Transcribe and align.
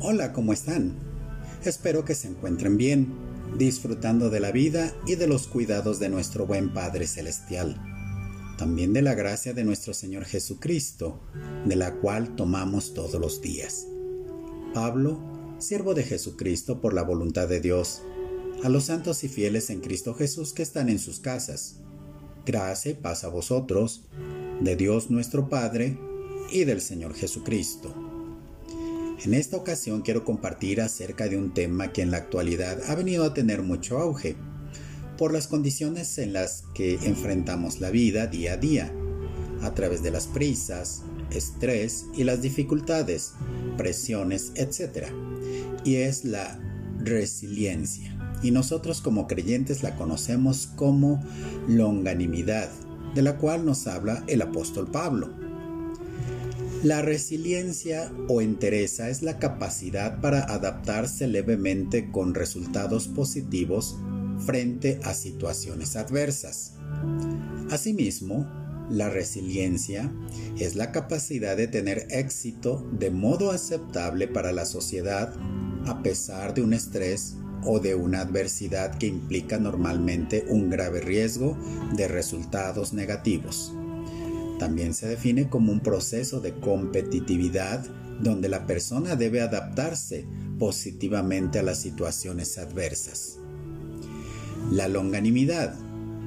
Hola, 0.00 0.32
¿cómo 0.32 0.52
están? 0.52 0.94
Espero 1.64 2.04
que 2.04 2.14
se 2.14 2.28
encuentren 2.28 2.76
bien, 2.76 3.12
disfrutando 3.58 4.30
de 4.30 4.38
la 4.38 4.52
vida 4.52 4.94
y 5.08 5.16
de 5.16 5.26
los 5.26 5.48
cuidados 5.48 5.98
de 5.98 6.08
nuestro 6.08 6.46
buen 6.46 6.72
Padre 6.72 7.08
Celestial. 7.08 7.82
También 8.56 8.92
de 8.92 9.02
la 9.02 9.14
gracia 9.14 9.54
de 9.54 9.64
nuestro 9.64 9.94
Señor 9.94 10.24
Jesucristo, 10.24 11.20
de 11.66 11.74
la 11.74 11.96
cual 11.96 12.36
tomamos 12.36 12.94
todos 12.94 13.20
los 13.20 13.40
días. 13.40 13.88
Pablo, 14.72 15.20
siervo 15.58 15.94
de 15.94 16.04
Jesucristo 16.04 16.80
por 16.80 16.94
la 16.94 17.02
voluntad 17.02 17.48
de 17.48 17.60
Dios, 17.60 18.02
a 18.62 18.68
los 18.68 18.84
santos 18.84 19.24
y 19.24 19.28
fieles 19.28 19.68
en 19.68 19.80
Cristo 19.80 20.14
Jesús 20.14 20.52
que 20.52 20.62
están 20.62 20.90
en 20.90 21.00
sus 21.00 21.18
casas. 21.18 21.80
Gracia 22.46 22.96
paz 23.02 23.24
a 23.24 23.28
vosotros, 23.28 24.04
de 24.60 24.76
Dios 24.76 25.10
nuestro 25.10 25.48
Padre 25.48 25.98
y 26.52 26.62
del 26.62 26.80
Señor 26.80 27.14
Jesucristo. 27.14 28.07
En 29.24 29.34
esta 29.34 29.56
ocasión 29.56 30.02
quiero 30.02 30.24
compartir 30.24 30.80
acerca 30.80 31.28
de 31.28 31.36
un 31.36 31.52
tema 31.52 31.92
que 31.92 32.02
en 32.02 32.12
la 32.12 32.18
actualidad 32.18 32.78
ha 32.88 32.94
venido 32.94 33.24
a 33.24 33.34
tener 33.34 33.62
mucho 33.62 33.98
auge, 33.98 34.36
por 35.16 35.32
las 35.32 35.48
condiciones 35.48 36.18
en 36.18 36.32
las 36.32 36.62
que 36.72 36.94
enfrentamos 37.02 37.80
la 37.80 37.90
vida 37.90 38.28
día 38.28 38.52
a 38.52 38.56
día, 38.56 38.92
a 39.62 39.74
través 39.74 40.04
de 40.04 40.12
las 40.12 40.28
prisas, 40.28 41.02
estrés 41.32 42.06
y 42.14 42.22
las 42.22 42.42
dificultades, 42.42 43.32
presiones, 43.76 44.52
etc. 44.54 45.08
Y 45.84 45.96
es 45.96 46.24
la 46.24 46.60
resiliencia. 47.00 48.16
Y 48.40 48.52
nosotros 48.52 49.00
como 49.00 49.26
creyentes 49.26 49.82
la 49.82 49.96
conocemos 49.96 50.68
como 50.76 51.20
longanimidad, 51.66 52.70
de 53.16 53.22
la 53.22 53.36
cual 53.36 53.66
nos 53.66 53.88
habla 53.88 54.22
el 54.28 54.42
apóstol 54.42 54.88
Pablo. 54.88 55.47
La 56.84 57.02
resiliencia 57.02 58.12
o 58.28 58.40
entereza 58.40 59.08
es 59.10 59.22
la 59.22 59.40
capacidad 59.40 60.20
para 60.20 60.44
adaptarse 60.44 61.26
levemente 61.26 62.12
con 62.12 62.34
resultados 62.34 63.08
positivos 63.08 63.96
frente 64.46 65.00
a 65.02 65.12
situaciones 65.12 65.96
adversas. 65.96 66.74
Asimismo, 67.70 68.46
la 68.90 69.10
resiliencia 69.10 70.12
es 70.56 70.76
la 70.76 70.92
capacidad 70.92 71.56
de 71.56 71.66
tener 71.66 72.06
éxito 72.10 72.88
de 72.92 73.10
modo 73.10 73.50
aceptable 73.50 74.28
para 74.28 74.52
la 74.52 74.64
sociedad 74.64 75.34
a 75.84 76.00
pesar 76.02 76.54
de 76.54 76.62
un 76.62 76.74
estrés 76.74 77.34
o 77.64 77.80
de 77.80 77.96
una 77.96 78.20
adversidad 78.20 78.96
que 78.98 79.08
implica 79.08 79.58
normalmente 79.58 80.44
un 80.48 80.70
grave 80.70 81.00
riesgo 81.00 81.58
de 81.96 82.06
resultados 82.06 82.92
negativos. 82.92 83.72
También 84.58 84.94
se 84.94 85.08
define 85.08 85.48
como 85.48 85.72
un 85.72 85.80
proceso 85.80 86.40
de 86.40 86.54
competitividad 86.54 87.86
donde 88.20 88.48
la 88.48 88.66
persona 88.66 89.16
debe 89.16 89.40
adaptarse 89.40 90.26
positivamente 90.58 91.58
a 91.58 91.62
las 91.62 91.78
situaciones 91.78 92.58
adversas. 92.58 93.38
La 94.70 94.88
longanimidad 94.88 95.74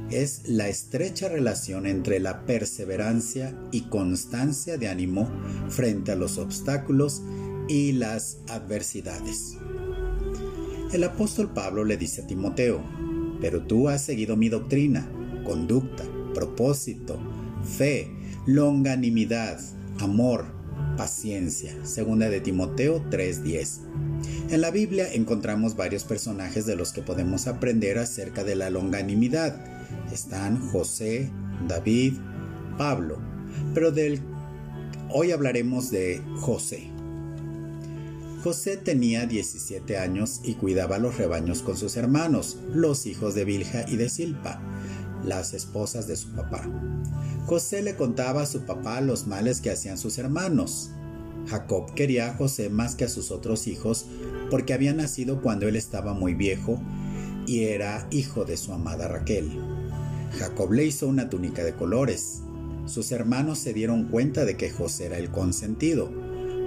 es 0.10 0.48
la 0.48 0.68
estrecha 0.68 1.30
relación 1.30 1.86
entre 1.86 2.20
la 2.20 2.46
perseverancia 2.46 3.56
y 3.72 3.82
constancia 3.82 4.78
de 4.78 4.88
ánimo 4.88 5.30
frente 5.70 6.12
a 6.12 6.16
los 6.16 6.38
obstáculos 6.38 7.22
y 7.68 7.94
las 7.94 8.38
adversidades. 8.50 9.58
El 10.92 11.04
apóstol 11.06 11.54
Pablo 11.54 11.86
le 11.86 11.96
dice 11.96 12.22
a 12.24 12.28
Timoteo, 12.28 12.84
pero 13.40 13.62
tú 13.62 13.88
has 13.88 14.02
seguido 14.02 14.36
mi 14.36 14.50
doctrina, 14.50 15.10
conducta, 15.46 16.04
propósito, 16.34 17.18
fe, 17.64 18.10
longanimidad, 18.46 19.60
amor, 20.00 20.46
paciencia. 20.98 21.74
Segunda 21.86 22.30
de 22.30 22.42
Timoteo 22.42 23.04
3:10. 23.10 23.82
En 24.50 24.62
la 24.62 24.72
Biblia 24.72 25.12
encontramos 25.14 25.76
varios 25.76 26.04
personajes 26.04 26.66
de 26.66 26.76
los 26.76 26.92
que 26.92 27.02
podemos 27.02 27.48
aprender 27.48 27.98
acerca 27.98 28.44
de 28.44 28.56
la 28.56 28.70
longanimidad. 28.70 29.56
Están 30.12 30.60
José, 30.70 31.30
David, 31.68 32.14
Pablo, 32.78 33.20
pero 33.74 33.92
del 33.92 34.22
hoy 35.10 35.32
hablaremos 35.32 35.92
de 35.92 36.22
José. 36.40 36.90
José 38.44 38.76
tenía 38.76 39.28
17 39.28 39.98
años 40.00 40.42
y 40.44 40.56
cuidaba 40.56 40.98
los 40.98 41.18
rebaños 41.18 41.62
con 41.62 41.78
sus 41.78 41.96
hermanos, 41.96 42.58
los 42.74 43.06
hijos 43.06 43.36
de 43.36 43.46
Bilja 43.46 43.86
y 43.88 43.98
de 43.98 44.10
Silpa 44.10 44.60
las 45.26 45.54
esposas 45.54 46.08
de 46.08 46.16
su 46.16 46.30
papá. 46.30 46.68
José 47.46 47.82
le 47.82 47.96
contaba 47.96 48.44
a 48.44 48.46
su 48.46 48.62
papá 48.62 49.02
los 49.02 49.28
males 49.28 49.62
que 49.62 49.72
hacían 49.72 49.98
sus 49.98 50.18
hermanos. 50.18 50.92
Jacob 51.48 51.94
quería 51.96 52.30
a 52.30 52.34
José 52.36 52.70
más 52.70 52.96
que 52.96 53.06
a 53.06 53.10
sus 53.10 53.32
otros 53.32 53.68
hijos 53.68 54.06
porque 54.50 54.74
había 54.74 54.94
nacido 54.94 55.42
cuando 55.42 55.68
él 55.68 55.76
estaba 55.76 56.14
muy 56.14 56.34
viejo 56.34 56.80
y 57.48 57.64
era 57.64 58.08
hijo 58.12 58.46
de 58.46 58.58
su 58.58 58.74
amada 58.74 59.08
Raquel. 59.08 59.50
Jacob 60.38 60.72
le 60.72 60.86
hizo 60.86 61.08
una 61.08 61.30
túnica 61.30 61.64
de 61.64 61.74
colores. 61.74 62.42
Sus 62.86 63.12
hermanos 63.12 63.60
se 63.60 63.74
dieron 63.74 64.06
cuenta 64.06 64.46
de 64.46 64.58
que 64.58 64.70
José 64.70 65.08
era 65.08 65.18
el 65.18 65.30
consentido. 65.30 66.12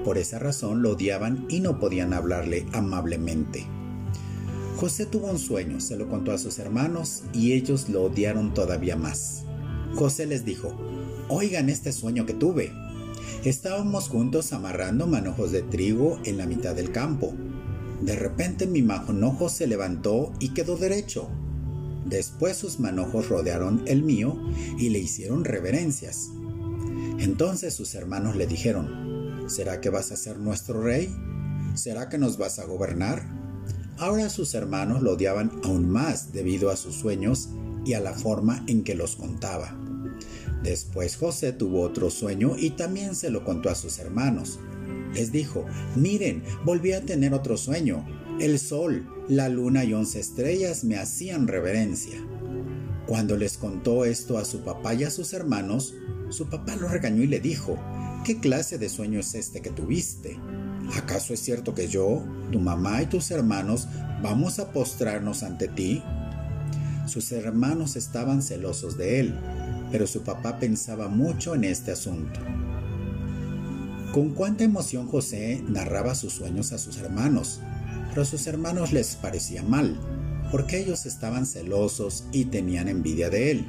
Por 0.04 0.18
esa 0.18 0.38
razón 0.38 0.82
lo 0.82 0.90
odiaban 0.90 1.46
y 1.48 1.60
no 1.60 1.78
podían 1.78 2.12
hablarle 2.12 2.66
amablemente. 2.72 3.66
José 4.76 5.06
tuvo 5.06 5.28
un 5.28 5.38
sueño, 5.38 5.80
se 5.80 5.96
lo 5.96 6.08
contó 6.08 6.32
a 6.32 6.38
sus 6.38 6.58
hermanos 6.58 7.22
y 7.32 7.52
ellos 7.52 7.88
lo 7.88 8.02
odiaron 8.02 8.54
todavía 8.54 8.96
más. 8.96 9.44
José 9.94 10.26
les 10.26 10.44
dijo, 10.44 10.74
oigan 11.28 11.68
este 11.68 11.92
sueño 11.92 12.26
que 12.26 12.34
tuve. 12.34 12.72
Estábamos 13.44 14.08
juntos 14.08 14.52
amarrando 14.52 15.06
manojos 15.06 15.52
de 15.52 15.62
trigo 15.62 16.18
en 16.24 16.38
la 16.38 16.46
mitad 16.46 16.74
del 16.74 16.90
campo. 16.90 17.34
De 18.02 18.16
repente 18.16 18.66
mi 18.66 18.82
manojo 18.82 19.48
se 19.48 19.68
levantó 19.68 20.32
y 20.40 20.48
quedó 20.54 20.76
derecho. 20.76 21.28
Después 22.04 22.56
sus 22.56 22.80
manojos 22.80 23.28
rodearon 23.28 23.82
el 23.86 24.02
mío 24.02 24.36
y 24.76 24.88
le 24.88 24.98
hicieron 24.98 25.44
reverencias. 25.44 26.30
Entonces 27.18 27.74
sus 27.74 27.94
hermanos 27.94 28.34
le 28.34 28.48
dijeron, 28.48 29.44
¿será 29.46 29.80
que 29.80 29.90
vas 29.90 30.10
a 30.10 30.16
ser 30.16 30.38
nuestro 30.38 30.82
rey? 30.82 31.14
¿Será 31.74 32.08
que 32.08 32.18
nos 32.18 32.38
vas 32.38 32.58
a 32.58 32.64
gobernar? 32.64 33.43
Ahora 33.98 34.28
sus 34.28 34.54
hermanos 34.54 35.02
lo 35.02 35.12
odiaban 35.12 35.52
aún 35.62 35.88
más 35.88 36.32
debido 36.32 36.70
a 36.70 36.76
sus 36.76 36.96
sueños 36.96 37.48
y 37.84 37.94
a 37.94 38.00
la 38.00 38.12
forma 38.12 38.64
en 38.66 38.82
que 38.82 38.94
los 38.94 39.16
contaba. 39.16 39.76
Después 40.62 41.16
José 41.16 41.52
tuvo 41.52 41.82
otro 41.82 42.10
sueño 42.10 42.56
y 42.58 42.70
también 42.70 43.14
se 43.14 43.30
lo 43.30 43.44
contó 43.44 43.70
a 43.70 43.74
sus 43.74 43.98
hermanos. 43.98 44.58
Les 45.14 45.30
dijo, 45.30 45.66
miren, 45.94 46.42
volví 46.64 46.92
a 46.92 47.02
tener 47.02 47.34
otro 47.34 47.56
sueño. 47.56 48.04
El 48.40 48.58
sol, 48.58 49.06
la 49.28 49.48
luna 49.48 49.84
y 49.84 49.92
once 49.92 50.18
estrellas 50.18 50.82
me 50.82 50.96
hacían 50.96 51.46
reverencia. 51.46 52.18
Cuando 53.06 53.36
les 53.36 53.58
contó 53.58 54.06
esto 54.06 54.38
a 54.38 54.44
su 54.44 54.64
papá 54.64 54.94
y 54.94 55.04
a 55.04 55.10
sus 55.10 55.34
hermanos, 55.34 55.94
su 56.30 56.48
papá 56.48 56.74
lo 56.76 56.88
regañó 56.88 57.22
y 57.22 57.26
le 57.26 57.38
dijo, 57.38 57.78
¿qué 58.24 58.40
clase 58.40 58.78
de 58.78 58.88
sueño 58.88 59.20
es 59.20 59.34
este 59.34 59.60
que 59.60 59.70
tuviste? 59.70 60.38
¿Acaso 60.92 61.32
es 61.32 61.40
cierto 61.40 61.74
que 61.74 61.88
yo, 61.88 62.22
tu 62.52 62.60
mamá 62.60 63.02
y 63.02 63.06
tus 63.06 63.30
hermanos 63.30 63.88
vamos 64.22 64.58
a 64.58 64.70
postrarnos 64.70 65.42
ante 65.42 65.68
ti? 65.68 66.02
Sus 67.06 67.32
hermanos 67.32 67.96
estaban 67.96 68.42
celosos 68.42 68.96
de 68.96 69.20
él, 69.20 69.38
pero 69.90 70.06
su 70.06 70.22
papá 70.22 70.58
pensaba 70.58 71.08
mucho 71.08 71.54
en 71.54 71.64
este 71.64 71.92
asunto. 71.92 72.40
Con 74.12 74.30
cuánta 74.30 74.64
emoción 74.64 75.08
José 75.08 75.62
narraba 75.68 76.14
sus 76.14 76.34
sueños 76.34 76.72
a 76.72 76.78
sus 76.78 76.98
hermanos, 76.98 77.60
pero 78.10 78.22
a 78.22 78.26
sus 78.26 78.46
hermanos 78.46 78.92
les 78.92 79.16
parecía 79.16 79.62
mal, 79.62 79.98
porque 80.52 80.78
ellos 80.78 81.04
estaban 81.04 81.46
celosos 81.46 82.24
y 82.30 82.44
tenían 82.44 82.88
envidia 82.88 83.28
de 83.28 83.50
él. 83.50 83.66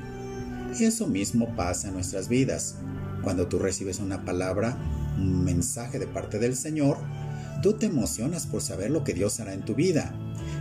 Y 0.79 0.83
eso 0.83 1.07
mismo 1.07 1.55
pasa 1.55 1.87
en 1.87 1.95
nuestras 1.95 2.27
vidas. 2.27 2.75
Cuando 3.23 3.47
tú 3.47 3.57
recibes 3.57 3.99
una 3.99 4.23
palabra, 4.23 4.77
un 5.17 5.43
mensaje 5.43 5.99
de 5.99 6.07
parte 6.07 6.39
del 6.39 6.55
Señor, 6.55 6.97
tú 7.61 7.73
te 7.73 7.85
emocionas 7.85 8.47
por 8.47 8.61
saber 8.61 8.91
lo 8.91 9.03
que 9.03 9.13
Dios 9.13 9.39
hará 9.39 9.53
en 9.53 9.65
tu 9.65 9.75
vida. 9.75 10.13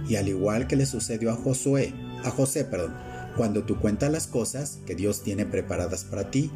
Y 0.08 0.16
al 0.16 0.28
igual 0.28 0.66
que 0.66 0.76
le 0.76 0.86
sucedió 0.86 1.32
a 1.32 1.36
Josué, 1.36 1.94
a 2.24 2.30
José, 2.30 2.64
perdón, 2.64 2.94
cuando 3.36 3.64
tú 3.64 3.78
cuentas 3.78 4.10
las 4.10 4.26
cosas 4.26 4.78
que 4.86 4.94
Dios 4.94 5.22
tiene 5.22 5.44
preparadas 5.44 6.04
para 6.04 6.30
ti, 6.30 6.50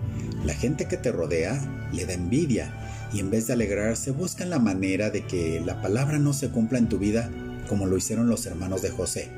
la 0.45 0.55
gente 0.55 0.87
que 0.87 0.97
te 0.97 1.11
rodea 1.11 1.61
le 1.93 2.07
da 2.07 2.13
envidia 2.13 2.73
y 3.13 3.21
en 3.21 3.31
vez 3.31 3.47
de 3.47 3.55
alegrarse 3.55 4.11
buscan 4.11 4.51
la 4.51 4.59
manera 4.59 5.11
de 5.11 5.27
que 5.27 5.61
la 5.65 5.81
palabra 5.81 6.19
no 6.19 6.33
se 6.33 6.51
cumpla 6.51 6.79
en 6.79 6.89
tu 6.89 6.99
vida 6.99 7.31
como 7.69 7.87
lo 7.87 7.97
hicieron 7.97 8.29
los 8.29 8.47
hermanos 8.47 8.83
de 8.83 8.91
José. 8.91 9.31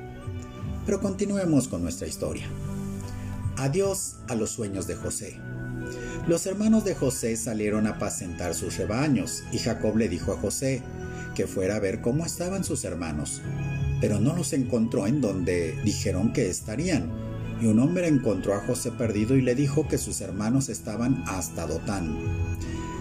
Pero 0.87 1.01
continuemos 1.01 1.69
con 1.69 1.83
nuestra 1.83 2.07
historia. 2.07 2.47
Adiós 3.57 4.17
a 4.29 4.35
los 4.35 4.51
sueños 4.51 4.87
de 4.87 4.97
José. 4.97 5.39
Los 6.31 6.47
hermanos 6.47 6.85
de 6.85 6.95
José 6.95 7.37
salieron 7.37 7.89
a 7.89 7.97
apacentar 7.97 8.55
sus 8.55 8.77
rebaños, 8.77 9.43
y 9.51 9.59
Jacob 9.59 9.97
le 9.97 10.09
dijo 10.09 10.33
a 10.33 10.37
José 10.37 10.81
que 11.35 11.49
fuera 11.49 11.75
a 11.75 11.81
ver 11.81 12.01
cómo 12.03 12.25
estaban 12.25 12.63
sus 12.63 12.85
hermanos, 12.85 13.43
pero 14.01 14.21
no 14.21 14.37
los 14.37 14.53
encontró 14.53 15.09
en 15.09 15.21
donde 15.21 15.77
dijeron 15.83 16.33
que 16.33 16.49
estarían. 16.49 17.11
Y 17.61 17.67
un 17.67 17.81
hombre 17.81 18.07
encontró 18.07 18.55
a 18.55 18.61
José 18.61 18.93
perdido 18.93 19.37
y 19.37 19.43
le 19.43 19.57
dijo 19.57 19.89
que 19.89 19.99
sus 19.99 20.21
hermanos 20.21 20.69
estaban 20.69 21.25
hasta 21.27 21.67
Dotán. 21.67 22.17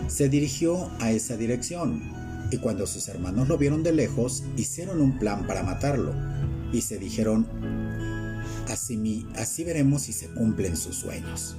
Se 0.08 0.28
dirigió 0.28 0.90
a 1.00 1.12
esa 1.12 1.38
dirección, 1.38 2.02
Y 2.50 2.58
cuando 2.58 2.88
sus 2.88 3.08
hermanos 3.10 3.48
lo 3.48 3.60
vieron 3.60 3.84
de 3.84 3.92
lejos, 3.92 4.44
hicieron 4.58 5.02
un 5.02 5.20
plan 5.20 5.46
para 5.46 5.62
matarlo. 5.62 6.16
Y 6.74 6.82
se 6.82 6.98
dijeron, 6.98 7.46
así, 8.68 9.28
así 9.36 9.64
veremos 9.64 10.02
si 10.02 10.14
se 10.14 10.30
cumplen 10.30 10.76
sus 10.76 10.96
sueños. 10.96 11.56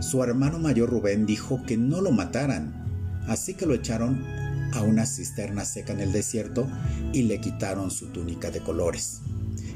Su 0.00 0.24
hermano 0.24 0.58
mayor 0.58 0.88
Rubén 0.88 1.26
dijo 1.26 1.62
que 1.66 1.76
no 1.76 2.00
lo 2.00 2.10
mataran, 2.10 3.22
así 3.28 3.54
que 3.54 3.66
lo 3.66 3.74
echaron 3.74 4.24
a 4.72 4.80
una 4.82 5.04
cisterna 5.04 5.64
seca 5.64 5.92
en 5.92 6.00
el 6.00 6.12
desierto 6.12 6.66
y 7.12 7.22
le 7.22 7.40
quitaron 7.40 7.90
su 7.90 8.06
túnica 8.06 8.50
de 8.50 8.60
colores. 8.60 9.20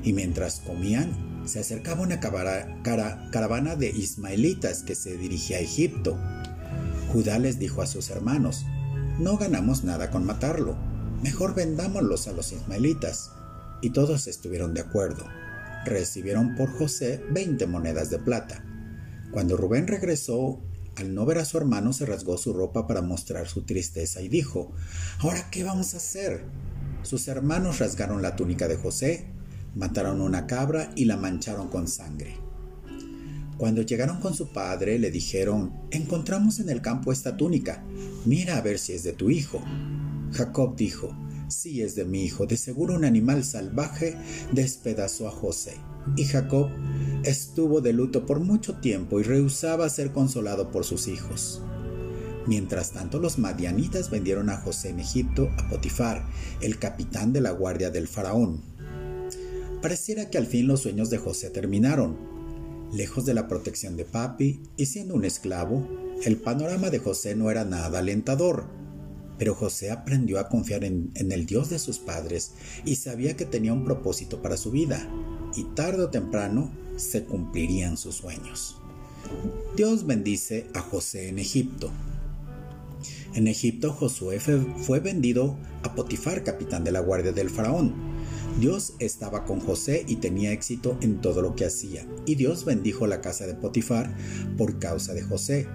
Y 0.03 0.15
mientras 0.15 0.61
comían, 0.61 1.43
se 1.45 1.61
acercaba 1.61 2.03
una 2.03 2.21
caravana 2.21 3.77
de 3.77 3.91
ismaelitas 3.91 4.83
que 4.83 4.95
se 4.95 5.19
dirigía 5.19 5.59
a 5.59 5.61
Egipto. 5.61 6.19
Judá 7.13 7.39
les 7.39 7.59
dijo 7.59 7.83
a 7.83 7.87
sus 7.87 8.09
hermanos, 8.09 8.65
no 9.19 9.37
ganamos 9.37 9.85
nada 9.85 10.11
con 10.11 10.25
matarlo, 10.25 10.75
mejor 11.23 11.55
vendámoslos 11.55 12.29
a 12.29 12.33
los 12.33 12.53
ismaelitas. 12.53 13.31
Y 13.83 13.91
todos 13.91 14.27
estuvieron 14.27 14.73
de 14.73 14.81
acuerdo. 14.81 15.27
Recibieron 15.85 16.55
por 16.57 16.71
José 16.79 17.23
20 17.31 17.67
monedas 17.67 18.09
de 18.09 18.19
plata. 18.19 18.65
Cuando 19.35 19.59
Rubén 19.59 19.87
regresó, 19.87 20.63
al 20.97 21.15
no 21.15 21.27
ver 21.27 21.39
a 21.39 21.45
su 21.45 21.59
hermano 21.59 21.93
se 21.93 22.07
rasgó 22.07 22.39
su 22.39 22.55
ropa 22.55 22.87
para 22.87 23.03
mostrar 23.03 23.49
su 23.49 23.63
tristeza 23.63 24.23
y 24.23 24.29
dijo, 24.29 24.73
¿Ahora 25.19 25.51
qué 25.51 25.63
vamos 25.63 25.93
a 25.93 25.99
hacer? 25.99 26.45
Sus 27.03 27.29
hermanos 27.29 27.81
rasgaron 27.81 28.23
la 28.23 28.37
túnica 28.37 28.69
de 28.69 28.77
José 28.77 29.35
Mataron 29.75 30.21
una 30.21 30.47
cabra 30.47 30.93
y 30.95 31.05
la 31.05 31.17
mancharon 31.17 31.69
con 31.69 31.89
sangre. 31.89 32.37
Cuando 33.59 33.83
llegaron 33.83 34.21
con 34.21 34.35
su 34.35 34.53
padre 34.53 35.01
le 35.01 35.11
dijeron, 35.11 35.73
encontramos 35.91 36.61
en 36.61 36.71
el 36.71 36.81
campo 36.81 37.13
esta 37.13 37.37
túnica, 37.37 37.85
mira 38.25 38.57
a 38.57 38.61
ver 38.61 38.79
si 38.79 38.93
es 38.93 39.03
de 39.03 39.13
tu 39.13 39.31
hijo. 39.31 39.61
Jacob 40.33 40.77
dijo, 40.77 41.17
sí 41.49 41.83
es 41.83 41.97
de 41.97 42.05
mi 42.05 42.25
hijo, 42.25 42.47
de 42.47 42.57
seguro 42.57 42.95
un 42.95 43.05
animal 43.05 43.43
salvaje 43.43 44.17
despedazó 44.53 45.27
a 45.27 45.33
José. 45.33 45.75
Y 46.17 46.25
Jacob 46.25 46.71
estuvo 47.25 47.81
de 47.81 47.93
luto 47.93 48.27
por 48.27 48.41
mucho 48.41 48.75
tiempo 48.77 49.21
y 49.21 49.23
rehusaba 49.23 49.89
ser 49.89 50.13
consolado 50.13 50.71
por 50.71 50.85
sus 50.85 51.09
hijos. 51.09 51.63
Mientras 52.47 52.93
tanto, 52.93 53.19
los 53.19 53.39
madianitas 53.39 54.11
vendieron 54.11 54.51
a 54.51 54.59
José 54.59 54.91
en 54.91 55.01
Egipto 55.01 55.51
a 55.57 55.69
Potifar, 55.69 56.27
el 56.61 56.79
capitán 56.79 57.33
de 57.33 57.41
la 57.41 57.53
guardia 57.53 57.91
del 57.91 58.07
faraón. 58.07 58.61
Pareciera 59.81 60.31
que 60.31 60.39
al 60.39 60.47
fin 60.47 60.67
los 60.67 60.81
sueños 60.81 61.11
de 61.11 61.19
José 61.19 61.51
terminaron. 61.51 62.17
Lejos 62.93 63.25
de 63.25 63.35
la 63.35 63.49
protección 63.49 63.97
de 63.97 64.05
papi 64.05 64.63
y 64.77 64.87
siendo 64.87 65.15
un 65.15 65.25
esclavo, 65.25 65.89
el 66.23 66.37
panorama 66.37 66.91
de 66.91 66.99
José 66.99 67.35
no 67.35 67.51
era 67.51 67.65
nada 67.65 67.99
alentador. 67.99 68.67
Pero 69.39 69.55
José 69.55 69.91
aprendió 69.91 70.39
a 70.39 70.49
confiar 70.49 70.85
en, 70.85 71.13
el 71.15 71.47
Dios 71.47 71.71
de 71.71 71.79
sus 71.79 71.99
padres 71.99 72.53
y 72.85 72.97
sabía 72.97 73.37
que 73.37 73.47
tenía 73.47 73.73
un 73.73 73.85
propósito 73.85 74.41
para 74.43 74.57
su 74.57 74.71
vida, 74.71 75.09
y 75.57 75.65
tarde 75.75 76.05
o 76.05 76.11
temprano 76.11 76.71
se 76.97 77.25
cumplirían 77.25 77.97
sus 77.97 78.17
sueños. 78.17 78.77
Dios 79.77 80.07
bendice 80.07 80.67
a 80.75 80.81
José 80.81 81.29
en 81.29 81.39
Egipto. 81.39 81.91
En 83.35 83.49
Egipto 83.49 83.93
Josué 83.93 84.39
fue 84.39 85.01
vendido 85.01 85.57
a 85.83 85.95
Potifar, 85.95 86.45
capitán 86.45 86.85
de 86.85 86.93
la 86.93 87.01
guardia 87.01 87.33
del 87.33 87.51
faraón. 87.51 87.93
Dios 88.61 88.95
estaba 89.01 89.45
con 89.45 89.59
José 89.59 90.05
y 90.07 90.17
tenía 90.17 90.53
éxito 90.53 90.97
en 91.01 91.21
todo 91.21 91.43
lo 91.43 91.57
que 91.57 91.65
hacía, 91.65 92.07
y 92.25 92.37
Dios 92.37 92.65
bendijo 92.65 93.09
la 93.09 93.21
casa 93.21 93.47
de 93.47 93.55
Potifar 93.55 94.15
por 94.57 94.79
causa 94.79 95.13
de 95.15 95.23
José, 95.23 95.67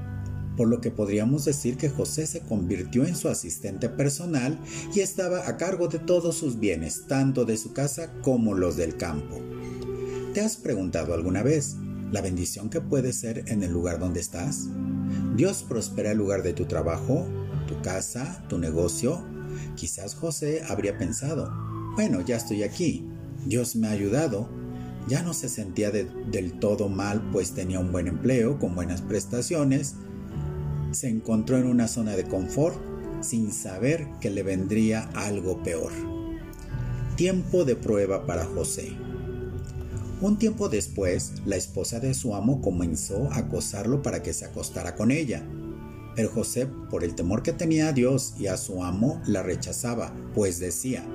por 0.59 0.67
lo 0.67 0.81
que 0.81 0.91
podríamos 0.91 1.45
decir 1.45 1.77
que 1.77 1.87
José 1.87 2.27
se 2.27 2.41
convirtió 2.41 3.05
en 3.05 3.15
su 3.15 3.29
asistente 3.29 3.87
personal 3.87 4.59
y 4.93 4.99
estaba 4.99 5.47
a 5.47 5.55
cargo 5.55 5.87
de 5.87 5.99
todos 5.99 6.35
sus 6.35 6.59
bienes, 6.59 7.07
tanto 7.07 7.45
de 7.45 7.55
su 7.55 7.71
casa 7.71 8.11
como 8.23 8.53
los 8.53 8.75
del 8.75 8.97
campo. 8.97 9.39
¿Te 10.33 10.41
has 10.41 10.57
preguntado 10.57 11.13
alguna 11.13 11.43
vez 11.43 11.77
la 12.11 12.19
bendición 12.19 12.69
que 12.69 12.81
puede 12.81 13.13
ser 13.13 13.45
en 13.47 13.63
el 13.63 13.71
lugar 13.71 13.99
donde 13.99 14.19
estás? 14.19 14.67
Dios 15.37 15.63
prospera 15.63 16.11
el 16.11 16.17
lugar 16.17 16.43
de 16.43 16.51
tu 16.51 16.65
trabajo, 16.65 17.25
tu 17.65 17.81
casa, 17.81 18.43
tu 18.49 18.57
negocio. 18.57 19.25
Quizás 19.77 20.13
José 20.13 20.63
habría 20.67 20.97
pensado, 20.97 21.53
bueno, 21.95 22.19
ya 22.19 22.35
estoy 22.35 22.63
aquí. 22.63 23.07
Dios 23.45 23.77
me 23.77 23.87
ha 23.87 23.91
ayudado. 23.91 24.49
Ya 25.07 25.23
no 25.23 25.33
se 25.33 25.47
sentía 25.47 25.89
del 25.89 26.59
todo 26.59 26.89
mal, 26.89 27.29
pues 27.31 27.53
tenía 27.53 27.79
un 27.79 27.93
buen 27.93 28.09
empleo, 28.09 28.59
con 28.59 28.75
buenas 28.75 29.01
prestaciones. 29.01 29.95
Se 30.91 31.07
encontró 31.07 31.57
en 31.57 31.67
una 31.67 31.87
zona 31.87 32.15
de 32.15 32.23
confort 32.23 32.75
sin 33.21 33.51
saber 33.51 34.07
que 34.19 34.29
le 34.29 34.43
vendría 34.43 35.09
algo 35.13 35.61
peor. 35.61 35.91
Tiempo 37.15 37.65
de 37.65 37.75
prueba 37.75 38.25
para 38.25 38.45
José. 38.45 38.93
Un 40.21 40.37
tiempo 40.37 40.67
después, 40.67 41.33
la 41.45 41.55
esposa 41.55 41.99
de 41.99 42.13
su 42.13 42.35
amo 42.35 42.61
comenzó 42.61 43.31
a 43.31 43.37
acosarlo 43.37 44.01
para 44.01 44.23
que 44.23 44.33
se 44.33 44.45
acostara 44.45 44.95
con 44.95 45.11
ella. 45.11 45.45
Pero 46.15 46.29
José, 46.29 46.67
por 46.89 47.03
el 47.03 47.15
temor 47.15 47.43
que 47.43 47.53
tenía 47.53 47.89
a 47.89 47.93
Dios 47.93 48.33
y 48.37 48.47
a 48.47 48.57
su 48.57 48.83
amo, 48.83 49.21
la 49.25 49.43
rechazaba, 49.43 50.13
pues 50.33 50.59
decía, 50.59 51.05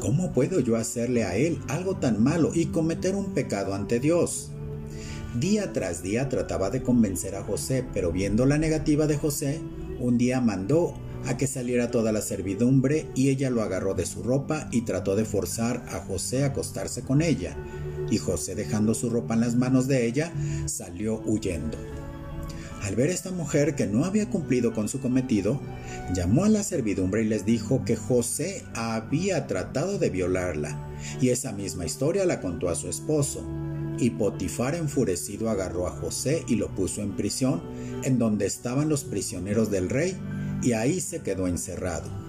¿cómo 0.00 0.32
puedo 0.32 0.60
yo 0.60 0.76
hacerle 0.76 1.24
a 1.24 1.36
él 1.36 1.60
algo 1.68 1.96
tan 1.96 2.22
malo 2.22 2.50
y 2.52 2.66
cometer 2.66 3.14
un 3.14 3.32
pecado 3.32 3.74
ante 3.74 4.00
Dios? 4.00 4.50
Día 5.38 5.72
tras 5.72 6.02
día 6.02 6.28
trataba 6.28 6.70
de 6.70 6.82
convencer 6.82 7.36
a 7.36 7.44
José, 7.44 7.84
pero 7.94 8.10
viendo 8.10 8.46
la 8.46 8.58
negativa 8.58 9.06
de 9.06 9.16
José, 9.16 9.60
un 10.00 10.18
día 10.18 10.40
mandó 10.40 10.94
a 11.24 11.36
que 11.36 11.46
saliera 11.46 11.92
toda 11.92 12.10
la 12.10 12.20
servidumbre 12.20 13.06
y 13.14 13.28
ella 13.28 13.48
lo 13.48 13.62
agarró 13.62 13.94
de 13.94 14.06
su 14.06 14.24
ropa 14.24 14.68
y 14.72 14.82
trató 14.82 15.14
de 15.14 15.24
forzar 15.24 15.84
a 15.88 16.00
José 16.00 16.42
a 16.42 16.48
acostarse 16.48 17.02
con 17.02 17.22
ella. 17.22 17.56
Y 18.10 18.18
José, 18.18 18.56
dejando 18.56 18.92
su 18.92 19.08
ropa 19.08 19.34
en 19.34 19.40
las 19.40 19.54
manos 19.54 19.86
de 19.86 20.04
ella, 20.04 20.32
salió 20.66 21.22
huyendo. 21.24 21.78
Al 22.82 22.96
ver 22.96 23.10
a 23.10 23.12
esta 23.12 23.30
mujer 23.30 23.76
que 23.76 23.86
no 23.86 24.04
había 24.04 24.28
cumplido 24.28 24.72
con 24.72 24.88
su 24.88 25.00
cometido, 25.00 25.60
llamó 26.12 26.44
a 26.44 26.48
la 26.48 26.64
servidumbre 26.64 27.22
y 27.22 27.28
les 27.28 27.44
dijo 27.44 27.84
que 27.84 27.94
José 27.94 28.64
había 28.74 29.46
tratado 29.46 29.98
de 29.98 30.10
violarla, 30.10 30.88
y 31.20 31.28
esa 31.28 31.52
misma 31.52 31.86
historia 31.86 32.24
la 32.24 32.40
contó 32.40 32.68
a 32.68 32.74
su 32.74 32.88
esposo. 32.88 33.46
Y 34.00 34.10
Potifar 34.10 34.74
enfurecido 34.74 35.50
agarró 35.50 35.86
a 35.86 35.90
José 35.90 36.44
y 36.48 36.56
lo 36.56 36.74
puso 36.74 37.02
en 37.02 37.16
prisión, 37.16 37.62
en 38.02 38.18
donde 38.18 38.46
estaban 38.46 38.88
los 38.88 39.04
prisioneros 39.04 39.70
del 39.70 39.90
rey, 39.90 40.16
y 40.62 40.72
ahí 40.72 41.00
se 41.00 41.20
quedó 41.20 41.46
encerrado. 41.46 42.20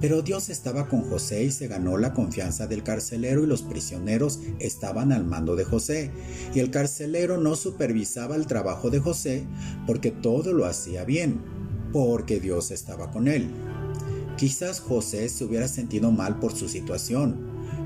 Pero 0.00 0.20
Dios 0.22 0.50
estaba 0.50 0.88
con 0.88 1.02
José 1.02 1.44
y 1.44 1.50
se 1.50 1.68
ganó 1.68 1.96
la 1.96 2.12
confianza 2.12 2.66
del 2.66 2.82
carcelero 2.82 3.44
y 3.44 3.46
los 3.46 3.62
prisioneros 3.62 4.40
estaban 4.58 5.10
al 5.10 5.24
mando 5.24 5.56
de 5.56 5.64
José. 5.64 6.10
Y 6.54 6.60
el 6.60 6.70
carcelero 6.70 7.38
no 7.38 7.56
supervisaba 7.56 8.36
el 8.36 8.46
trabajo 8.46 8.90
de 8.90 8.98
José 8.98 9.44
porque 9.86 10.10
todo 10.10 10.52
lo 10.52 10.66
hacía 10.66 11.04
bien, 11.04 11.40
porque 11.92 12.40
Dios 12.40 12.70
estaba 12.70 13.10
con 13.10 13.26
él. 13.26 13.48
Quizás 14.36 14.80
José 14.80 15.30
se 15.30 15.44
hubiera 15.44 15.66
sentido 15.66 16.10
mal 16.10 16.38
por 16.40 16.54
su 16.54 16.68
situación, 16.68 17.36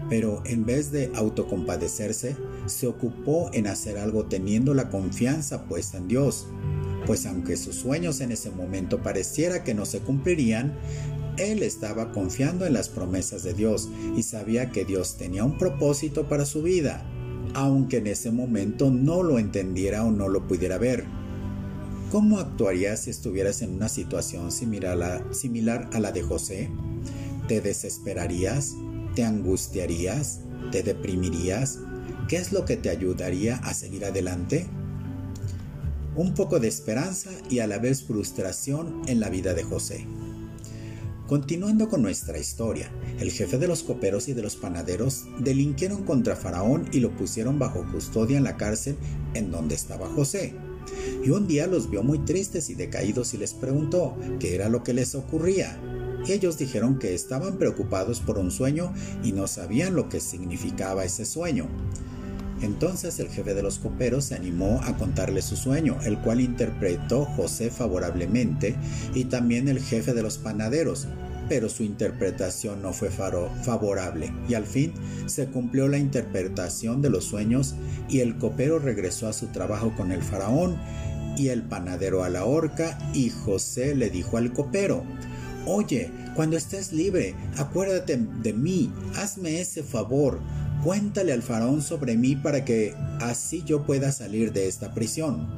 pero 0.09 0.42
en 0.45 0.66
vez 0.66 0.90
de 0.90 1.12
autocompadecerse, 1.14 2.37
se 2.71 2.87
ocupó 2.87 3.50
en 3.53 3.67
hacer 3.67 3.99
algo 3.99 4.27
teniendo 4.27 4.75
la 4.75 4.89
confianza 4.89 5.67
puesta 5.67 5.99
en 5.99 6.09
Dios. 6.09 6.47
Pues 7.07 7.27
aunque 7.27 7.57
sus 7.57 7.77
sueños 7.77 8.21
en 8.21 8.33
ese 8.33 8.50
momento 8.50 9.03
pareciera 9.03 9.65
que 9.65 9.75
no 9.75 9.85
se 9.85 10.00
cumplirían, 10.00 10.79
él 11.39 11.62
estaba 11.62 12.12
confiando 12.12 12.67
en 12.67 12.75
las 12.75 12.89
promesas 12.89 13.43
de 13.43 13.55
Dios 13.55 13.89
y 14.17 14.23
sabía 14.23 14.71
que 14.71 14.85
Dios 14.85 15.17
tenía 15.17 15.45
un 15.45 15.59
propósito 15.59 16.29
para 16.29 16.45
su 16.45 16.62
vida, 16.62 17.05
aunque 17.55 17.99
en 17.99 18.07
ese 18.07 18.31
momento 18.31 18.91
no 18.91 19.23
lo 19.23 19.39
entendiera 19.39 20.05
o 20.05 20.11
no 20.11 20.29
lo 20.29 20.47
pudiera 20.47 20.79
ver. 20.79 21.07
¿Cómo 22.11 22.41
actuarías 22.41 23.00
si 23.00 23.11
estuvieras 23.11 23.62
en 23.62 23.73
una 23.75 23.89
situación 23.89 24.50
similar 24.50 25.89
a, 25.93 26.00
la, 26.00 26.12
de 26.12 26.23
José? 26.23 26.69
¿Te 27.47 27.61
desesperarías? 27.61 28.75
¿Te 29.15 29.23
angustiarías? 29.23 30.41
¿Te 30.73 30.83
deprimirías? 30.83 31.79
¿Qué 32.30 32.37
es 32.37 32.52
lo 32.52 32.64
que 32.64 32.76
te 32.76 32.90
ayudaría 32.90 33.56
a 33.56 33.75
seguir 33.75 34.04
adelante? 34.04 34.68
Un 36.14 36.32
poco 36.32 36.60
de 36.60 36.68
esperanza 36.68 37.28
y 37.50 37.58
a 37.58 37.66
la 37.66 37.78
vez 37.78 38.04
frustración 38.04 39.02
en 39.08 39.18
la 39.18 39.30
vida 39.30 39.52
de 39.52 39.64
José. 39.64 40.06
Continuando 41.26 41.88
con 41.88 42.02
nuestra 42.02 42.38
historia, 42.38 42.88
el 43.18 43.32
jefe 43.32 43.58
de 43.58 43.66
los 43.66 43.82
coperos 43.82 44.28
y 44.28 44.34
de 44.34 44.42
los 44.42 44.54
panaderos 44.54 45.25
delinquieron 45.40 46.04
contra 46.04 46.37
Faraón 46.37 46.88
y 46.92 47.00
lo 47.00 47.10
pusieron 47.16 47.58
bajo 47.58 47.84
custodia 47.90 48.38
en 48.38 48.44
la 48.44 48.56
cárcel 48.56 48.94
en 49.34 49.50
donde 49.50 49.75
estaba 49.75 50.08
José. 50.08 50.54
Y 51.25 51.30
un 51.30 51.49
día 51.49 51.66
los 51.66 51.90
vio 51.90 52.04
muy 52.04 52.20
tristes 52.20 52.70
y 52.70 52.75
decaídos 52.75 53.34
y 53.34 53.38
les 53.38 53.54
preguntó 53.54 54.16
qué 54.38 54.54
era 54.54 54.68
lo 54.68 54.84
que 54.84 54.94
les 54.94 55.16
ocurría. 55.16 55.80
Y 56.25 56.30
ellos 56.30 56.58
dijeron 56.58 57.00
que 57.00 57.12
estaban 57.12 57.58
preocupados 57.58 58.20
por 58.20 58.38
un 58.38 58.52
sueño 58.52 58.94
y 59.25 59.32
no 59.32 59.49
sabían 59.49 59.96
lo 59.96 60.08
que 60.08 60.20
significaba 60.20 61.04
ese 61.04 61.25
sueño. 61.25 61.66
Entonces 62.62 63.19
el 63.21 63.29
jefe 63.29 63.55
de 63.55 63.62
los 63.62 63.79
coperos 63.79 64.26
se 64.26 64.35
animó 64.35 64.81
a 64.85 64.97
contarle 64.97 65.43
su 65.43 65.57
sueño, 65.57 65.97
el 66.05 66.19
cual 66.19 66.40
interpretó 66.40 67.25
José 67.25 67.71
favorablemente, 67.71 68.76
y 69.14 69.25
también 69.25 69.69
el 69.69 69.81
jefe 69.81 70.12
de 70.12 70.23
los 70.23 70.38
panaderos, 70.38 71.09
pero 71.50 71.69
su 71.69 71.83
interpretación 71.83 72.81
no 72.81 72.93
fue 72.93 73.11
favorable 73.11 74.33
y 74.49 74.55
al 74.55 74.67
fin 74.67 74.93
se 75.26 75.47
cumplió 75.49 75.88
la 75.88 75.99
interpretación 75.99 77.02
de 77.02 77.11
los 77.11 77.25
sueños 77.25 77.75
y 78.09 78.21
el 78.21 78.38
copero 78.38 78.79
regresó 78.79 79.26
a 79.26 79.33
su 79.33 79.49
trabajo 79.49 79.93
con 79.97 80.12
el 80.12 80.23
faraón 80.23 80.76
y 81.37 81.49
el 81.49 81.62
panadero 81.62 82.23
a 82.23 82.29
la 82.29 82.45
horca 82.45 82.97
y 83.14 83.31
José 83.31 83.97
le 83.97 84.11
dijo 84.11 84.37
al 84.37 84.52
copero, 84.52 85.02
Oye, 85.67 86.11
cuando 86.37 86.57
estés 86.57 86.93
libre, 86.93 87.35
acuérdate 87.57 88.17
de 88.17 88.52
mí, 88.52 88.93
hazme 89.17 89.61
ese 89.61 89.83
favor, 89.83 90.38
cuéntale 90.82 91.32
al 91.32 91.42
faraón 91.42 91.82
sobre 91.82 92.16
mí 92.16 92.37
para 92.37 92.64
que 92.64 92.94
así 93.20 93.62
yo 93.64 93.84
pueda 93.84 94.12
salir 94.12 94.52
de 94.52 94.68
esta 94.68 94.94
prisión. 94.94 95.49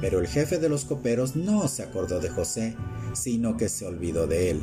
Pero 0.00 0.20
el 0.20 0.28
jefe 0.28 0.58
de 0.58 0.68
los 0.68 0.84
coperos 0.84 1.36
no 1.36 1.68
se 1.68 1.82
acordó 1.82 2.20
de 2.20 2.28
José, 2.28 2.76
sino 3.14 3.56
que 3.56 3.68
se 3.68 3.86
olvidó 3.86 4.26
de 4.26 4.50
él. 4.50 4.62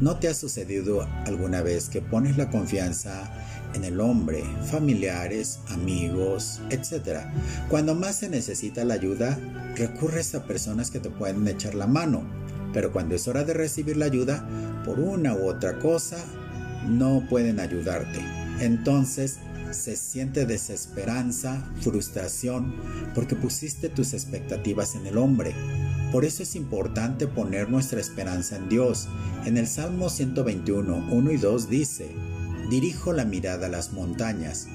¿No 0.00 0.18
te 0.18 0.28
ha 0.28 0.34
sucedido 0.34 1.06
alguna 1.26 1.62
vez 1.62 1.88
que 1.88 2.02
pones 2.02 2.36
la 2.36 2.50
confianza 2.50 3.32
en 3.74 3.84
el 3.84 4.00
hombre, 4.00 4.42
familiares, 4.64 5.60
amigos, 5.68 6.60
etc. 6.70 7.20
Cuando 7.68 7.94
más 7.94 8.16
se 8.16 8.28
necesita 8.28 8.84
la 8.84 8.94
ayuda, 8.94 9.38
recurres 9.76 10.34
a 10.34 10.44
personas 10.44 10.90
que 10.90 11.00
te 11.00 11.10
pueden 11.10 11.46
echar 11.48 11.74
la 11.74 11.86
mano, 11.86 12.22
pero 12.72 12.92
cuando 12.92 13.14
es 13.14 13.28
hora 13.28 13.44
de 13.44 13.54
recibir 13.54 13.96
la 13.96 14.06
ayuda, 14.06 14.46
por 14.84 14.98
una 14.98 15.34
u 15.34 15.48
otra 15.48 15.78
cosa, 15.78 16.18
no 16.86 17.24
pueden 17.28 17.60
ayudarte. 17.60 18.41
Entonces 18.60 19.38
se 19.70 19.96
siente 19.96 20.46
desesperanza, 20.46 21.62
frustración, 21.80 22.74
porque 23.14 23.36
pusiste 23.36 23.88
tus 23.88 24.12
expectativas 24.12 24.94
en 24.94 25.06
el 25.06 25.18
hombre. 25.18 25.54
Por 26.12 26.24
eso 26.24 26.42
es 26.42 26.56
importante 26.56 27.26
poner 27.26 27.70
nuestra 27.70 28.00
esperanza 28.00 28.56
en 28.56 28.68
Dios. 28.68 29.08
En 29.46 29.56
el 29.56 29.66
Salmo 29.66 30.10
121, 30.10 31.08
1 31.10 31.30
y 31.32 31.36
2 31.38 31.70
dice, 31.70 32.10
Dirijo 32.70 33.12
la 33.12 33.24
mirada 33.24 33.66
a 33.66 33.70
las 33.70 33.92
montañas. 33.92 34.66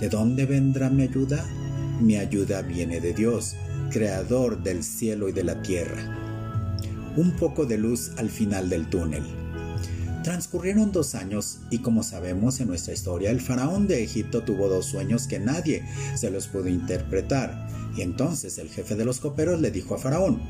¿De 0.00 0.08
dónde 0.08 0.46
vendrá 0.46 0.90
mi 0.90 1.04
ayuda? 1.04 1.44
Mi 2.00 2.16
ayuda 2.16 2.62
viene 2.62 3.00
de 3.00 3.14
Dios, 3.14 3.56
creador 3.90 4.62
del 4.62 4.82
cielo 4.82 5.28
y 5.28 5.32
de 5.32 5.44
la 5.44 5.62
tierra. 5.62 6.18
Un 7.16 7.36
poco 7.36 7.66
de 7.66 7.78
luz 7.78 8.12
al 8.16 8.30
final 8.30 8.68
del 8.68 8.88
túnel. 8.88 9.22
Transcurrieron 10.22 10.92
dos 10.92 11.16
años 11.16 11.58
y 11.70 11.78
como 11.78 12.04
sabemos 12.04 12.60
en 12.60 12.68
nuestra 12.68 12.94
historia, 12.94 13.30
el 13.32 13.40
faraón 13.40 13.88
de 13.88 14.04
Egipto 14.04 14.42
tuvo 14.42 14.68
dos 14.68 14.86
sueños 14.86 15.26
que 15.26 15.40
nadie 15.40 15.84
se 16.14 16.30
los 16.30 16.46
pudo 16.46 16.68
interpretar. 16.68 17.68
Y 17.96 18.02
entonces 18.02 18.58
el 18.58 18.68
jefe 18.68 18.94
de 18.94 19.04
los 19.04 19.18
coperos 19.18 19.60
le 19.60 19.72
dijo 19.72 19.96
a 19.96 19.98
faraón, 19.98 20.40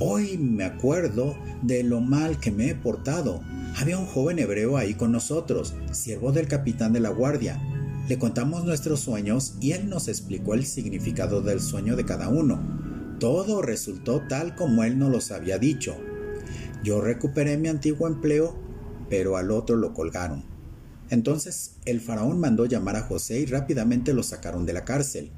Hoy 0.00 0.36
me 0.38 0.64
acuerdo 0.64 1.36
de 1.62 1.84
lo 1.84 2.00
mal 2.00 2.40
que 2.40 2.50
me 2.50 2.70
he 2.70 2.74
portado. 2.74 3.40
Había 3.76 3.98
un 3.98 4.06
joven 4.06 4.40
hebreo 4.40 4.76
ahí 4.76 4.94
con 4.94 5.12
nosotros, 5.12 5.74
siervo 5.92 6.32
del 6.32 6.48
capitán 6.48 6.92
de 6.92 6.98
la 6.98 7.10
guardia. 7.10 7.60
Le 8.08 8.18
contamos 8.18 8.64
nuestros 8.64 8.98
sueños 9.00 9.54
y 9.60 9.72
él 9.72 9.88
nos 9.88 10.08
explicó 10.08 10.54
el 10.54 10.66
significado 10.66 11.40
del 11.40 11.60
sueño 11.60 11.94
de 11.94 12.04
cada 12.04 12.28
uno. 12.28 12.60
Todo 13.20 13.62
resultó 13.62 14.22
tal 14.28 14.56
como 14.56 14.82
él 14.82 14.98
nos 14.98 15.12
los 15.12 15.30
había 15.30 15.58
dicho. 15.58 15.96
Yo 16.82 17.00
recuperé 17.00 17.56
mi 17.56 17.68
antiguo 17.68 18.08
empleo, 18.08 18.63
pero 19.16 19.36
al 19.36 19.52
otro 19.52 19.76
lo 19.76 19.94
colgaron. 19.94 20.42
Entonces 21.08 21.76
el 21.84 22.00
faraón 22.00 22.40
mandó 22.40 22.66
llamar 22.66 22.96
a 22.96 23.02
José 23.02 23.38
y 23.38 23.46
rápidamente 23.46 24.12
lo 24.12 24.24
sacaron 24.24 24.66
de 24.66 24.72
la 24.72 24.84
cárcel. 24.84 25.30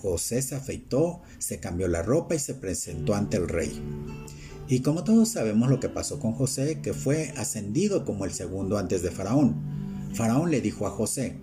José 0.00 0.42
se 0.42 0.56
afeitó, 0.56 1.22
se 1.38 1.60
cambió 1.60 1.86
la 1.86 2.02
ropa 2.02 2.34
y 2.34 2.40
se 2.40 2.54
presentó 2.54 3.14
ante 3.14 3.36
el 3.36 3.46
rey. 3.46 3.80
Y 4.66 4.80
como 4.80 5.04
todos 5.04 5.28
sabemos 5.28 5.70
lo 5.70 5.78
que 5.78 5.88
pasó 5.88 6.18
con 6.18 6.32
José, 6.32 6.80
que 6.82 6.94
fue 6.94 7.32
ascendido 7.36 8.04
como 8.04 8.24
el 8.24 8.32
segundo 8.32 8.76
antes 8.76 9.02
de 9.02 9.12
Faraón. 9.12 9.54
Faraón 10.14 10.50
le 10.50 10.60
dijo 10.60 10.88
a 10.88 10.90
José, 10.90 11.36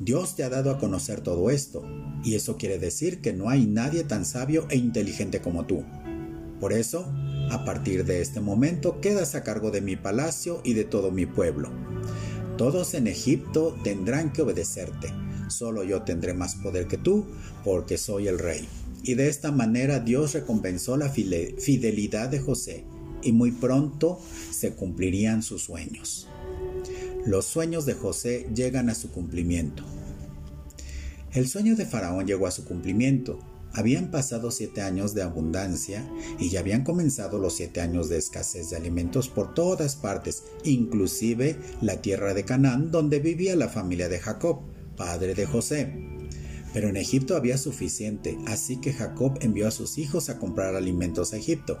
Dios 0.00 0.36
te 0.36 0.44
ha 0.44 0.50
dado 0.50 0.70
a 0.70 0.78
conocer 0.78 1.20
todo 1.20 1.50
esto, 1.50 1.82
y 2.22 2.36
eso 2.36 2.58
quiere 2.58 2.78
decir 2.78 3.20
que 3.20 3.32
no 3.32 3.48
hay 3.48 3.66
nadie 3.66 4.04
tan 4.04 4.24
sabio 4.24 4.68
e 4.70 4.76
inteligente 4.76 5.40
como 5.40 5.66
tú. 5.66 5.82
Por 6.60 6.72
eso, 6.72 7.12
a 7.50 7.64
partir 7.64 8.04
de 8.04 8.20
este 8.20 8.40
momento 8.40 9.00
quedas 9.00 9.34
a 9.34 9.42
cargo 9.42 9.70
de 9.70 9.80
mi 9.80 9.96
palacio 9.96 10.60
y 10.64 10.74
de 10.74 10.84
todo 10.84 11.10
mi 11.10 11.26
pueblo. 11.26 11.70
Todos 12.56 12.94
en 12.94 13.06
Egipto 13.06 13.76
tendrán 13.82 14.32
que 14.32 14.42
obedecerte, 14.42 15.12
solo 15.48 15.84
yo 15.84 16.02
tendré 16.02 16.34
más 16.34 16.54
poder 16.56 16.86
que 16.86 16.98
tú, 16.98 17.26
porque 17.64 17.98
soy 17.98 18.28
el 18.28 18.38
rey. 18.38 18.68
Y 19.02 19.14
de 19.14 19.28
esta 19.28 19.52
manera 19.52 20.00
Dios 20.00 20.32
recompensó 20.32 20.96
la 20.96 21.10
fidelidad 21.10 22.28
de 22.28 22.40
José 22.40 22.84
y 23.22 23.32
muy 23.32 23.50
pronto 23.50 24.20
se 24.50 24.72
cumplirían 24.72 25.42
sus 25.42 25.62
sueños. 25.62 26.28
Los 27.26 27.46
sueños 27.46 27.86
de 27.86 27.94
José 27.94 28.46
llegan 28.54 28.90
a 28.90 28.94
su 28.94 29.10
cumplimiento. 29.10 29.82
El 31.32 31.48
sueño 31.48 31.74
de 31.74 31.86
Faraón 31.86 32.26
llegó 32.26 32.46
a 32.46 32.50
su 32.50 32.64
cumplimiento. 32.64 33.38
Habían 33.76 34.12
pasado 34.12 34.52
siete 34.52 34.82
años 34.82 35.14
de 35.14 35.22
abundancia 35.22 36.08
y 36.38 36.48
ya 36.48 36.60
habían 36.60 36.84
comenzado 36.84 37.38
los 37.38 37.54
siete 37.54 37.80
años 37.80 38.08
de 38.08 38.18
escasez 38.18 38.70
de 38.70 38.76
alimentos 38.76 39.28
por 39.28 39.52
todas 39.52 39.96
partes, 39.96 40.44
inclusive 40.62 41.56
la 41.80 42.00
tierra 42.00 42.34
de 42.34 42.44
Canaán 42.44 42.92
donde 42.92 43.18
vivía 43.18 43.56
la 43.56 43.68
familia 43.68 44.08
de 44.08 44.20
Jacob, 44.20 44.60
padre 44.96 45.34
de 45.34 45.46
José. 45.46 45.92
Pero 46.72 46.88
en 46.88 46.96
Egipto 46.96 47.36
había 47.36 47.58
suficiente, 47.58 48.38
así 48.46 48.80
que 48.80 48.92
Jacob 48.92 49.38
envió 49.40 49.66
a 49.66 49.72
sus 49.72 49.98
hijos 49.98 50.28
a 50.28 50.38
comprar 50.38 50.76
alimentos 50.76 51.32
a 51.32 51.36
Egipto. 51.36 51.78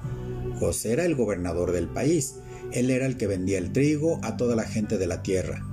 José 0.58 0.92
era 0.92 1.04
el 1.04 1.14
gobernador 1.14 1.70
del 1.70 1.88
país, 1.88 2.36
él 2.72 2.90
era 2.90 3.06
el 3.06 3.16
que 3.16 3.28
vendía 3.28 3.58
el 3.58 3.72
trigo 3.72 4.18
a 4.22 4.36
toda 4.36 4.56
la 4.56 4.64
gente 4.64 4.98
de 4.98 5.06
la 5.06 5.22
tierra. 5.22 5.64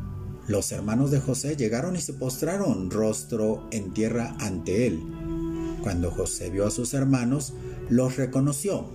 Los 0.47 0.71
hermanos 0.71 1.11
de 1.11 1.19
José 1.19 1.55
llegaron 1.55 1.95
y 1.95 2.01
se 2.01 2.13
postraron 2.13 2.91
rostro 2.91 3.67
en 3.71 3.93
tierra 3.93 4.35
ante 4.39 4.85
él. 4.87 5.20
Cuando 5.81 6.11
José 6.11 6.49
vio 6.49 6.67
a 6.67 6.71
sus 6.71 6.93
hermanos, 6.93 7.53
los 7.89 8.17
reconoció, 8.17 8.85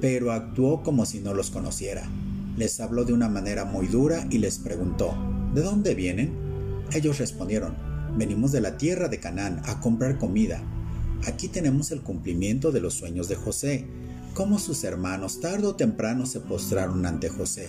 pero 0.00 0.32
actuó 0.32 0.82
como 0.82 1.06
si 1.06 1.20
no 1.20 1.34
los 1.34 1.50
conociera. 1.50 2.08
Les 2.56 2.80
habló 2.80 3.04
de 3.04 3.12
una 3.12 3.28
manera 3.28 3.64
muy 3.64 3.86
dura 3.86 4.26
y 4.30 4.38
les 4.38 4.58
preguntó, 4.58 5.14
¿de 5.54 5.62
dónde 5.62 5.94
vienen? 5.94 6.34
Ellos 6.92 7.18
respondieron, 7.18 7.74
Venimos 8.16 8.50
de 8.50 8.62
la 8.62 8.78
tierra 8.78 9.08
de 9.08 9.20
Canaán 9.20 9.60
a 9.66 9.80
comprar 9.80 10.16
comida. 10.18 10.62
Aquí 11.26 11.48
tenemos 11.48 11.90
el 11.90 12.00
cumplimiento 12.00 12.72
de 12.72 12.80
los 12.80 12.94
sueños 12.94 13.28
de 13.28 13.36
José, 13.36 13.86
como 14.32 14.58
sus 14.58 14.84
hermanos 14.84 15.40
tarde 15.40 15.66
o 15.66 15.76
temprano 15.76 16.24
se 16.24 16.40
postraron 16.40 17.04
ante 17.04 17.28
José. 17.28 17.68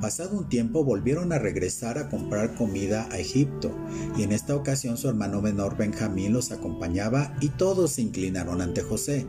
Pasado 0.00 0.36
un 0.36 0.48
tiempo 0.48 0.84
volvieron 0.84 1.32
a 1.32 1.38
regresar 1.38 1.98
a 1.98 2.08
comprar 2.08 2.54
comida 2.54 3.08
a 3.10 3.18
Egipto, 3.18 3.74
y 4.16 4.22
en 4.22 4.32
esta 4.32 4.54
ocasión 4.54 4.96
su 4.96 5.08
hermano 5.08 5.40
menor 5.40 5.76
Benjamín 5.76 6.32
los 6.32 6.52
acompañaba 6.52 7.34
y 7.40 7.48
todos 7.48 7.92
se 7.92 8.02
inclinaron 8.02 8.60
ante 8.60 8.82
José. 8.82 9.26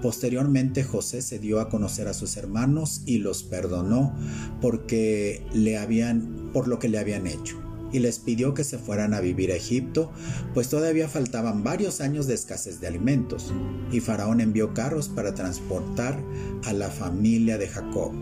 Posteriormente 0.00 0.84
José 0.84 1.20
se 1.22 1.38
dio 1.38 1.60
a 1.60 1.68
conocer 1.68 2.08
a 2.08 2.14
sus 2.14 2.36
hermanos 2.36 3.02
y 3.06 3.18
los 3.18 3.42
perdonó 3.42 4.14
porque 4.60 5.44
le 5.52 5.76
habían 5.76 6.50
por 6.52 6.68
lo 6.68 6.78
que 6.78 6.88
le 6.88 6.98
habían 6.98 7.26
hecho 7.26 7.60
y 7.92 7.98
les 7.98 8.18
pidió 8.18 8.54
que 8.54 8.64
se 8.64 8.78
fueran 8.78 9.14
a 9.14 9.20
vivir 9.20 9.52
a 9.52 9.56
Egipto, 9.56 10.10
pues 10.54 10.68
todavía 10.68 11.08
faltaban 11.08 11.62
varios 11.62 12.00
años 12.00 12.26
de 12.26 12.34
escasez 12.34 12.80
de 12.80 12.88
alimentos, 12.88 13.52
y 13.92 14.00
Faraón 14.00 14.40
envió 14.40 14.74
carros 14.74 15.08
para 15.08 15.34
transportar 15.34 16.20
a 16.64 16.72
la 16.72 16.90
familia 16.90 17.58
de 17.58 17.68
Jacob. 17.68 18.12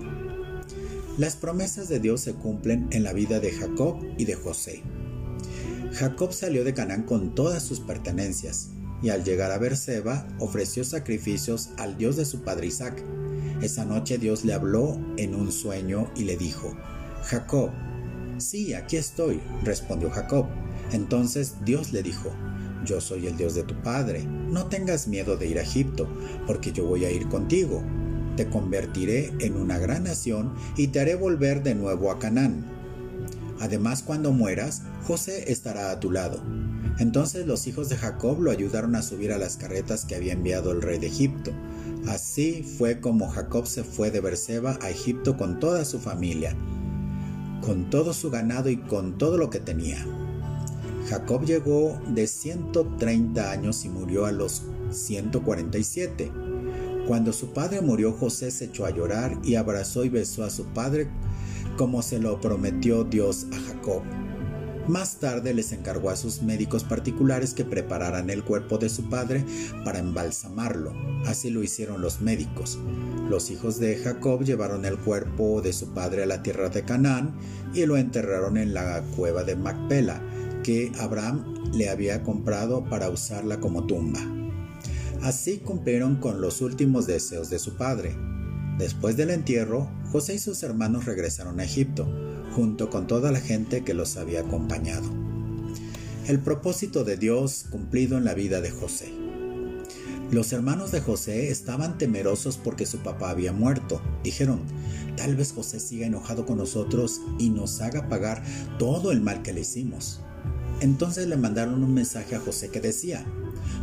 Las 1.16 1.36
promesas 1.36 1.88
de 1.88 2.00
Dios 2.00 2.22
se 2.22 2.34
cumplen 2.34 2.88
en 2.90 3.04
la 3.04 3.12
vida 3.12 3.38
de 3.38 3.52
Jacob 3.52 4.04
y 4.18 4.24
de 4.24 4.34
José. 4.34 4.82
Jacob 5.92 6.32
salió 6.32 6.64
de 6.64 6.74
Canaán 6.74 7.04
con 7.04 7.36
todas 7.36 7.62
sus 7.62 7.78
pertenencias, 7.78 8.70
y 9.00 9.10
al 9.10 9.22
llegar 9.22 9.52
a 9.52 9.58
Berseba 9.58 10.26
ofreció 10.40 10.82
sacrificios 10.82 11.70
al 11.76 11.96
Dios 11.96 12.16
de 12.16 12.24
su 12.24 12.42
padre 12.42 12.66
Isaac. 12.66 13.00
Esa 13.62 13.84
noche 13.84 14.18
Dios 14.18 14.44
le 14.44 14.54
habló 14.54 14.98
en 15.16 15.36
un 15.36 15.52
sueño 15.52 16.10
y 16.16 16.24
le 16.24 16.36
dijo, 16.36 16.76
Jacob, 17.22 17.70
Sí, 18.38 18.74
aquí 18.74 18.96
estoy, 18.96 19.40
respondió 19.62 20.10
Jacob. 20.10 20.46
Entonces 20.92 21.54
Dios 21.64 21.92
le 21.92 22.02
dijo, 22.02 22.32
Yo 22.84 23.00
soy 23.00 23.28
el 23.28 23.36
Dios 23.36 23.54
de 23.54 23.62
tu 23.62 23.80
padre, 23.82 24.24
no 24.24 24.66
tengas 24.66 25.06
miedo 25.06 25.36
de 25.36 25.46
ir 25.46 25.58
a 25.58 25.62
Egipto, 25.62 26.08
porque 26.46 26.72
yo 26.72 26.84
voy 26.84 27.04
a 27.04 27.10
ir 27.10 27.28
contigo. 27.28 27.82
Te 28.36 28.48
convertiré 28.48 29.32
en 29.40 29.56
una 29.56 29.78
gran 29.78 30.04
nación 30.04 30.54
y 30.76 30.88
te 30.88 31.00
haré 31.00 31.14
volver 31.14 31.62
de 31.62 31.74
nuevo 31.74 32.10
a 32.10 32.18
Canaán. 32.18 32.64
Además, 33.60 34.02
cuando 34.02 34.32
mueras, 34.32 34.82
José 35.06 35.52
estará 35.52 35.90
a 35.90 36.00
tu 36.00 36.10
lado. 36.10 36.42
Entonces 36.98 37.46
los 37.46 37.66
hijos 37.66 37.88
de 37.88 37.96
Jacob 37.96 38.40
lo 38.40 38.50
ayudaron 38.50 38.94
a 38.96 39.02
subir 39.02 39.32
a 39.32 39.38
las 39.38 39.56
carretas 39.56 40.04
que 40.04 40.16
había 40.16 40.32
enviado 40.32 40.72
el 40.72 40.82
rey 40.82 40.98
de 40.98 41.06
Egipto. 41.08 41.52
Así 42.06 42.62
fue 42.62 43.00
como 43.00 43.28
Jacob 43.28 43.66
se 43.66 43.84
fue 43.84 44.10
de 44.10 44.20
Berseba 44.20 44.78
a 44.80 44.90
Egipto 44.90 45.36
con 45.36 45.58
toda 45.58 45.84
su 45.84 45.98
familia 45.98 46.56
con 47.64 47.88
todo 47.88 48.12
su 48.12 48.30
ganado 48.30 48.68
y 48.68 48.76
con 48.76 49.16
todo 49.16 49.38
lo 49.38 49.48
que 49.48 49.58
tenía. 49.58 50.04
Jacob 51.08 51.44
llegó 51.44 51.98
de 52.08 52.26
130 52.26 53.50
años 53.50 53.84
y 53.84 53.88
murió 53.88 54.26
a 54.26 54.32
los 54.32 54.62
147. 54.90 56.30
Cuando 57.06 57.32
su 57.32 57.52
padre 57.52 57.80
murió, 57.80 58.12
José 58.12 58.50
se 58.50 58.66
echó 58.66 58.86
a 58.86 58.90
llorar 58.90 59.38
y 59.44 59.56
abrazó 59.56 60.04
y 60.04 60.08
besó 60.08 60.44
a 60.44 60.50
su 60.50 60.64
padre 60.66 61.08
como 61.76 62.02
se 62.02 62.18
lo 62.18 62.40
prometió 62.40 63.04
Dios 63.04 63.46
a 63.52 63.56
Jacob. 63.60 64.02
Más 64.86 65.16
tarde 65.18 65.54
les 65.54 65.72
encargó 65.72 66.10
a 66.10 66.16
sus 66.16 66.42
médicos 66.42 66.84
particulares 66.84 67.54
que 67.54 67.64
prepararan 67.64 68.28
el 68.28 68.44
cuerpo 68.44 68.76
de 68.76 68.90
su 68.90 69.08
padre 69.08 69.44
para 69.82 69.98
embalsamarlo. 69.98 70.92
Así 71.26 71.48
lo 71.50 71.62
hicieron 71.62 72.02
los 72.02 72.20
médicos. 72.20 72.78
Los 73.28 73.50
hijos 73.50 73.80
de 73.80 73.96
Jacob 73.96 74.44
llevaron 74.44 74.84
el 74.84 74.98
cuerpo 74.98 75.62
de 75.62 75.72
su 75.72 75.94
padre 75.94 76.24
a 76.24 76.26
la 76.26 76.42
tierra 76.42 76.68
de 76.68 76.84
Canaán 76.84 77.34
y 77.72 77.86
lo 77.86 77.96
enterraron 77.96 78.58
en 78.58 78.74
la 78.74 79.02
cueva 79.16 79.42
de 79.42 79.56
Macpela, 79.56 80.20
que 80.62 80.92
Abraham 81.00 81.72
le 81.72 81.88
había 81.88 82.22
comprado 82.22 82.84
para 82.84 83.08
usarla 83.08 83.60
como 83.60 83.86
tumba. 83.86 84.20
Así 85.24 85.56
cumplieron 85.56 86.16
con 86.16 86.42
los 86.42 86.60
últimos 86.60 87.06
deseos 87.06 87.48
de 87.48 87.58
su 87.58 87.78
padre. 87.78 88.14
Después 88.76 89.16
del 89.16 89.30
entierro, 89.30 89.90
José 90.12 90.34
y 90.34 90.38
sus 90.38 90.62
hermanos 90.62 91.06
regresaron 91.06 91.60
a 91.60 91.64
Egipto 91.64 92.06
junto 92.54 92.90
con 92.90 93.06
toda 93.06 93.32
la 93.32 93.40
gente 93.40 93.84
que 93.84 93.94
los 93.94 94.18
había 94.18 94.40
acompañado. 94.40 95.08
El 96.26 96.40
propósito 96.40 97.04
de 97.04 97.16
Dios 97.16 97.64
cumplido 97.70 98.18
en 98.18 98.26
la 98.26 98.34
vida 98.34 98.60
de 98.60 98.70
José. 98.70 99.14
Los 100.30 100.52
hermanos 100.52 100.92
de 100.92 101.00
José 101.00 101.48
estaban 101.48 101.96
temerosos 101.96 102.58
porque 102.58 102.84
su 102.84 102.98
papá 102.98 103.30
había 103.30 103.54
muerto. 103.54 104.02
Dijeron, 104.22 104.60
tal 105.16 105.36
vez 105.36 105.54
José 105.54 105.80
siga 105.80 106.04
enojado 106.04 106.44
con 106.44 106.58
nosotros 106.58 107.22
y 107.38 107.48
nos 107.48 107.80
haga 107.80 108.10
pagar 108.10 108.44
todo 108.78 109.10
el 109.10 109.22
mal 109.22 109.40
que 109.40 109.54
le 109.54 109.62
hicimos. 109.62 110.20
Entonces 110.80 111.28
le 111.28 111.38
mandaron 111.38 111.82
un 111.82 111.94
mensaje 111.94 112.34
a 112.34 112.40
José 112.40 112.68
que 112.68 112.82
decía, 112.82 113.24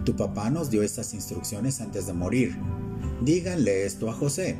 tu 0.03 0.15
papá 0.15 0.49
nos 0.49 0.69
dio 0.69 0.83
estas 0.83 1.13
instrucciones 1.13 1.81
antes 1.81 2.07
de 2.07 2.13
morir. 2.13 2.57
Díganle 3.21 3.85
esto 3.85 4.09
a 4.09 4.13
José. 4.13 4.57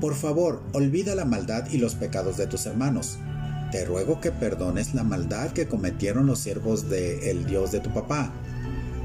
Por 0.00 0.14
favor, 0.14 0.62
olvida 0.72 1.14
la 1.14 1.24
maldad 1.24 1.68
y 1.70 1.78
los 1.78 1.94
pecados 1.94 2.36
de 2.36 2.46
tus 2.46 2.66
hermanos 2.66 3.18
te 3.74 3.84
ruego 3.84 4.20
que 4.20 4.30
perdones 4.30 4.94
la 4.94 5.02
maldad 5.02 5.50
que 5.50 5.66
cometieron 5.66 6.26
los 6.26 6.38
siervos 6.38 6.88
del 6.88 7.44
Dios 7.44 7.72
de 7.72 7.80
tu 7.80 7.92
papá. 7.92 8.32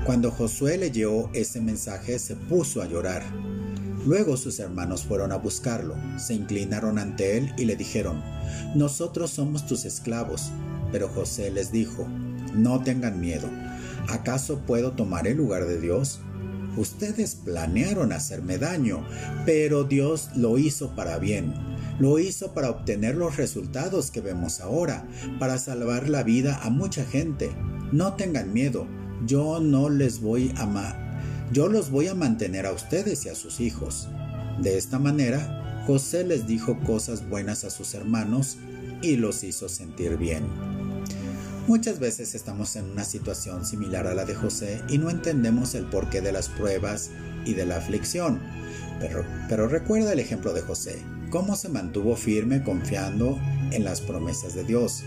Cuando 0.06 0.30
Josué 0.30 0.78
leyó 0.78 1.34
ese 1.34 1.60
mensaje 1.60 2.20
se 2.20 2.36
puso 2.36 2.84
a 2.84 2.86
llorar. 2.86 3.24
Luego 4.06 4.38
sus 4.38 4.60
hermanos 4.60 5.06
fueron 5.06 5.32
a 5.32 5.38
buscarlo, 5.38 5.96
se 6.20 6.36
inclinaron 6.36 7.00
ante 7.00 7.40
él 7.40 7.52
y 7.58 7.66
le 7.66 7.76
dijeron, 7.76 8.22
Nosotros 8.76 9.32
somos 9.32 9.66
tus 9.66 9.86
esclavos. 9.86 10.52
Pero 10.92 11.10
José 11.10 11.50
les 11.50 11.72
dijo, 11.72 12.08
No 12.54 12.82
tengan 12.84 13.20
miedo, 13.20 13.50
¿acaso 14.08 14.60
puedo 14.60 14.92
tomar 14.92 15.28
el 15.28 15.38
lugar 15.38 15.66
de 15.66 15.80
Dios? 15.80 16.22
Ustedes 16.78 17.36
planearon 17.36 18.12
hacerme 18.12 18.58
daño, 18.58 19.06
pero 19.46 19.84
Dios 19.84 20.30
lo 20.36 20.58
hizo 20.58 20.96
para 20.96 21.18
bien 21.18 21.54
lo 22.00 22.18
hizo 22.18 22.54
para 22.54 22.70
obtener 22.70 23.16
los 23.16 23.36
resultados 23.36 24.10
que 24.10 24.22
vemos 24.22 24.62
ahora, 24.62 25.06
para 25.38 25.58
salvar 25.58 26.08
la 26.08 26.24
vida 26.24 26.60
a 26.64 26.70
mucha 26.70 27.04
gente. 27.04 27.52
No 27.92 28.14
tengan 28.14 28.54
miedo, 28.54 28.88
yo 29.26 29.60
no 29.60 29.90
les 29.90 30.22
voy 30.22 30.54
a 30.56 30.66
yo 31.52 31.68
los 31.68 31.90
voy 31.90 32.08
a 32.08 32.14
mantener 32.14 32.68
a 32.68 32.72
ustedes 32.72 33.26
y 33.26 33.30
a 33.30 33.36
sus 33.36 33.60
hijos. 33.60 34.08
De 34.62 34.78
esta 34.78 35.00
manera, 35.00 35.84
José 35.88 36.24
les 36.24 36.46
dijo 36.46 36.80
cosas 36.82 37.28
buenas 37.28 37.64
a 37.64 37.72
sus 37.72 37.96
hermanos 37.96 38.58
y 39.02 39.16
los 39.16 39.44
hizo 39.44 39.68
sentir 39.68 40.18
bien. 40.18 40.44
Muchas 41.70 42.00
veces 42.00 42.34
estamos 42.34 42.76
en 42.78 42.86
una 42.86 43.04
situación 43.04 43.64
similar 43.64 44.08
a 44.08 44.16
la 44.16 44.26
de 44.26 44.34
José 44.34 44.82
y 44.90 44.98
no 44.98 45.12
entendemos 45.12 45.76
el 45.76 45.86
porqué 45.86 46.20
de 46.20 46.32
las 46.32 46.50
pruebas 46.50 47.12
y 47.46 47.54
de 47.54 47.68
la 47.68 47.78
aflicción. 47.78 48.42
Pero, 49.00 49.68
recuerda 49.68 50.12
el 50.12 50.18
ejemplo 50.18 50.52
de 50.54 50.62
José 50.62 51.00
cómo 51.30 51.56
se 51.56 51.70
mantuvo 51.70 52.16
firme 52.16 52.64
confiando 52.64 53.40
en 53.70 53.84
las 53.84 54.02
promesas 54.02 54.56
de 54.56 54.64
Dios. 54.64 55.04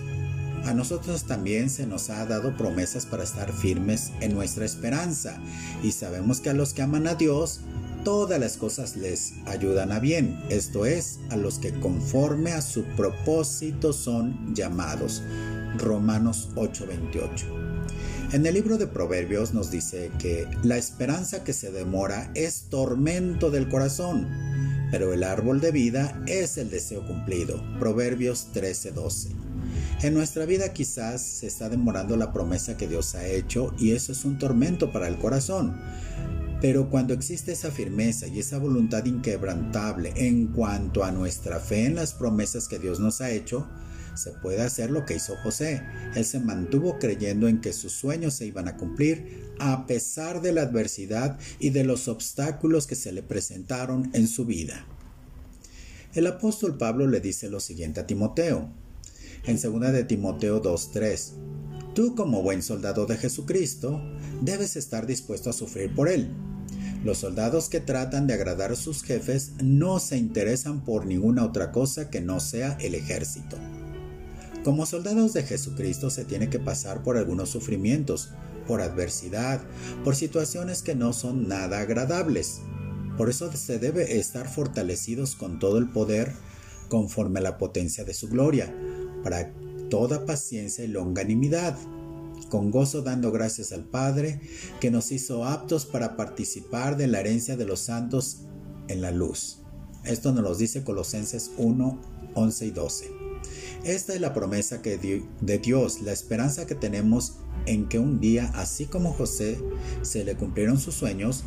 A 0.64 0.72
nosotros 0.72 1.24
también 1.24 1.68
se 1.68 1.84
nos 1.84 2.10
ha 2.10 2.24
dado 2.26 2.56
promesas 2.56 3.06
para 3.06 3.24
estar 3.24 3.52
firmes 3.52 4.12
en 4.20 4.32
nuestra 4.32 4.64
esperanza 4.64 5.40
y 5.82 5.90
sabemos 5.90 6.40
que 6.40 6.50
a 6.50 6.54
los 6.54 6.74
que 6.74 6.82
aman 6.82 7.08
a 7.08 7.16
Dios, 7.16 7.62
todas 8.04 8.38
las 8.38 8.56
cosas 8.56 8.94
les 8.94 9.32
ayudan 9.46 9.90
a 9.90 9.98
bien, 9.98 10.40
esto 10.48 10.86
es, 10.86 11.18
a 11.30 11.36
los 11.36 11.58
que 11.58 11.72
conforme 11.80 12.52
a 12.52 12.62
su 12.62 12.84
propósito 12.94 13.92
son 13.92 14.54
llamados. 14.54 15.24
Romanos 15.78 16.50
8:28. 16.54 17.46
En 18.32 18.46
el 18.46 18.54
libro 18.54 18.78
de 18.78 18.86
Proverbios 18.86 19.52
nos 19.52 19.70
dice 19.70 20.10
que 20.18 20.48
la 20.62 20.78
esperanza 20.78 21.44
que 21.44 21.52
se 21.52 21.70
demora 21.70 22.30
es 22.34 22.66
tormento 22.70 23.50
del 23.50 23.68
corazón 23.68 24.26
pero 24.92 25.14
el 25.14 25.24
árbol 25.24 25.62
de 25.62 25.72
vida 25.72 26.22
es 26.26 26.58
el 26.58 26.68
deseo 26.68 27.04
cumplido. 27.06 27.64
Proverbios 27.78 28.48
13:12. 28.52 29.30
En 30.02 30.12
nuestra 30.12 30.44
vida 30.44 30.74
quizás 30.74 31.22
se 31.22 31.46
está 31.46 31.70
demorando 31.70 32.14
la 32.16 32.30
promesa 32.30 32.76
que 32.76 32.86
Dios 32.86 33.14
ha 33.14 33.26
hecho 33.26 33.74
y 33.78 33.92
eso 33.92 34.12
es 34.12 34.26
un 34.26 34.38
tormento 34.38 34.92
para 34.92 35.08
el 35.08 35.16
corazón. 35.16 35.80
Pero 36.60 36.90
cuando 36.90 37.14
existe 37.14 37.52
esa 37.52 37.70
firmeza 37.70 38.26
y 38.26 38.38
esa 38.38 38.58
voluntad 38.58 39.06
inquebrantable 39.06 40.12
en 40.14 40.48
cuanto 40.48 41.04
a 41.04 41.10
nuestra 41.10 41.58
fe 41.58 41.86
en 41.86 41.94
las 41.94 42.12
promesas 42.12 42.68
que 42.68 42.78
Dios 42.78 43.00
nos 43.00 43.22
ha 43.22 43.30
hecho, 43.30 43.66
se 44.14 44.32
puede 44.32 44.62
hacer 44.62 44.90
lo 44.90 45.04
que 45.04 45.16
hizo 45.16 45.36
José. 45.36 45.82
Él 46.14 46.24
se 46.24 46.40
mantuvo 46.40 46.98
creyendo 46.98 47.48
en 47.48 47.60
que 47.60 47.72
sus 47.72 47.92
sueños 47.92 48.34
se 48.34 48.46
iban 48.46 48.68
a 48.68 48.76
cumplir 48.76 49.52
a 49.58 49.86
pesar 49.86 50.42
de 50.42 50.52
la 50.52 50.62
adversidad 50.62 51.38
y 51.58 51.70
de 51.70 51.84
los 51.84 52.08
obstáculos 52.08 52.86
que 52.86 52.96
se 52.96 53.12
le 53.12 53.22
presentaron 53.22 54.10
en 54.14 54.28
su 54.28 54.44
vida. 54.44 54.86
El 56.14 56.26
apóstol 56.26 56.76
Pablo 56.76 57.06
le 57.06 57.20
dice 57.20 57.48
lo 57.48 57.60
siguiente 57.60 58.00
a 58.00 58.06
Timoteo, 58.06 58.70
en 59.44 59.60
2 59.60 59.92
de 59.92 60.04
Timoteo 60.04 60.62
2.3, 60.62 61.32
Tú 61.94 62.14
como 62.14 62.42
buen 62.42 62.62
soldado 62.62 63.06
de 63.06 63.16
Jesucristo, 63.16 64.00
debes 64.40 64.76
estar 64.76 65.06
dispuesto 65.06 65.50
a 65.50 65.52
sufrir 65.52 65.94
por 65.94 66.08
él. 66.08 66.30
Los 67.04 67.18
soldados 67.18 67.68
que 67.68 67.80
tratan 67.80 68.26
de 68.26 68.34
agradar 68.34 68.72
a 68.72 68.76
sus 68.76 69.02
jefes 69.02 69.52
no 69.62 69.98
se 69.98 70.16
interesan 70.16 70.84
por 70.84 71.04
ninguna 71.04 71.44
otra 71.44 71.72
cosa 71.72 72.08
que 72.08 72.20
no 72.20 72.40
sea 72.40 72.78
el 72.80 72.94
ejército. 72.94 73.58
Como 74.64 74.86
soldados 74.86 75.32
de 75.32 75.42
Jesucristo 75.42 76.08
se 76.08 76.24
tiene 76.24 76.48
que 76.48 76.60
pasar 76.60 77.02
por 77.02 77.16
algunos 77.16 77.48
sufrimientos, 77.48 78.30
por 78.68 78.80
adversidad, 78.80 79.60
por 80.04 80.14
situaciones 80.14 80.82
que 80.82 80.94
no 80.94 81.12
son 81.12 81.48
nada 81.48 81.80
agradables. 81.80 82.60
Por 83.16 83.28
eso 83.28 83.50
se 83.52 83.78
debe 83.80 84.18
estar 84.18 84.48
fortalecidos 84.48 85.34
con 85.34 85.58
todo 85.58 85.78
el 85.78 85.88
poder 85.88 86.32
conforme 86.88 87.40
a 87.40 87.42
la 87.42 87.58
potencia 87.58 88.04
de 88.04 88.14
su 88.14 88.28
gloria, 88.28 88.72
para 89.24 89.52
toda 89.90 90.26
paciencia 90.26 90.84
y 90.84 90.88
longanimidad, 90.88 91.76
con 92.48 92.70
gozo 92.70 93.02
dando 93.02 93.32
gracias 93.32 93.72
al 93.72 93.84
Padre, 93.84 94.40
que 94.80 94.90
nos 94.90 95.10
hizo 95.10 95.44
aptos 95.44 95.86
para 95.86 96.16
participar 96.16 96.96
de 96.96 97.08
la 97.08 97.20
herencia 97.20 97.56
de 97.56 97.64
los 97.64 97.80
santos 97.80 98.42
en 98.88 99.00
la 99.00 99.10
luz. 99.10 99.58
Esto 100.04 100.32
nos 100.32 100.44
lo 100.44 100.54
dice 100.54 100.84
Colosenses 100.84 101.50
1, 101.56 102.00
11 102.34 102.66
y 102.66 102.70
12. 102.70 103.21
Esta 103.84 104.14
es 104.14 104.20
la 104.20 104.32
promesa 104.32 104.82
que 104.82 104.98
de 104.98 105.58
Dios, 105.58 106.02
la 106.02 106.12
esperanza 106.12 106.66
que 106.66 106.74
tenemos 106.74 107.38
en 107.66 107.88
que 107.88 107.98
un 107.98 108.20
día, 108.20 108.50
así 108.54 108.86
como 108.86 109.12
José, 109.12 109.58
se 110.02 110.24
le 110.24 110.36
cumplieron 110.36 110.78
sus 110.78 110.94
sueños, 110.94 111.44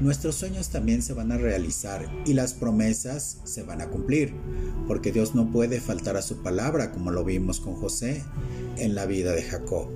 nuestros 0.00 0.36
sueños 0.36 0.68
también 0.68 1.02
se 1.02 1.12
van 1.12 1.32
a 1.32 1.38
realizar 1.38 2.08
y 2.24 2.34
las 2.34 2.54
promesas 2.54 3.38
se 3.44 3.64
van 3.64 3.80
a 3.80 3.88
cumplir, 3.88 4.32
porque 4.86 5.10
Dios 5.10 5.34
no 5.34 5.50
puede 5.50 5.80
faltar 5.80 6.16
a 6.16 6.22
su 6.22 6.42
palabra 6.42 6.92
como 6.92 7.10
lo 7.10 7.24
vimos 7.24 7.58
con 7.58 7.74
José 7.74 8.22
en 8.76 8.94
la 8.94 9.06
vida 9.06 9.32
de 9.32 9.42
Jacob. 9.42 9.88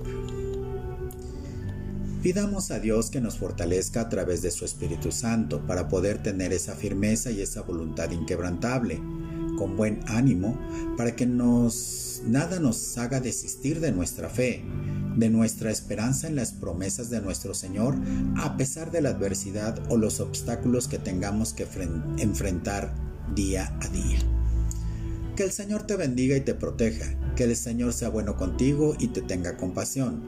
Pidamos 2.21 2.71
a 2.71 2.79
Dios 2.79 3.09
que 3.09 3.21
nos 3.21 3.37
fortalezca 3.37 4.01
a 4.01 4.09
través 4.09 4.41
de 4.41 4.51
su 4.51 4.65
Espíritu 4.65 5.11
Santo 5.11 5.65
para 5.67 5.89
poder 5.89 6.23
tener 6.23 6.53
esa 6.53 6.73
firmeza 6.73 7.31
y 7.31 7.41
esa 7.41 7.61
voluntad 7.61 8.11
inquebrantable 8.11 9.01
con 9.57 9.75
buen 9.75 9.99
ánimo 10.07 10.57
para 10.97 11.15
que 11.15 11.25
nos, 11.25 12.21
nada 12.25 12.59
nos 12.59 12.97
haga 12.97 13.19
desistir 13.19 13.79
de 13.79 13.91
nuestra 13.91 14.29
fe, 14.29 14.63
de 15.15 15.29
nuestra 15.29 15.71
esperanza 15.71 16.27
en 16.27 16.35
las 16.35 16.51
promesas 16.53 17.09
de 17.09 17.21
nuestro 17.21 17.53
Señor, 17.53 17.95
a 18.37 18.57
pesar 18.57 18.91
de 18.91 19.01
la 19.01 19.09
adversidad 19.09 19.79
o 19.89 19.97
los 19.97 20.19
obstáculos 20.19 20.87
que 20.87 20.99
tengamos 20.99 21.53
que 21.53 21.67
enfrentar 22.17 22.93
día 23.35 23.75
a 23.81 23.87
día. 23.89 24.19
Que 25.35 25.43
el 25.43 25.51
Señor 25.51 25.83
te 25.83 25.95
bendiga 25.95 26.37
y 26.37 26.41
te 26.41 26.53
proteja, 26.53 27.05
que 27.35 27.45
el 27.45 27.55
Señor 27.55 27.93
sea 27.93 28.09
bueno 28.09 28.37
contigo 28.37 28.95
y 28.99 29.07
te 29.07 29.21
tenga 29.21 29.57
compasión, 29.57 30.21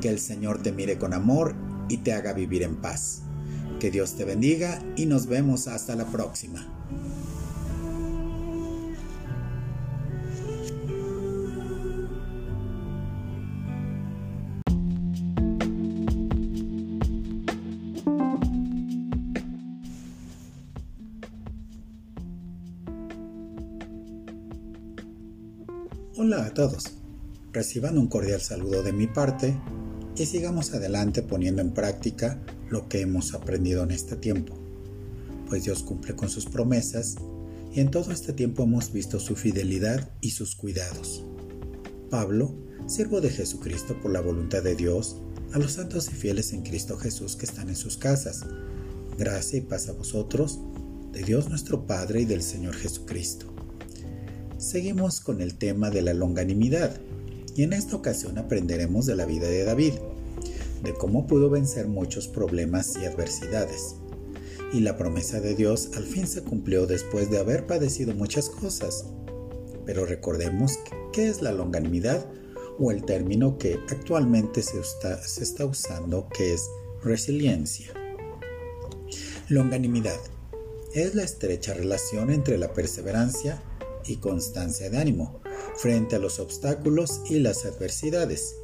que 0.00 0.08
el 0.08 0.18
Señor 0.18 0.62
te 0.62 0.72
mire 0.72 0.98
con 0.98 1.14
amor 1.14 1.54
y 1.88 1.98
te 1.98 2.12
haga 2.12 2.32
vivir 2.32 2.62
en 2.62 2.76
paz. 2.76 3.22
Que 3.78 3.92
Dios 3.92 4.16
te 4.16 4.24
bendiga 4.24 4.82
y 4.96 5.06
nos 5.06 5.26
vemos 5.26 5.68
hasta 5.68 5.94
la 5.94 6.06
próxima. 6.06 6.66
Todos. 26.58 26.86
Reciban 27.52 27.98
un 27.98 28.08
cordial 28.08 28.40
saludo 28.40 28.82
de 28.82 28.92
mi 28.92 29.06
parte 29.06 29.56
y 30.16 30.26
sigamos 30.26 30.74
adelante 30.74 31.22
poniendo 31.22 31.62
en 31.62 31.70
práctica 31.70 32.42
lo 32.68 32.88
que 32.88 33.00
hemos 33.00 33.32
aprendido 33.32 33.84
en 33.84 33.92
este 33.92 34.16
tiempo. 34.16 34.54
Pues 35.48 35.62
Dios 35.62 35.84
cumple 35.84 36.16
con 36.16 36.28
sus 36.28 36.46
promesas 36.46 37.14
y 37.72 37.78
en 37.78 37.92
todo 37.92 38.10
este 38.10 38.32
tiempo 38.32 38.64
hemos 38.64 38.92
visto 38.92 39.20
su 39.20 39.36
fidelidad 39.36 40.10
y 40.20 40.30
sus 40.30 40.56
cuidados. 40.56 41.24
Pablo, 42.10 42.52
siervo 42.88 43.20
de 43.20 43.30
Jesucristo 43.30 43.96
por 44.02 44.10
la 44.10 44.20
voluntad 44.20 44.64
de 44.64 44.74
Dios, 44.74 45.22
a 45.52 45.60
los 45.60 45.74
santos 45.74 46.08
y 46.08 46.16
fieles 46.16 46.52
en 46.52 46.62
Cristo 46.62 46.98
Jesús 46.98 47.36
que 47.36 47.46
están 47.46 47.68
en 47.68 47.76
sus 47.76 47.96
casas. 47.96 48.44
Gracia 49.16 49.58
y 49.58 49.60
paz 49.60 49.88
a 49.88 49.92
vosotros, 49.92 50.58
de 51.12 51.22
Dios 51.22 51.50
nuestro 51.50 51.86
Padre 51.86 52.22
y 52.22 52.24
del 52.24 52.42
Señor 52.42 52.74
Jesucristo. 52.74 53.57
Seguimos 54.58 55.20
con 55.20 55.40
el 55.40 55.56
tema 55.56 55.88
de 55.88 56.02
la 56.02 56.14
longanimidad 56.14 57.00
y 57.54 57.62
en 57.62 57.72
esta 57.72 57.94
ocasión 57.94 58.38
aprenderemos 58.38 59.06
de 59.06 59.14
la 59.14 59.24
vida 59.24 59.46
de 59.46 59.62
David, 59.62 59.92
de 60.82 60.94
cómo 60.94 61.28
pudo 61.28 61.48
vencer 61.48 61.86
muchos 61.86 62.26
problemas 62.26 62.96
y 63.00 63.04
adversidades. 63.04 63.94
Y 64.72 64.80
la 64.80 64.96
promesa 64.96 65.38
de 65.38 65.54
Dios 65.54 65.90
al 65.96 66.02
fin 66.02 66.26
se 66.26 66.42
cumplió 66.42 66.88
después 66.88 67.30
de 67.30 67.38
haber 67.38 67.68
padecido 67.68 68.16
muchas 68.16 68.50
cosas. 68.50 69.04
Pero 69.86 70.06
recordemos 70.06 70.80
qué 71.12 71.28
es 71.28 71.40
la 71.40 71.52
longanimidad 71.52 72.26
o 72.80 72.90
el 72.90 73.04
término 73.04 73.58
que 73.58 73.78
actualmente 73.88 74.62
se 74.62 74.80
está, 74.80 75.22
se 75.22 75.44
está 75.44 75.66
usando 75.66 76.28
que 76.36 76.54
es 76.54 76.68
resiliencia. 77.04 77.94
Longanimidad 79.48 80.18
es 80.94 81.14
la 81.14 81.22
estrecha 81.22 81.74
relación 81.74 82.32
entre 82.32 82.58
la 82.58 82.72
perseverancia 82.72 83.62
y 84.08 84.16
constancia 84.16 84.90
de 84.90 84.98
ánimo 84.98 85.40
frente 85.76 86.16
a 86.16 86.18
los 86.18 86.40
obstáculos 86.40 87.20
y 87.28 87.38
las 87.38 87.64
adversidades. 87.64 88.56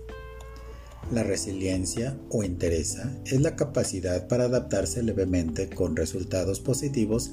La 1.12 1.22
resiliencia 1.22 2.18
o 2.30 2.42
entereza 2.42 3.12
es 3.26 3.40
la 3.40 3.56
capacidad 3.56 4.26
para 4.26 4.44
adaptarse 4.44 5.02
levemente 5.02 5.68
con 5.68 5.96
resultados 5.96 6.60
positivos 6.60 7.30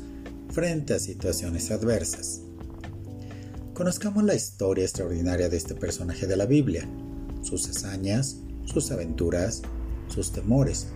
frente 0.49 0.93
a 0.93 0.99
situaciones 0.99 1.71
adversas. 1.71 2.41
Conozcamos 3.73 4.23
la 4.25 4.35
historia 4.35 4.83
extraordinaria 4.83 5.49
de 5.49 5.57
este 5.57 5.73
personaje 5.73 6.27
de 6.27 6.35
la 6.35 6.45
Biblia, 6.45 6.87
sus 7.41 7.67
hazañas, 7.69 8.37
sus 8.65 8.91
aventuras, 8.91 9.61
sus 10.07 10.31
temores, 10.33 10.87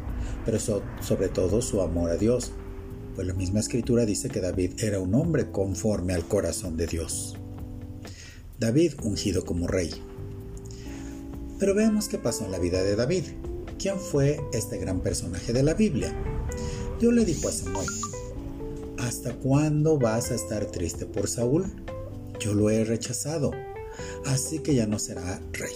pero 0.46 0.60
sobre 0.60 1.30
todo 1.30 1.62
su 1.62 1.82
amor 1.82 2.12
a 2.12 2.18
Dios, 2.18 2.52
pues 3.16 3.26
la 3.26 3.34
misma 3.34 3.62
escritura 3.62 4.06
dice 4.06 4.30
que 4.30 4.42
David 4.42 4.74
era 4.84 5.00
un 5.00 5.16
hombre 5.16 5.50
conforme 5.52 6.14
al 6.14 6.28
corazón 6.28 6.76
de 6.76 6.88
Dios. 6.88 7.36
David 8.60 8.94
ungido 9.04 9.46
como 9.46 9.68
rey. 9.68 9.90
Pero 11.58 11.74
veamos 11.74 12.10
qué 12.10 12.18
pasó 12.18 12.46
en 12.46 12.52
la 12.52 12.60
vida 12.60 12.84
de 12.84 12.96
David. 12.96 13.24
¿Quién 13.80 14.00
fue 14.00 14.40
este 14.54 14.78
gran 14.78 15.02
personaje 15.02 15.54
de 15.54 15.64
la 15.64 15.74
Biblia? 15.74 16.14
Dios 17.00 17.14
le 17.14 17.26
dijo 17.26 17.48
a 17.48 17.52
Samuel, 17.52 17.88
¿hasta 18.98 19.34
cuándo 19.36 19.98
vas 19.98 20.32
a 20.32 20.36
estar 20.36 20.66
triste 20.66 21.06
por 21.06 21.28
Saúl? 21.28 21.66
Yo 22.40 22.54
lo 22.54 22.70
he 22.70 22.84
rechazado, 22.84 23.52
así 24.26 24.60
que 24.60 24.76
ya 24.76 24.88
no 24.88 25.00
será 25.00 25.42
rey. 25.54 25.76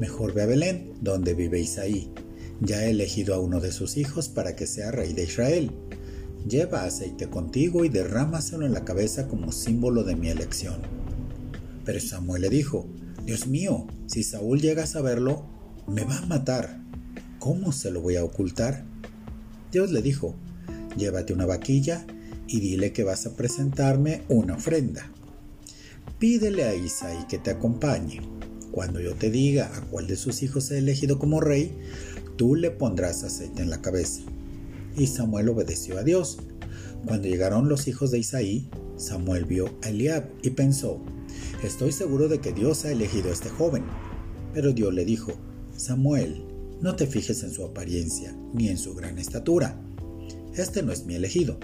Mejor 0.00 0.32
ve 0.32 0.42
a 0.42 0.46
Belén, 0.46 0.94
donde 1.00 1.34
vive 1.34 1.60
Isaí. 1.60 2.10
Ya 2.60 2.84
he 2.84 2.90
elegido 2.90 3.34
a 3.34 3.40
uno 3.40 3.60
de 3.60 3.72
sus 3.72 3.96
hijos 3.96 4.28
para 4.28 4.56
que 4.56 4.66
sea 4.66 4.90
rey 4.90 5.12
de 5.12 5.24
Israel. 5.24 5.70
Lleva 6.48 6.84
aceite 6.84 7.30
contigo 7.30 7.86
y 7.86 7.88
derrámaselo 7.88 8.66
en 8.66 8.74
la 8.74 8.84
cabeza 8.84 9.28
como 9.28 9.50
símbolo 9.50 10.04
de 10.04 10.14
mi 10.14 10.28
elección. 10.28 10.76
Pero 11.86 12.00
Samuel 12.00 12.42
le 12.42 12.50
dijo, 12.50 12.86
Dios 13.24 13.46
mío, 13.46 13.86
si 14.06 14.22
Saúl 14.22 14.60
llega 14.60 14.84
a 14.84 14.86
saberlo, 14.86 15.46
me 15.88 16.04
va 16.04 16.18
a 16.18 16.26
matar. 16.26 16.82
¿Cómo 17.38 17.72
se 17.72 17.90
lo 17.90 18.02
voy 18.02 18.16
a 18.16 18.24
ocultar? 18.24 18.84
Dios 19.72 19.90
le 19.90 20.02
dijo, 20.02 20.34
llévate 20.98 21.32
una 21.32 21.46
vaquilla 21.46 22.06
y 22.46 22.60
dile 22.60 22.92
que 22.92 23.04
vas 23.04 23.24
a 23.24 23.36
presentarme 23.36 24.22
una 24.28 24.56
ofrenda. 24.56 25.10
Pídele 26.18 26.64
a 26.64 26.74
Isaí 26.74 27.24
que 27.26 27.38
te 27.38 27.52
acompañe. 27.52 28.20
Cuando 28.70 29.00
yo 29.00 29.14
te 29.14 29.30
diga 29.30 29.74
a 29.74 29.80
cuál 29.80 30.06
de 30.06 30.16
sus 30.16 30.42
hijos 30.42 30.70
he 30.70 30.78
elegido 30.78 31.18
como 31.18 31.40
rey, 31.40 31.74
tú 32.36 32.54
le 32.54 32.70
pondrás 32.70 33.24
aceite 33.24 33.62
en 33.62 33.70
la 33.70 33.80
cabeza 33.80 34.20
y 34.96 35.06
Samuel 35.06 35.48
obedeció 35.48 35.98
a 35.98 36.02
Dios. 36.02 36.38
Cuando 37.06 37.28
llegaron 37.28 37.68
los 37.68 37.88
hijos 37.88 38.10
de 38.10 38.18
Isaí, 38.18 38.68
Samuel 38.96 39.44
vio 39.44 39.70
a 39.82 39.90
Eliab 39.90 40.24
y 40.42 40.50
pensó, 40.50 41.00
estoy 41.62 41.92
seguro 41.92 42.28
de 42.28 42.38
que 42.38 42.52
Dios 42.52 42.84
ha 42.84 42.92
elegido 42.92 43.30
a 43.30 43.32
este 43.32 43.48
joven. 43.48 43.84
Pero 44.52 44.72
Dios 44.72 44.94
le 44.94 45.04
dijo, 45.04 45.32
Samuel, 45.76 46.44
no 46.80 46.96
te 46.96 47.06
fijes 47.06 47.42
en 47.42 47.52
su 47.52 47.64
apariencia 47.64 48.36
ni 48.52 48.68
en 48.68 48.78
su 48.78 48.94
gran 48.94 49.18
estatura. 49.18 49.80
Este 50.54 50.82
no 50.82 50.92
es 50.92 51.04
mi 51.04 51.14
elegido. 51.14 51.58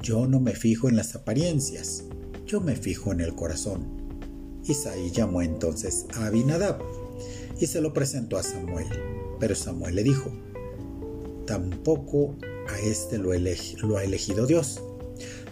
Yo 0.00 0.26
no 0.26 0.40
me 0.40 0.52
fijo 0.52 0.88
en 0.88 0.96
las 0.96 1.14
apariencias, 1.14 2.04
yo 2.46 2.60
me 2.60 2.76
fijo 2.76 3.12
en 3.12 3.20
el 3.20 3.34
corazón. 3.34 4.02
Isaí 4.66 5.10
llamó 5.10 5.42
entonces 5.42 6.06
a 6.14 6.26
Abinadab 6.26 6.80
y 7.60 7.66
se 7.66 7.80
lo 7.80 7.92
presentó 7.92 8.36
a 8.36 8.42
Samuel. 8.42 8.86
Pero 9.40 9.54
Samuel 9.54 9.96
le 9.96 10.04
dijo, 10.04 10.30
tampoco 11.46 12.36
a 12.72 12.78
este 12.80 13.18
lo, 13.18 13.30
ha 13.30 14.04
elegido 14.04 14.46
Dios. 14.46 14.82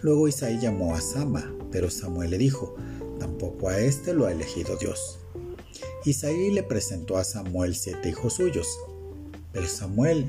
Luego 0.01 0.27
Isaí 0.27 0.59
llamó 0.59 0.95
a 0.95 1.01
Sama, 1.01 1.53
pero 1.71 1.89
Samuel 1.89 2.31
le 2.31 2.37
dijo, 2.37 2.75
tampoco 3.19 3.69
a 3.69 3.79
este 3.79 4.13
lo 4.13 4.25
ha 4.25 4.31
elegido 4.31 4.77
Dios. 4.77 5.19
Isaí 6.05 6.51
le 6.51 6.63
presentó 6.63 7.17
a 7.17 7.23
Samuel 7.23 7.75
siete 7.75 8.09
hijos 8.09 8.33
suyos, 8.33 8.67
pero 9.51 9.67
Samuel 9.67 10.25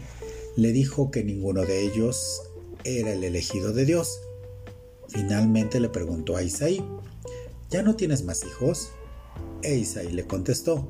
le 0.57 0.73
dijo 0.73 1.11
que 1.11 1.25
ninguno 1.25 1.63
de 1.63 1.83
ellos 1.83 2.43
era 2.85 3.13
el 3.13 3.25
elegido 3.25 3.73
de 3.73 3.87
Dios. 3.87 4.21
Finalmente 5.09 5.81
le 5.81 5.89
preguntó 5.89 6.37
a 6.37 6.43
Isaí, 6.43 6.85
¿ya 7.71 7.83
no 7.83 7.97
tienes 7.97 8.25
más 8.25 8.45
hijos? 8.45 8.91
E 9.63 9.77
Isaí 9.77 10.11
le 10.13 10.27
contestó, 10.27 10.89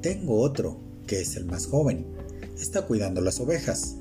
tengo 0.00 0.40
otro, 0.40 0.80
que 1.06 1.20
es 1.20 1.36
el 1.36 1.44
más 1.44 1.66
joven, 1.66 2.06
está 2.58 2.86
cuidando 2.86 3.20
las 3.20 3.40
ovejas. 3.40 3.96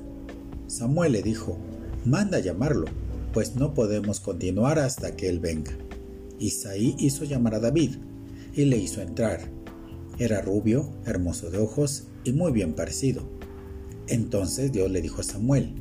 Samuel 0.70 1.14
le 1.14 1.24
dijo, 1.24 1.58
manda 2.06 2.40
llamarlo, 2.40 2.86
pues 3.34 3.56
no 3.56 3.74
podemos 3.74 4.20
continuar 4.20 4.78
hasta 4.78 5.16
que 5.16 5.28
él 5.28 5.40
venga. 5.40 5.72
Isaí 6.38 6.96
hizo 7.00 7.26
llamar 7.26 7.56
a 7.56 7.60
David 7.60 7.96
y 8.54 8.66
le 8.66 8.78
hizo 8.78 9.02
entrar. 9.02 9.50
Era 10.20 10.42
rubio, 10.42 10.94
hermoso 11.06 11.50
de 11.50 11.58
ojos 11.58 12.04
y 12.24 12.34
muy 12.34 12.52
bien 12.52 12.74
parecido. 12.74 13.24
Entonces 14.08 14.72
Dios 14.72 14.92
le 14.92 15.02
dijo 15.02 15.22
a 15.22 15.24
Samuel, 15.24 15.74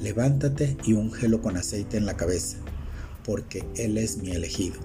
levántate 0.00 0.78
y 0.86 0.94
úngelo 0.94 1.42
con 1.42 1.58
aceite 1.58 1.98
en 1.98 2.06
la 2.06 2.16
cabeza, 2.16 2.56
porque 3.24 3.64
él 3.76 3.98
es 3.98 4.16
mi 4.16 4.30
elegido. 4.30 4.80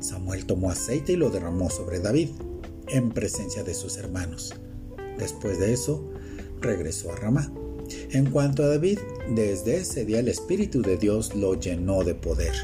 Samuel 0.00 0.44
tomó 0.44 0.70
aceite 0.70 1.12
y 1.12 1.16
lo 1.16 1.30
derramó 1.30 1.70
sobre 1.70 2.00
David, 2.00 2.30
en 2.88 3.10
presencia 3.10 3.62
de 3.62 3.74
sus 3.74 3.96
hermanos. 3.96 4.54
Después 5.18 5.60
de 5.60 5.72
eso, 5.72 6.04
regresó 6.60 7.12
a 7.12 7.16
Ramá. 7.16 7.52
En 8.10 8.30
cuanto 8.30 8.62
a 8.62 8.68
David, 8.68 8.98
desde 9.34 9.76
ese 9.76 10.04
día 10.04 10.20
el 10.20 10.28
Espíritu 10.28 10.82
de 10.82 10.96
Dios 10.96 11.34
lo 11.34 11.58
llenó 11.58 12.04
de 12.04 12.14
poder. 12.14 12.54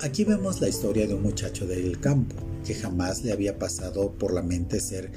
Aquí 0.00 0.24
vemos 0.24 0.60
la 0.60 0.68
historia 0.68 1.06
de 1.06 1.14
un 1.14 1.22
muchacho 1.22 1.66
del 1.66 1.98
campo 1.98 2.36
que 2.64 2.74
jamás 2.74 3.24
le 3.24 3.32
había 3.32 3.58
pasado 3.58 4.12
por 4.12 4.32
la 4.32 4.42
mente 4.42 4.80
ser 4.80 5.10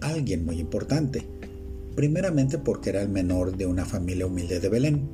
alguien 0.00 0.44
muy 0.44 0.58
importante. 0.58 1.26
Primeramente 1.94 2.58
porque 2.58 2.90
era 2.90 3.02
el 3.02 3.08
menor 3.08 3.56
de 3.56 3.66
una 3.66 3.84
familia 3.84 4.26
humilde 4.26 4.60
de 4.60 4.68
Belén, 4.68 5.08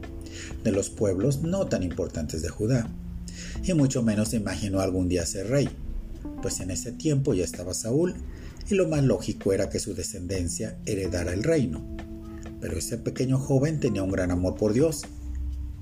de 0.62 0.72
los 0.72 0.90
pueblos 0.90 1.42
no 1.42 1.66
tan 1.66 1.82
importantes 1.82 2.42
de 2.42 2.48
Judá, 2.48 2.88
y 3.64 3.72
mucho 3.74 4.02
menos 4.02 4.28
se 4.28 4.36
imaginó 4.36 4.80
algún 4.80 5.08
día 5.08 5.26
ser 5.26 5.48
rey, 5.48 5.68
pues 6.42 6.60
en 6.60 6.70
ese 6.70 6.92
tiempo 6.92 7.34
ya 7.34 7.44
estaba 7.44 7.74
Saúl 7.74 8.14
y 8.68 8.74
lo 8.74 8.88
más 8.88 9.02
lógico 9.02 9.52
era 9.52 9.68
que 9.68 9.78
su 9.78 9.94
descendencia 9.94 10.78
heredara 10.86 11.32
el 11.32 11.42
reino 11.42 11.96
pero 12.66 12.80
ese 12.80 12.98
pequeño 12.98 13.38
joven 13.38 13.78
tenía 13.78 14.02
un 14.02 14.10
gran 14.10 14.32
amor 14.32 14.56
por 14.56 14.72
Dios. 14.72 15.04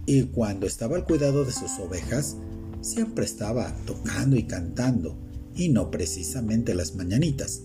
Y 0.05 0.25
cuando 0.25 0.67
estaba 0.67 0.97
al 0.97 1.07
cuidado 1.07 1.47
de 1.47 1.51
sus 1.51 1.79
ovejas, 1.79 2.37
siempre 2.83 3.25
estaba 3.25 3.75
tocando 3.87 4.37
y 4.37 4.43
cantando, 4.43 5.17
y 5.55 5.71
no 5.71 5.91
precisamente 5.91 6.75
las 6.75 6.95
mañanitas, 6.95 7.63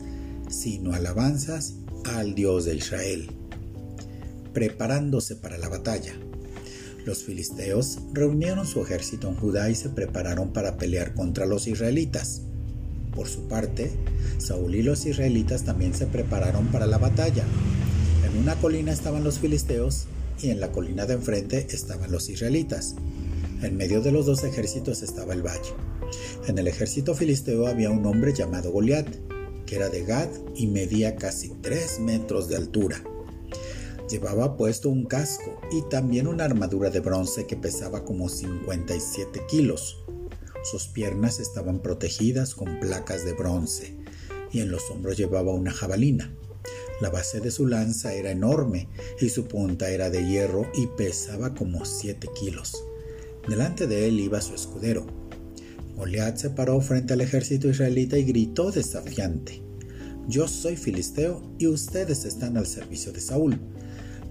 sino 0.47 0.93
alabanzas 0.93 1.73
al 2.05 2.33
Dios 2.33 2.63
de 2.63 2.77
Israel, 2.77 3.29
preparándose 4.53 5.35
para 5.35 5.57
la 5.57 5.67
batalla. 5.67 6.13
Los 7.03 7.25
filisteos 7.25 7.99
reunieron 8.13 8.65
su 8.65 8.81
ejército 8.81 9.27
en 9.27 9.35
Judá 9.35 9.69
y 9.69 9.75
se 9.75 9.89
prepararon 9.89 10.53
para 10.53 10.77
pelear 10.77 11.13
contra 11.13 11.45
los 11.45 11.67
israelitas. 11.67 12.43
Por 13.13 13.27
su 13.27 13.49
parte, 13.49 13.91
Saúl 14.37 14.75
y 14.75 14.81
los 14.81 15.05
israelitas 15.05 15.65
también 15.65 15.93
se 15.93 16.05
prepararon 16.05 16.67
para 16.67 16.87
la 16.87 16.97
batalla, 16.99 17.43
en 18.29 18.37
una 18.37 18.55
colina 18.55 18.91
estaban 18.91 19.23
los 19.23 19.39
filisteos 19.39 20.05
y 20.41 20.51
en 20.51 20.59
la 20.59 20.71
colina 20.71 21.05
de 21.05 21.15
enfrente 21.15 21.67
estaban 21.71 22.11
los 22.11 22.29
israelitas. 22.29 22.95
En 23.61 23.75
medio 23.75 24.01
de 24.01 24.11
los 24.11 24.25
dos 24.25 24.43
ejércitos 24.43 25.01
estaba 25.01 25.33
el 25.33 25.45
valle. 25.45 25.73
En 26.47 26.57
el 26.57 26.67
ejército 26.67 27.15
filisteo 27.15 27.67
había 27.67 27.89
un 27.89 28.05
hombre 28.05 28.33
llamado 28.33 28.71
Goliat, 28.71 29.07
que 29.65 29.75
era 29.75 29.89
de 29.89 30.03
Gad 30.05 30.29
y 30.55 30.67
medía 30.67 31.15
casi 31.15 31.49
3 31.61 31.99
metros 32.01 32.47
de 32.47 32.55
altura. 32.55 33.03
Llevaba 34.09 34.57
puesto 34.57 34.89
un 34.89 35.05
casco 35.05 35.59
y 35.71 35.81
también 35.89 36.27
una 36.27 36.45
armadura 36.45 36.89
de 36.89 36.99
bronce 36.99 37.47
que 37.47 37.55
pesaba 37.55 38.05
como 38.05 38.29
57 38.29 39.41
kilos. 39.47 40.03
Sus 40.63 40.87
piernas 40.87 41.39
estaban 41.39 41.79
protegidas 41.79 42.53
con 42.53 42.79
placas 42.79 43.25
de 43.25 43.33
bronce 43.33 43.97
y 44.51 44.61
en 44.61 44.71
los 44.71 44.89
hombros 44.89 45.17
llevaba 45.17 45.53
una 45.53 45.71
jabalina. 45.71 46.33
La 47.01 47.09
base 47.09 47.39
de 47.39 47.51
su 47.51 47.65
lanza 47.65 48.13
era 48.13 48.31
enorme 48.31 48.89
y 49.21 49.29
su 49.29 49.47
punta 49.47 49.89
era 49.89 50.09
de 50.09 50.27
hierro 50.27 50.69
y 50.75 50.87
pesaba 50.87 51.55
como 51.55 51.85
7 51.85 52.27
kilos. 52.39 52.83
Delante 53.47 53.87
de 53.87 54.07
él 54.07 54.19
iba 54.19 54.41
su 54.41 54.53
escudero. 54.53 55.07
Goliat 55.95 56.37
se 56.37 56.49
paró 56.49 56.79
frente 56.81 57.13
al 57.13 57.21
ejército 57.21 57.69
israelita 57.69 58.17
y 58.17 58.23
gritó 58.23 58.71
desafiante: 58.71 59.61
Yo 60.27 60.47
soy 60.47 60.75
filisteo 60.75 61.41
y 61.57 61.67
ustedes 61.67 62.25
están 62.25 62.57
al 62.57 62.67
servicio 62.67 63.11
de 63.11 63.21
Saúl. 63.21 63.59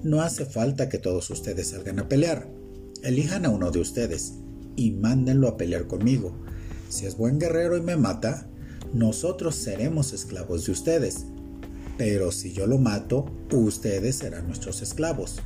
No 0.03 0.23
hace 0.23 0.45
falta 0.45 0.89
que 0.89 0.99
todos 0.99 1.29
ustedes 1.31 1.69
salgan 1.69 1.99
a 1.99 2.09
pelear. 2.09 2.49
Elijan 3.03 3.47
a 3.47 3.51
uno 3.51 3.71
de 3.71 3.81
ustedes 3.81 4.35
y 4.77 4.93
mándenlo 4.93 5.49
a 5.49 5.57
pelear 5.57 5.87
conmigo. 5.87 6.37
Si 6.89 7.07
es 7.07 7.17
buen 7.17 7.39
guerrero 7.39 7.77
y 7.77 7.81
me 7.81 7.97
mata, 7.97 8.49
nosotros 8.93 9.55
seremos 9.57 10.13
esclavos 10.13 10.67
de 10.67 10.73
ustedes. 10.73 11.27
Pero 11.99 12.31
si 12.33 12.53
yo 12.53 12.67
lo 12.67 12.79
mato, 12.79 13.27
ustedes 13.53 14.17
serán 14.17 14.47
nuestros 14.47 14.81
esclavos. 14.81 15.41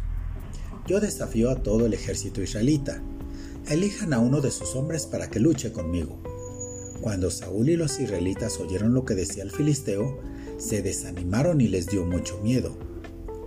Yo 0.86 1.00
desafío 1.00 1.50
a 1.50 1.62
todo 1.62 1.86
el 1.86 1.94
ejército 1.94 2.42
israelita. 2.42 3.02
Elijan 3.68 4.12
a 4.12 4.18
uno 4.18 4.40
de 4.40 4.50
sus 4.50 4.76
hombres 4.76 5.06
para 5.06 5.30
que 5.30 5.40
luche 5.40 5.72
conmigo. 5.72 6.22
Cuando 7.00 7.30
Saúl 7.30 7.70
y 7.70 7.76
los 7.76 7.98
israelitas 7.98 8.60
oyeron 8.60 8.92
lo 8.92 9.04
que 9.04 9.14
decía 9.14 9.42
el 9.42 9.50
filisteo, 9.50 10.20
se 10.58 10.82
desanimaron 10.82 11.60
y 11.60 11.68
les 11.68 11.86
dio 11.86 12.04
mucho 12.04 12.38
miedo. 12.42 12.76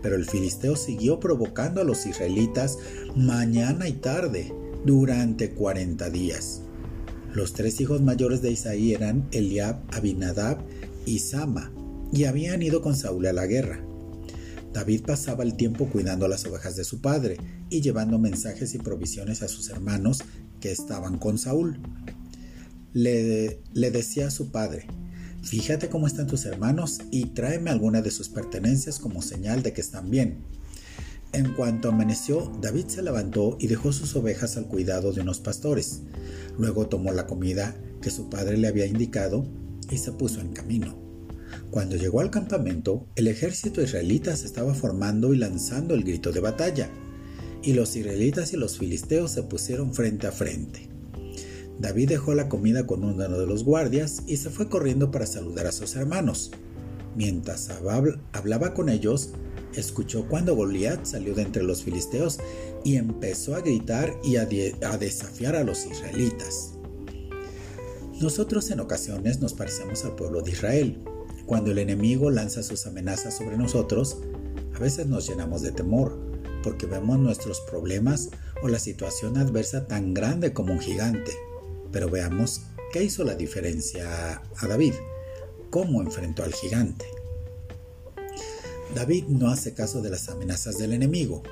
Pero 0.01 0.15
el 0.15 0.25
filisteo 0.25 0.75
siguió 0.75 1.19
provocando 1.19 1.81
a 1.81 1.83
los 1.83 2.05
israelitas 2.05 2.79
mañana 3.15 3.87
y 3.87 3.93
tarde 3.93 4.51
durante 4.83 5.51
cuarenta 5.51 6.09
días. 6.09 6.61
Los 7.33 7.53
tres 7.53 7.79
hijos 7.81 8.01
mayores 8.01 8.41
de 8.41 8.51
Isaí 8.51 8.93
eran 8.93 9.27
Eliab, 9.31 9.81
Abinadab 9.93 10.57
y 11.05 11.19
Sama, 11.19 11.71
y 12.15 12.23
habían 12.23 12.61
ido 12.61 12.81
con 12.81 12.95
Saúl 12.95 13.25
a 13.27 13.33
la 13.33 13.45
guerra. 13.45 13.85
David 14.71 15.01
pasaba 15.05 15.43
el 15.43 15.55
tiempo 15.55 15.87
cuidando 15.87 16.27
las 16.29 16.45
ovejas 16.45 16.77
de 16.77 16.85
su 16.85 17.01
padre 17.01 17.37
y 17.69 17.81
llevando 17.81 18.19
mensajes 18.19 18.73
y 18.73 18.77
provisiones 18.77 19.41
a 19.41 19.49
sus 19.49 19.69
hermanos 19.69 20.23
que 20.61 20.71
estaban 20.71 21.17
con 21.17 21.37
Saúl. 21.37 21.77
Le, 22.93 23.59
decía 23.73 24.27
a 24.27 24.31
su 24.31 24.51
padre, 24.51 24.87
fíjate 25.43 25.89
cómo 25.89 26.07
están 26.07 26.27
tus 26.27 26.45
hermanos 26.45 26.99
y 27.11 27.25
tráeme 27.27 27.69
alguna 27.69 28.01
de 28.01 28.11
sus 28.11 28.29
pertenencias 28.29 28.99
como 28.99 29.21
señal 29.21 29.61
de 29.61 29.73
que 29.73 29.81
están 29.81 30.09
bien. 30.09 30.37
En 31.33 31.53
cuanto 31.53 31.89
amaneció, 31.89 32.49
David 32.61 32.85
se 32.87 33.01
levantó 33.01 33.57
y 33.59 33.67
dejó 33.67 33.91
sus 33.91 34.15
ovejas 34.15 34.55
al 34.55 34.67
cuidado 34.67 35.11
de 35.11 35.19
unos 35.19 35.41
pastores. 35.41 36.03
Luego 36.57 36.87
tomó 36.87 37.11
la 37.11 37.27
comida 37.27 37.75
que 38.01 38.09
su 38.09 38.29
padre 38.29 38.57
le 38.57 38.69
había 38.69 38.85
indicado 38.85 39.45
y 39.89 39.97
se 39.97 40.13
puso 40.13 40.39
en 40.39 40.53
camino. 40.53 41.04
Cuando 41.75 41.97
llegó 41.97 42.21
al 42.21 42.31
campamento, 42.31 43.05
el 43.17 43.27
ejército 43.27 43.81
israelita 43.81 44.33
se 44.37 44.45
estaba 44.45 44.73
formando 44.73 45.33
y 45.33 45.37
lanzando 45.37 45.93
el 45.93 46.05
grito 46.05 46.31
de 46.31 46.39
batalla, 46.39 46.89
y 47.61 47.73
los 47.73 47.97
israelitas 47.97 48.53
y 48.53 48.55
los 48.55 48.77
filisteos 48.77 49.31
se 49.31 49.43
pusieron 49.43 49.93
frente 49.93 50.25
a 50.25 50.31
frente. 50.31 50.87
David 51.77 52.07
dejó 52.07 52.33
la 52.33 52.47
comida 52.47 52.87
con 52.87 53.03
uno 53.03 53.37
de 53.37 53.45
los 53.45 53.65
guardias 53.65 54.23
y 54.25 54.37
se 54.37 54.51
fue 54.51 54.69
corriendo 54.69 55.11
para 55.11 55.25
saludar 55.25 55.67
a 55.67 55.73
sus 55.73 55.97
hermanos. 55.97 56.51
Mientras 57.13 57.69
hablaba 58.31 58.73
con 58.73 58.87
ellos, 58.87 59.31
escuchó 59.73 60.29
cuando 60.29 60.55
Goliat 60.55 61.05
salió 61.05 61.35
de 61.35 61.41
entre 61.41 61.63
los 61.63 61.83
filisteos 61.83 62.39
y 62.85 62.95
empezó 62.95 63.53
a 63.53 63.59
gritar 63.59 64.17
y 64.23 64.37
a, 64.37 64.47
a, 64.89 64.97
desafiar 64.97 65.57
a 65.57 65.65
los 65.65 65.85
israelitas. 65.85 66.75
Nosotros 68.21 68.71
en 68.71 68.79
ocasiones 68.79 69.41
nos 69.41 69.53
parecemos 69.53 70.05
al 70.05 70.15
pueblo 70.15 70.41
de 70.41 70.51
Israel. 70.51 71.01
Cuando 71.45 71.71
el 71.71 71.77
enemigo 71.77 72.31
lanza 72.31 72.63
sus 72.63 72.87
amenazas 72.87 73.35
sobre 73.35 73.57
nosotros, 73.57 74.17
a 74.75 74.79
veces 74.79 75.05
nos 75.05 75.27
llenamos 75.27 75.61
de 75.61 75.71
temor, 75.71 76.17
porque 76.63 76.87
vemos 76.87 77.19
nuestros 77.19 77.61
problemas 77.61 78.29
o 78.63 78.67
la 78.67 78.79
situación 78.79 79.37
adversa 79.37 79.85
tan 79.85 80.13
grande 80.15 80.53
como 80.53 80.73
un 80.73 80.79
gigante. 80.79 81.31
Pero 81.91 82.09
veamos 82.09 82.61
qué 82.91 83.03
hizo 83.03 83.23
la 83.23 83.35
diferencia 83.35 84.41
a 84.57 84.67
David, 84.67 84.93
cómo 85.69 86.01
enfrentó 86.01 86.43
al 86.43 86.53
gigante. 86.53 87.05
David 88.95 89.25
no 89.27 89.49
hace 89.49 89.73
caso 89.73 90.01
de 90.01 90.09
las 90.09 90.29
amenazas 90.29 90.77
del 90.79 90.93
enemigo. 90.93 91.43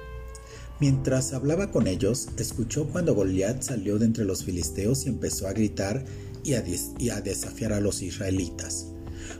Mientras 0.79 1.33
hablaba 1.33 1.71
con 1.71 1.87
ellos, 1.87 2.29
escuchó 2.37 2.87
cuando 2.87 3.13
Goliat 3.13 3.61
salió 3.61 3.99
de 3.99 4.05
entre 4.05 4.25
los 4.25 4.43
filisteos 4.43 5.05
y 5.05 5.09
empezó 5.09 5.47
a 5.47 5.53
gritar 5.53 6.03
y 6.43 6.55
a, 6.55 6.63
y 6.97 7.09
a 7.09 7.21
desafiar 7.21 7.73
a 7.73 7.79
los 7.79 8.01
israelitas. 8.01 8.92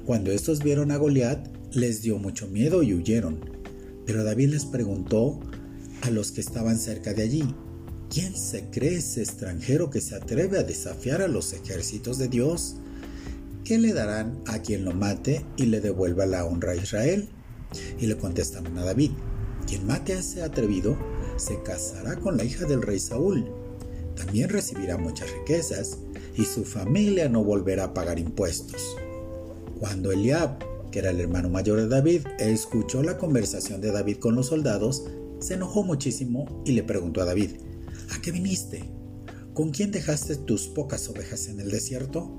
Cuando 0.05 0.31
estos 0.31 0.63
vieron 0.63 0.91
a 0.91 0.97
Goliat, 0.97 1.47
les 1.71 2.01
dio 2.01 2.17
mucho 2.17 2.47
miedo 2.47 2.83
y 2.83 2.93
huyeron. 2.93 3.39
Pero 4.05 4.23
David 4.23 4.49
les 4.49 4.65
preguntó 4.65 5.39
a 6.01 6.09
los 6.09 6.31
que 6.31 6.41
estaban 6.41 6.77
cerca 6.77 7.13
de 7.13 7.23
allí, 7.23 7.55
¿quién 8.09 8.35
se 8.35 8.65
cree 8.69 8.97
ese 8.97 9.21
extranjero 9.21 9.89
que 9.89 10.01
se 10.01 10.15
atreve 10.15 10.59
a 10.59 10.63
desafiar 10.63 11.21
a 11.21 11.27
los 11.27 11.53
ejércitos 11.53 12.17
de 12.17 12.27
Dios? 12.27 12.75
¿Qué 13.63 13.77
le 13.77 13.93
darán 13.93 14.41
a 14.45 14.59
quien 14.59 14.83
lo 14.83 14.91
mate 14.91 15.45
y 15.55 15.67
le 15.67 15.79
devuelva 15.79 16.25
la 16.25 16.45
honra 16.45 16.73
a 16.73 16.75
Israel? 16.75 17.29
Y 17.99 18.07
le 18.07 18.17
contestaron 18.17 18.77
a 18.77 18.83
David, 18.83 19.11
quien 19.65 19.87
mate 19.87 20.13
a 20.13 20.19
ese 20.19 20.43
atrevido 20.43 20.97
se 21.37 21.61
casará 21.63 22.17
con 22.17 22.37
la 22.37 22.43
hija 22.43 22.65
del 22.65 22.81
rey 22.81 22.99
Saúl. 22.99 23.45
También 24.15 24.49
recibirá 24.49 24.97
muchas 24.97 25.31
riquezas 25.31 25.97
y 26.35 26.45
su 26.45 26.65
familia 26.65 27.29
no 27.29 27.43
volverá 27.43 27.85
a 27.85 27.93
pagar 27.93 28.19
impuestos. 28.19 28.97
Cuando 29.79 30.11
Eliab, 30.11 30.57
que 30.91 30.99
era 30.99 31.09
el 31.09 31.19
hermano 31.19 31.49
mayor 31.49 31.79
de 31.79 31.87
David, 31.87 32.21
escuchó 32.39 33.03
la 33.03 33.17
conversación 33.17 33.81
de 33.81 33.91
David 33.91 34.17
con 34.17 34.35
los 34.35 34.47
soldados, 34.47 35.03
se 35.39 35.55
enojó 35.55 35.83
muchísimo 35.83 36.63
y 36.65 36.71
le 36.71 36.83
preguntó 36.83 37.21
a 37.21 37.25
David, 37.25 37.51
¿a 38.11 38.21
qué 38.21 38.31
viniste? 38.31 38.83
¿Con 39.53 39.71
quién 39.71 39.91
dejaste 39.91 40.35
tus 40.35 40.67
pocas 40.67 41.09
ovejas 41.09 41.47
en 41.47 41.59
el 41.59 41.69
desierto? 41.69 42.31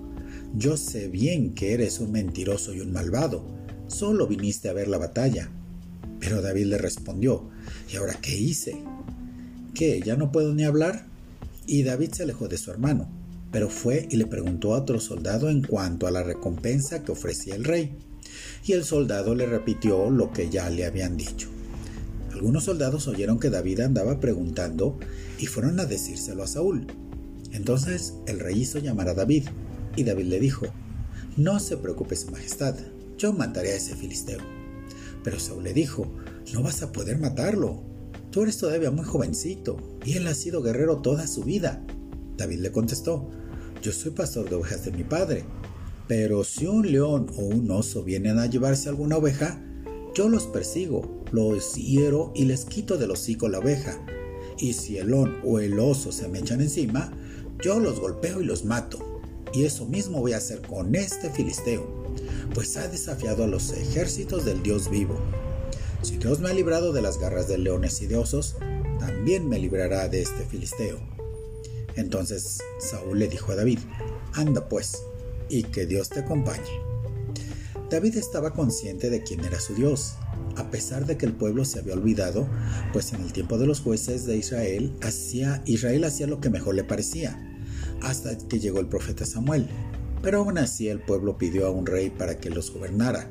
Yo 0.56 0.76
sé 0.76 1.08
bien 1.08 1.54
que 1.54 1.74
eres 1.74 2.00
un 2.00 2.12
mentiroso 2.12 2.72
y 2.72 2.80
un 2.80 2.92
malvado 2.92 3.44
solo 3.88 4.26
viniste 4.26 4.68
a 4.68 4.72
ver 4.72 4.88
la 4.88 4.98
batalla. 4.98 5.50
Pero 6.20 6.42
David 6.42 6.66
le 6.66 6.78
respondió, 6.78 7.50
¿y 7.92 7.96
ahora 7.96 8.14
qué 8.20 8.36
hice? 8.36 8.82
¿Qué? 9.74 10.00
¿Ya 10.00 10.16
no 10.16 10.32
puedo 10.32 10.54
ni 10.54 10.64
hablar? 10.64 11.06
Y 11.66 11.82
David 11.82 12.12
se 12.12 12.22
alejó 12.22 12.48
de 12.48 12.58
su 12.58 12.70
hermano, 12.70 13.08
pero 13.54 13.68
fue 13.68 14.08
y 14.10 14.16
le 14.16 14.26
preguntó 14.26 14.74
a 14.74 14.78
otro 14.78 14.98
soldado 14.98 15.48
en 15.48 15.62
cuanto 15.62 16.08
a 16.08 16.10
la 16.10 16.24
recompensa 16.24 17.04
que 17.04 17.12
ofrecía 17.12 17.54
el 17.54 17.62
rey. 17.62 17.96
Y 18.64 18.72
el 18.72 18.82
soldado 18.82 19.36
le 19.36 19.46
repitió 19.46 20.10
lo 20.10 20.32
que 20.32 20.50
ya 20.50 20.68
le 20.70 20.84
habían 20.84 21.16
dicho. 21.16 21.50
Algunos 22.32 22.64
soldados 22.64 23.06
oyeron 23.06 23.38
que 23.38 23.50
David 23.50 23.78
andaba 23.78 24.18
preguntando 24.18 24.98
y 25.38 25.46
fueron 25.46 25.78
a 25.78 25.84
decírselo 25.84 26.42
a 26.42 26.48
Saúl. 26.48 26.88
Entonces 27.52 28.14
el 28.26 28.40
rey 28.40 28.60
hizo 28.60 28.80
llamar 28.80 29.08
a 29.08 29.14
David, 29.14 29.44
y 29.94 30.02
David 30.02 30.24
le 30.24 30.40
dijo, 30.40 30.66
No 31.36 31.60
se 31.60 31.76
preocupe 31.76 32.16
su 32.16 32.32
majestad, 32.32 32.74
yo 33.18 33.32
mataré 33.32 33.70
a 33.70 33.76
ese 33.76 33.94
filisteo. 33.94 34.40
Pero 35.22 35.38
Saúl 35.38 35.62
le 35.62 35.72
dijo, 35.72 36.12
no 36.52 36.64
vas 36.64 36.82
a 36.82 36.90
poder 36.90 37.20
matarlo. 37.20 37.84
Tú 38.32 38.42
eres 38.42 38.58
todavía 38.58 38.90
muy 38.90 39.04
jovencito 39.04 39.76
y 40.04 40.14
él 40.14 40.26
ha 40.26 40.34
sido 40.34 40.60
guerrero 40.60 41.02
toda 41.02 41.28
su 41.28 41.44
vida. 41.44 41.86
David 42.36 42.58
le 42.58 42.72
contestó, 42.72 43.30
yo 43.84 43.92
soy 43.92 44.12
pastor 44.12 44.48
de 44.48 44.56
ovejas 44.56 44.86
de 44.86 44.92
mi 44.92 45.04
padre. 45.04 45.44
Pero 46.08 46.42
si 46.42 46.66
un 46.66 46.90
león 46.90 47.26
o 47.36 47.42
un 47.42 47.70
oso 47.70 48.02
vienen 48.02 48.38
a 48.38 48.46
llevarse 48.46 48.88
alguna 48.88 49.18
oveja, 49.18 49.62
yo 50.14 50.28
los 50.30 50.46
persigo, 50.46 51.22
los 51.32 51.74
hiero 51.74 52.32
y 52.34 52.46
les 52.46 52.64
quito 52.64 52.96
del 52.96 53.10
hocico 53.10 53.48
la 53.48 53.58
oveja. 53.58 54.04
Y 54.58 54.72
si 54.72 54.96
el 54.96 55.08
león 55.08 55.36
o 55.44 55.60
el 55.60 55.78
oso 55.78 56.12
se 56.12 56.28
me 56.28 56.38
echan 56.38 56.62
encima, 56.62 57.12
yo 57.62 57.78
los 57.78 58.00
golpeo 58.00 58.40
y 58.40 58.44
los 58.44 58.64
mato. 58.64 59.20
Y 59.52 59.64
eso 59.64 59.84
mismo 59.86 60.20
voy 60.20 60.32
a 60.32 60.38
hacer 60.38 60.62
con 60.62 60.94
este 60.94 61.28
filisteo 61.28 62.02
pues 62.54 62.76
ha 62.76 62.88
desafiado 62.88 63.44
a 63.44 63.48
los 63.48 63.72
ejércitos 63.72 64.44
del 64.44 64.62
Dios 64.62 64.90
vivo. 64.90 65.18
Si 66.02 66.18
Dios 66.18 66.40
me 66.40 66.50
ha 66.50 66.54
librado 66.54 66.92
de 66.92 67.02
las 67.02 67.18
garras 67.18 67.48
de 67.48 67.58
leones 67.58 68.00
y 68.02 68.06
de 68.06 68.16
osos, 68.16 68.56
también 68.98 69.48
me 69.48 69.58
librará 69.58 70.08
de 70.08 70.22
este 70.22 70.44
filisteo. 70.44 71.13
Entonces 71.96 72.58
Saúl 72.78 73.18
le 73.18 73.28
dijo 73.28 73.52
a 73.52 73.56
David, 73.56 73.78
anda 74.32 74.68
pues, 74.68 75.02
y 75.48 75.62
que 75.64 75.86
Dios 75.86 76.08
te 76.08 76.20
acompañe. 76.20 76.84
David 77.90 78.16
estaba 78.16 78.52
consciente 78.52 79.10
de 79.10 79.22
quién 79.22 79.44
era 79.44 79.60
su 79.60 79.74
Dios, 79.74 80.14
a 80.56 80.70
pesar 80.70 81.06
de 81.06 81.16
que 81.16 81.26
el 81.26 81.32
pueblo 81.32 81.64
se 81.64 81.78
había 81.78 81.94
olvidado, 81.94 82.48
pues 82.92 83.12
en 83.12 83.20
el 83.20 83.32
tiempo 83.32 83.58
de 83.58 83.66
los 83.66 83.80
jueces 83.80 84.26
de 84.26 84.36
Israel, 84.36 84.96
hacía, 85.02 85.62
Israel 85.66 86.04
hacía 86.04 86.26
lo 86.26 86.40
que 86.40 86.50
mejor 86.50 86.74
le 86.74 86.84
parecía, 86.84 87.38
hasta 88.02 88.36
que 88.36 88.58
llegó 88.58 88.80
el 88.80 88.88
profeta 88.88 89.26
Samuel. 89.26 89.68
Pero 90.22 90.38
aún 90.38 90.58
así 90.58 90.88
el 90.88 91.00
pueblo 91.00 91.36
pidió 91.36 91.66
a 91.66 91.70
un 91.70 91.86
rey 91.86 92.10
para 92.10 92.38
que 92.38 92.50
los 92.50 92.72
gobernara, 92.72 93.30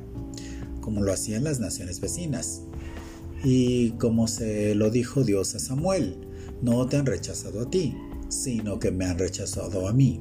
como 0.80 1.02
lo 1.02 1.12
hacían 1.12 1.44
las 1.44 1.60
naciones 1.60 2.00
vecinas. 2.00 2.62
Y 3.42 3.90
como 3.92 4.28
se 4.28 4.74
lo 4.74 4.90
dijo 4.90 5.24
Dios 5.24 5.54
a 5.54 5.58
Samuel, 5.58 6.16
no 6.62 6.86
te 6.86 6.96
han 6.96 7.06
rechazado 7.06 7.62
a 7.62 7.70
ti, 7.70 7.96
sino 8.34 8.78
que 8.78 8.90
me 8.90 9.06
han 9.06 9.18
rechazado 9.18 9.88
a 9.88 9.92
mí. 9.92 10.20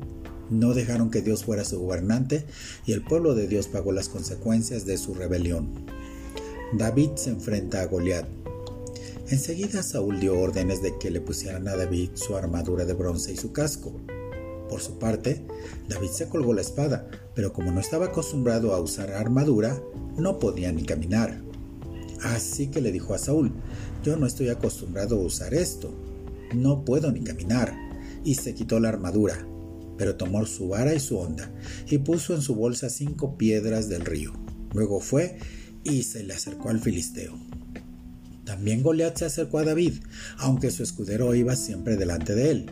No 0.49 0.73
dejaron 0.73 1.09
que 1.09 1.21
Dios 1.21 1.43
fuera 1.45 1.65
su 1.65 1.79
gobernante 1.79 2.45
y 2.85 2.93
el 2.93 3.03
pueblo 3.03 3.33
de 3.33 3.47
Dios 3.47 3.67
pagó 3.67 3.91
las 3.91 4.09
consecuencias 4.09 4.85
de 4.85 4.97
su 4.97 5.13
rebelión. 5.13 5.85
David 6.73 7.11
se 7.15 7.31
enfrenta 7.31 7.81
a 7.81 7.85
Goliat. 7.85 8.27
Enseguida 9.29 9.83
Saúl 9.83 10.19
dio 10.19 10.39
órdenes 10.39 10.81
de 10.81 10.97
que 10.97 11.09
le 11.09 11.21
pusieran 11.21 11.67
a 11.67 11.75
David 11.75 12.11
su 12.13 12.35
armadura 12.35 12.85
de 12.85 12.93
bronce 12.93 13.31
y 13.31 13.37
su 13.37 13.51
casco. 13.51 13.93
Por 14.69 14.81
su 14.81 14.99
parte, 14.99 15.45
David 15.87 16.09
se 16.09 16.27
colgó 16.27 16.53
la 16.53 16.61
espada, 16.61 17.07
pero 17.35 17.53
como 17.53 17.71
no 17.71 17.79
estaba 17.79 18.07
acostumbrado 18.07 18.73
a 18.73 18.79
usar 18.79 19.11
armadura, 19.11 19.81
no 20.17 20.39
podía 20.39 20.71
ni 20.71 20.83
caminar. 20.83 21.41
Así 22.21 22.67
que 22.67 22.81
le 22.81 22.91
dijo 22.91 23.13
a 23.13 23.17
Saúl, 23.17 23.51
yo 24.03 24.17
no 24.17 24.25
estoy 24.25 24.49
acostumbrado 24.49 25.15
a 25.15 25.25
usar 25.25 25.53
esto, 25.53 25.93
no 26.53 26.85
puedo 26.85 27.11
ni 27.11 27.21
caminar, 27.21 27.73
y 28.23 28.35
se 28.35 28.53
quitó 28.53 28.79
la 28.79 28.89
armadura, 28.89 29.47
pero 29.97 30.15
tomó 30.15 30.45
su 30.45 30.69
vara 30.69 30.93
y 30.93 30.99
su 30.99 31.17
honda, 31.17 31.51
y 31.89 31.99
puso 31.99 32.33
en 32.33 32.41
su 32.41 32.55
bolsa 32.55 32.89
cinco 32.89 33.37
piedras 33.37 33.89
del 33.89 34.05
río. 34.05 34.33
Luego 34.73 34.99
fue 34.99 35.37
y 35.83 36.03
se 36.03 36.23
le 36.23 36.33
acercó 36.33 36.69
al 36.69 36.79
filisteo. 36.79 37.37
También 38.45 38.83
Goliat 38.83 39.17
se 39.17 39.25
acercó 39.25 39.59
a 39.59 39.63
David, 39.63 39.93
aunque 40.37 40.71
su 40.71 40.83
escudero 40.83 41.33
iba 41.33 41.55
siempre 41.55 41.95
delante 41.95 42.35
de 42.35 42.51
él. 42.51 42.65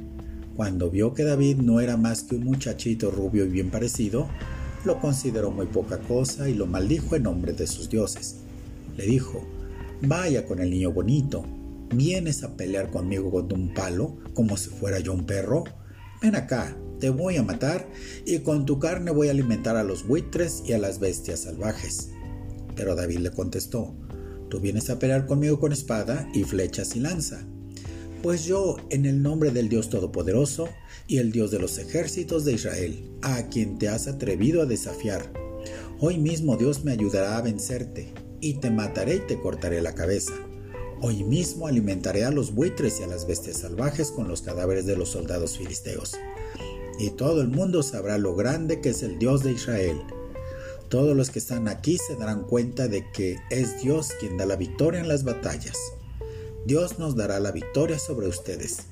Cuando 0.56 0.90
vio 0.90 1.14
que 1.14 1.24
David 1.24 1.58
no 1.58 1.80
era 1.80 1.96
más 1.96 2.24
que 2.24 2.36
un 2.36 2.44
muchachito 2.44 3.10
rubio 3.10 3.46
y 3.46 3.50
bien 3.50 3.70
parecido, 3.70 4.28
lo 4.84 5.00
consideró 5.00 5.52
muy 5.52 5.68
poca 5.68 6.00
cosa 6.00 6.50
y 6.50 6.56
lo 6.56 6.66
maldijo 6.66 7.16
en 7.16 7.24
nombre 7.24 7.54
de 7.54 7.68
sus 7.68 7.90
dioses. 7.90 8.38
Le 8.98 9.06
dijo, 9.06 9.48
vaya 10.02 10.46
con 10.46 10.60
el 10.60 10.72
niño 10.72 10.92
bonito, 10.92 11.46
¿vienes 11.94 12.44
a 12.44 12.56
pelear 12.56 12.90
conmigo 12.90 13.32
con 13.32 13.52
un 13.54 13.74
palo 13.74 14.18
como 14.34 14.58
si 14.58 14.70
fuera 14.70 15.00
yo 15.00 15.14
un 15.14 15.26
perro? 15.26 15.64
Ven 16.22 16.36
acá, 16.36 16.78
te 17.00 17.10
voy 17.10 17.38
a 17.38 17.44
matar 17.44 17.90
y 18.26 18.40
con 18.40 18.66
tu 18.66 18.80
carne 18.80 19.12
voy 19.12 19.28
a 19.28 19.32
alimentar 19.32 19.76
a 19.76 19.84
los 19.84 20.08
buitres 20.08 20.64
y 20.66 20.74
a 20.74 20.78
las 20.78 21.00
bestias 21.00 21.42
salvajes. 21.42 22.10
Pero 22.76 22.96
David 22.96 23.20
le 23.20 23.32
contestó, 23.32 23.96
tú 24.50 24.60
vienes 24.60 24.90
a 24.90 25.00
pelear 25.00 25.26
conmigo 25.26 25.60
con 25.60 25.74
espada 25.74 26.30
y 26.34 26.44
flechas 26.44 26.96
y 26.96 27.00
lanza. 27.00 27.46
Pues 28.22 28.46
yo, 28.46 28.78
en 28.92 29.08
el 29.08 29.24
nombre 29.24 29.50
del 29.50 29.68
Dios 29.68 29.90
Todopoderoso 29.90 30.70
y 31.08 31.18
el 31.18 31.32
Dios 31.32 31.50
de 31.50 31.58
los 31.58 31.80
ejércitos 31.80 32.46
de 32.46 32.54
Israel, 32.54 33.12
a 33.24 33.48
quien 33.50 33.80
te 33.80 33.90
has 33.90 34.08
atrevido 34.08 34.62
a 34.62 34.68
desafiar, 34.68 35.34
hoy 36.00 36.20
mismo 36.20 36.56
Dios 36.56 36.84
me 36.84 36.92
ayudará 36.92 37.38
a 37.38 37.42
vencerte, 37.42 38.14
y 38.40 38.56
te 38.56 38.70
mataré 38.70 39.16
y 39.16 39.20
te 39.22 39.40
cortaré 39.40 39.82
la 39.82 39.96
cabeza. 39.96 40.34
Hoy 41.02 41.24
mismo 41.24 41.68
alimentaré 41.68 42.26
a 42.26 42.32
los 42.32 42.54
buitres 42.54 43.00
y 43.00 43.04
a 43.04 43.08
las 43.08 43.28
bestias 43.28 43.58
salvajes 43.58 44.12
con 44.12 44.28
los 44.28 44.42
cadáveres 44.42 44.86
de 44.86 44.96
los 44.96 45.10
soldados 45.10 45.58
filisteos. 45.58 46.16
Y 47.00 47.10
todo 47.12 47.42
el 47.42 47.48
mundo 47.48 47.84
sabrá 47.84 48.18
lo 48.18 48.36
grande 48.36 48.82
que 48.82 48.90
es 48.90 49.02
el 49.02 49.18
Dios 49.18 49.44
de 49.44 49.52
Israel 49.54 50.02
todos 50.92 51.16
los 51.16 51.30
que 51.30 51.40
están 51.40 51.70
aquí 51.70 51.98
se 51.98 52.18
darán 52.18 52.44
cuenta 52.44 52.90
de 52.90 53.10
que 53.12 53.40
es 53.50 53.82
Dios 53.82 54.10
quien 54.20 54.36
da 54.36 54.46
la 54.46 54.58
victoria 54.58 55.00
en 55.00 55.08
las 55.08 55.24
batallas. 55.24 55.78
Dios 56.66 57.00
nos 57.00 57.16
dará 57.16 57.40
la 57.40 57.54
victoria 57.54 57.98
sobre 57.98 58.28
ustedes. 58.28 58.88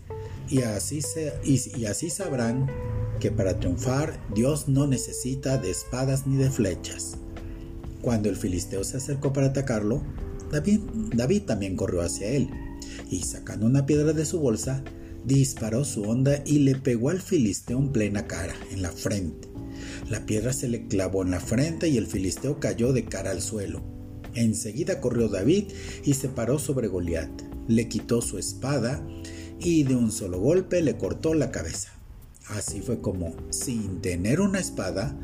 Y 0.50 0.62
así, 0.62 1.02
y 1.44 1.86
así 1.86 2.10
sabrán 2.10 2.72
que 3.20 3.32
para 3.32 3.60
triunfar 3.60 4.18
Dios 4.34 4.70
no 4.70 4.88
necesita 4.88 5.58
de 5.58 5.72
espadas 5.72 6.26
ni 6.26 6.38
de 6.38 6.50
flechas. 6.50 7.18
Cuando 8.02 8.30
el 8.30 8.38
filisteo 8.38 8.86
se 8.86 8.96
acercó 8.96 9.34
para 9.34 9.48
atacarlo, 9.48 10.02
David, 10.52 11.42
también 11.44 11.76
corrió 11.76 12.02
hacia 12.02 12.28
él, 12.28 12.50
y 13.10 13.24
sacando 13.24 13.66
una 13.66 13.86
piedra 13.86 14.14
de 14.14 14.26
su 14.26 14.40
bolsa, 14.40 14.84
disparó 15.26 15.84
su 15.86 16.04
honda 16.04 16.42
y 16.46 16.60
le 16.60 16.76
pegó 16.76 17.10
al 17.10 17.22
filisteo 17.22 17.78
en 17.80 17.92
plena 17.92 18.28
cara, 18.28 18.56
en 18.72 18.82
la 18.82 18.92
frente. 18.92 19.48
La 20.10 20.26
piedra 20.26 20.54
se 20.54 20.68
le 20.68 20.88
clavó 20.88 21.24
en 21.24 21.32
la 21.32 21.40
frente 21.40 21.88
y 21.88 21.98
el 21.98 22.08
filisteo 22.08 22.60
cayó 22.60 22.94
de 22.94 23.06
cara 23.06 23.32
al 23.32 23.42
suelo. 23.42 23.82
Enseguida 24.36 25.02
corrió 25.02 25.28
David 25.28 25.66
y 26.04 26.14
se 26.14 26.30
paró 26.30 26.60
sobre 26.60 26.88
Goliat. 26.88 27.30
Le 27.68 27.88
quitó 27.88 28.22
su 28.22 28.38
espada 28.38 29.06
y 29.60 29.84
de 29.84 29.96
un 29.96 30.12
solo 30.12 30.40
golpe 30.40 30.82
le 30.82 30.98
cortó 30.98 31.34
la 31.34 31.52
cabeza. 31.52 31.92
Así 32.48 32.82
fue 32.82 33.00
como, 33.00 33.36
sin 33.52 34.02
tener 34.02 34.42
una 34.42 34.60
espada, 34.60 35.16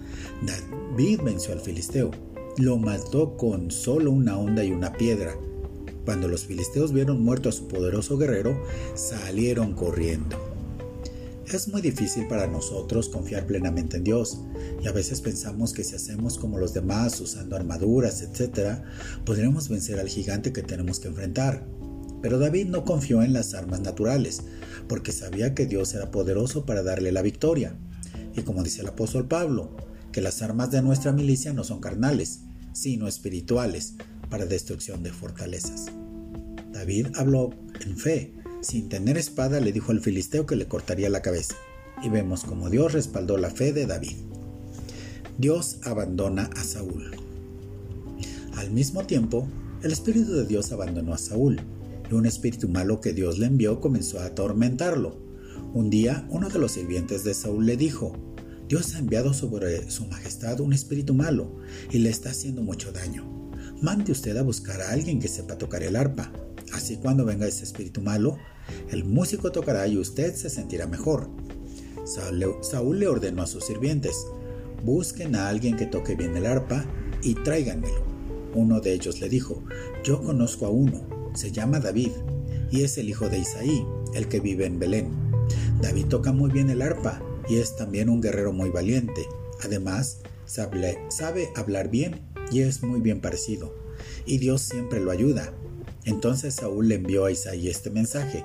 David 0.45 1.21
venció 1.23 1.53
al 1.53 1.61
filisteo. 1.61 2.11
Lo 2.57 2.77
mató 2.77 3.35
con 3.35 3.69
solo 3.69 4.11
una 4.11 4.37
onda 4.37 4.63
y 4.63 4.71
una 4.71 4.93
piedra. 4.93 5.35
Cuando 6.05 6.29
los 6.29 6.45
filisteos 6.45 6.93
vieron 6.93 7.21
muerto 7.21 7.49
a 7.49 7.51
su 7.51 7.67
poderoso 7.67 8.17
guerrero, 8.17 8.57
salieron 8.93 9.73
corriendo. 9.73 10.37
Es 11.51 11.67
muy 11.67 11.81
difícil 11.81 12.29
para 12.29 12.47
nosotros 12.47 13.09
confiar 13.09 13.45
plenamente 13.45 13.97
en 13.97 14.05
Dios 14.05 14.39
y 14.81 14.87
a 14.87 14.93
veces 14.93 15.19
pensamos 15.19 15.73
que 15.73 15.83
si 15.83 15.95
hacemos 15.95 16.37
como 16.37 16.57
los 16.57 16.73
demás 16.73 17.19
usando 17.19 17.57
armaduras, 17.57 18.21
etc., 18.21 18.79
podremos 19.25 19.67
vencer 19.67 19.99
al 19.99 20.07
gigante 20.07 20.53
que 20.53 20.63
tenemos 20.63 21.01
que 21.01 21.09
enfrentar. 21.09 21.67
Pero 22.21 22.39
David 22.39 22.67
no 22.67 22.85
confió 22.85 23.21
en 23.21 23.33
las 23.33 23.53
armas 23.53 23.81
naturales, 23.81 24.43
porque 24.87 25.11
sabía 25.11 25.53
que 25.53 25.65
Dios 25.65 25.93
era 25.93 26.09
poderoso 26.09 26.65
para 26.65 26.83
darle 26.83 27.11
la 27.11 27.21
victoria. 27.21 27.75
Y 28.33 28.43
como 28.43 28.63
dice 28.63 28.79
el 28.79 28.87
apóstol 28.87 29.27
Pablo, 29.27 29.75
que 30.13 30.21
las 30.21 30.41
armas 30.41 30.71
de 30.71 30.81
nuestra 30.81 31.11
milicia 31.11 31.51
no 31.51 31.65
son 31.65 31.81
carnales, 31.81 32.44
sino 32.75 33.07
espirituales, 33.07 33.93
para 34.29 34.45
destrucción 34.45 35.01
de 35.01 35.13
fortalezas. 35.13 35.85
David 36.71 37.07
habló 37.15 37.51
en 37.79 37.97
fe, 37.97 38.33
sin 38.61 38.89
tener 38.89 39.17
espada 39.17 39.59
le 39.61 39.71
dijo 39.71 39.91
al 39.91 40.01
filisteo 40.01 40.45
que 40.45 40.57
le 40.57 40.67
cortaría 40.67 41.09
la 41.09 41.21
cabeza. 41.21 41.55
Y 42.03 42.09
vemos 42.09 42.43
como 42.43 42.69
Dios 42.69 42.91
respaldó 42.91 43.37
la 43.37 43.49
fe 43.49 43.71
de 43.71 43.85
David. 43.85 44.17
Dios 45.37 45.77
abandona 45.83 46.49
a 46.55 46.63
Saúl. 46.63 47.15
Al 48.57 48.71
mismo 48.71 49.05
tiempo, 49.05 49.47
el 49.81 49.91
Espíritu 49.91 50.33
de 50.33 50.45
Dios 50.45 50.71
abandonó 50.71 51.13
a 51.13 51.17
Saúl, 51.17 51.61
y 52.09 52.13
un 52.13 52.25
espíritu 52.25 52.67
malo 52.67 53.01
que 53.01 53.13
Dios 53.13 53.39
le 53.39 53.47
envió 53.47 53.79
comenzó 53.79 54.19
a 54.19 54.25
atormentarlo. 54.25 55.17
Un 55.73 55.89
día, 55.89 56.27
uno 56.29 56.49
de 56.49 56.59
los 56.59 56.73
sirvientes 56.73 57.23
de 57.23 57.33
Saúl 57.33 57.65
le 57.65 57.77
dijo, 57.77 58.15
Dios 58.67 58.95
ha 58.95 58.99
enviado 58.99 59.33
sobre 59.33 59.91
su 59.91 60.07
majestad 60.07 60.59
un 60.59 60.73
espíritu 60.73 61.13
malo 61.13 61.57
y 61.91 61.99
le 61.99 62.09
está 62.09 62.31
haciendo 62.31 62.63
mucho 62.63 62.91
daño. 62.91 63.23
Mande 63.81 64.11
usted 64.11 64.35
a 64.37 64.41
buscar 64.41 64.81
a 64.81 64.91
alguien 64.91 65.19
que 65.19 65.27
sepa 65.27 65.57
tocar 65.57 65.83
el 65.83 65.95
arpa. 65.95 66.31
Así 66.73 66.97
cuando 66.97 67.25
venga 67.25 67.45
ese 67.45 67.63
espíritu 67.63 68.01
malo, 68.01 68.37
el 68.89 69.03
músico 69.03 69.51
tocará 69.51 69.87
y 69.87 69.97
usted 69.97 70.33
se 70.33 70.49
sentirá 70.49 70.87
mejor. 70.87 71.29
Saúl 72.61 72.99
le 72.99 73.07
ordenó 73.07 73.43
a 73.43 73.47
sus 73.47 73.65
sirvientes, 73.65 74.25
busquen 74.83 75.35
a 75.35 75.47
alguien 75.47 75.77
que 75.77 75.85
toque 75.85 76.15
bien 76.15 76.35
el 76.35 76.47
arpa 76.47 76.85
y 77.21 77.35
tráiganmelo. 77.35 78.03
Uno 78.55 78.79
de 78.79 78.93
ellos 78.93 79.21
le 79.21 79.29
dijo, 79.29 79.63
yo 80.03 80.23
conozco 80.23 80.65
a 80.65 80.69
uno, 80.69 81.31
se 81.35 81.51
llama 81.51 81.79
David, 81.79 82.11
y 82.71 82.81
es 82.81 82.97
el 82.97 83.09
hijo 83.09 83.29
de 83.29 83.39
Isaí, 83.39 83.85
el 84.15 84.27
que 84.27 84.39
vive 84.39 84.65
en 84.65 84.79
Belén. 84.79 85.11
David 85.81 86.05
toca 86.07 86.31
muy 86.31 86.49
bien 86.49 86.71
el 86.71 86.81
arpa 86.81 87.21
y 87.47 87.57
es 87.57 87.75
también 87.75 88.09
un 88.09 88.21
guerrero 88.21 88.53
muy 88.53 88.69
valiente. 88.69 89.27
Además, 89.63 90.19
sabe, 90.45 91.49
hablar 91.55 91.89
bien 91.89 92.21
y 92.51 92.61
es 92.61 92.83
muy 92.83 93.01
bien 93.01 93.21
parecido. 93.21 93.73
Y 94.25 94.37
Dios 94.37 94.61
siempre 94.61 94.99
lo 94.99 95.11
ayuda. 95.11 95.53
Entonces 96.03 96.55
Saúl 96.55 96.87
le 96.87 96.95
envió 96.95 97.25
a 97.25 97.31
Isaí 97.31 97.67
este 97.67 97.89
mensaje 97.89 98.43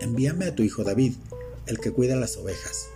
envíame 0.00 0.46
a 0.46 0.54
tu 0.54 0.62
hijo 0.62 0.84
David, 0.84 1.14
el 1.66 1.80
que 1.80 1.92
cuida 1.92 2.16
las 2.16 2.36
ovejas. 2.36 2.88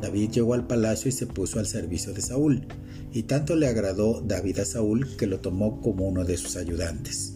David 0.00 0.30
llegó 0.30 0.54
al 0.54 0.66
palacio 0.66 1.08
y 1.08 1.12
se 1.12 1.26
puso 1.26 1.58
al 1.58 1.66
servicio 1.66 2.12
de 2.12 2.22
Saúl, 2.22 2.66
y 3.12 3.24
tanto 3.24 3.56
le 3.56 3.68
agradó 3.68 4.20
David 4.20 4.60
a 4.60 4.64
Saúl 4.64 5.16
que 5.16 5.26
lo 5.26 5.40
tomó 5.40 5.80
como 5.80 6.08
uno 6.08 6.24
de 6.24 6.36
sus 6.36 6.56
ayudantes. 6.56 7.34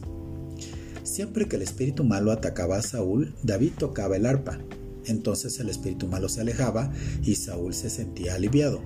Siempre 1.02 1.46
que 1.46 1.56
el 1.56 1.62
espíritu 1.62 2.04
malo 2.04 2.32
atacaba 2.32 2.76
a 2.76 2.82
Saúl, 2.82 3.34
David 3.42 3.72
tocaba 3.78 4.16
el 4.16 4.26
arpa. 4.26 4.58
Entonces 5.06 5.58
el 5.60 5.68
espíritu 5.68 6.06
malo 6.06 6.28
se 6.28 6.40
alejaba 6.40 6.92
y 7.22 7.34
Saúl 7.34 7.74
se 7.74 7.90
sentía 7.90 8.34
aliviado. 8.34 8.80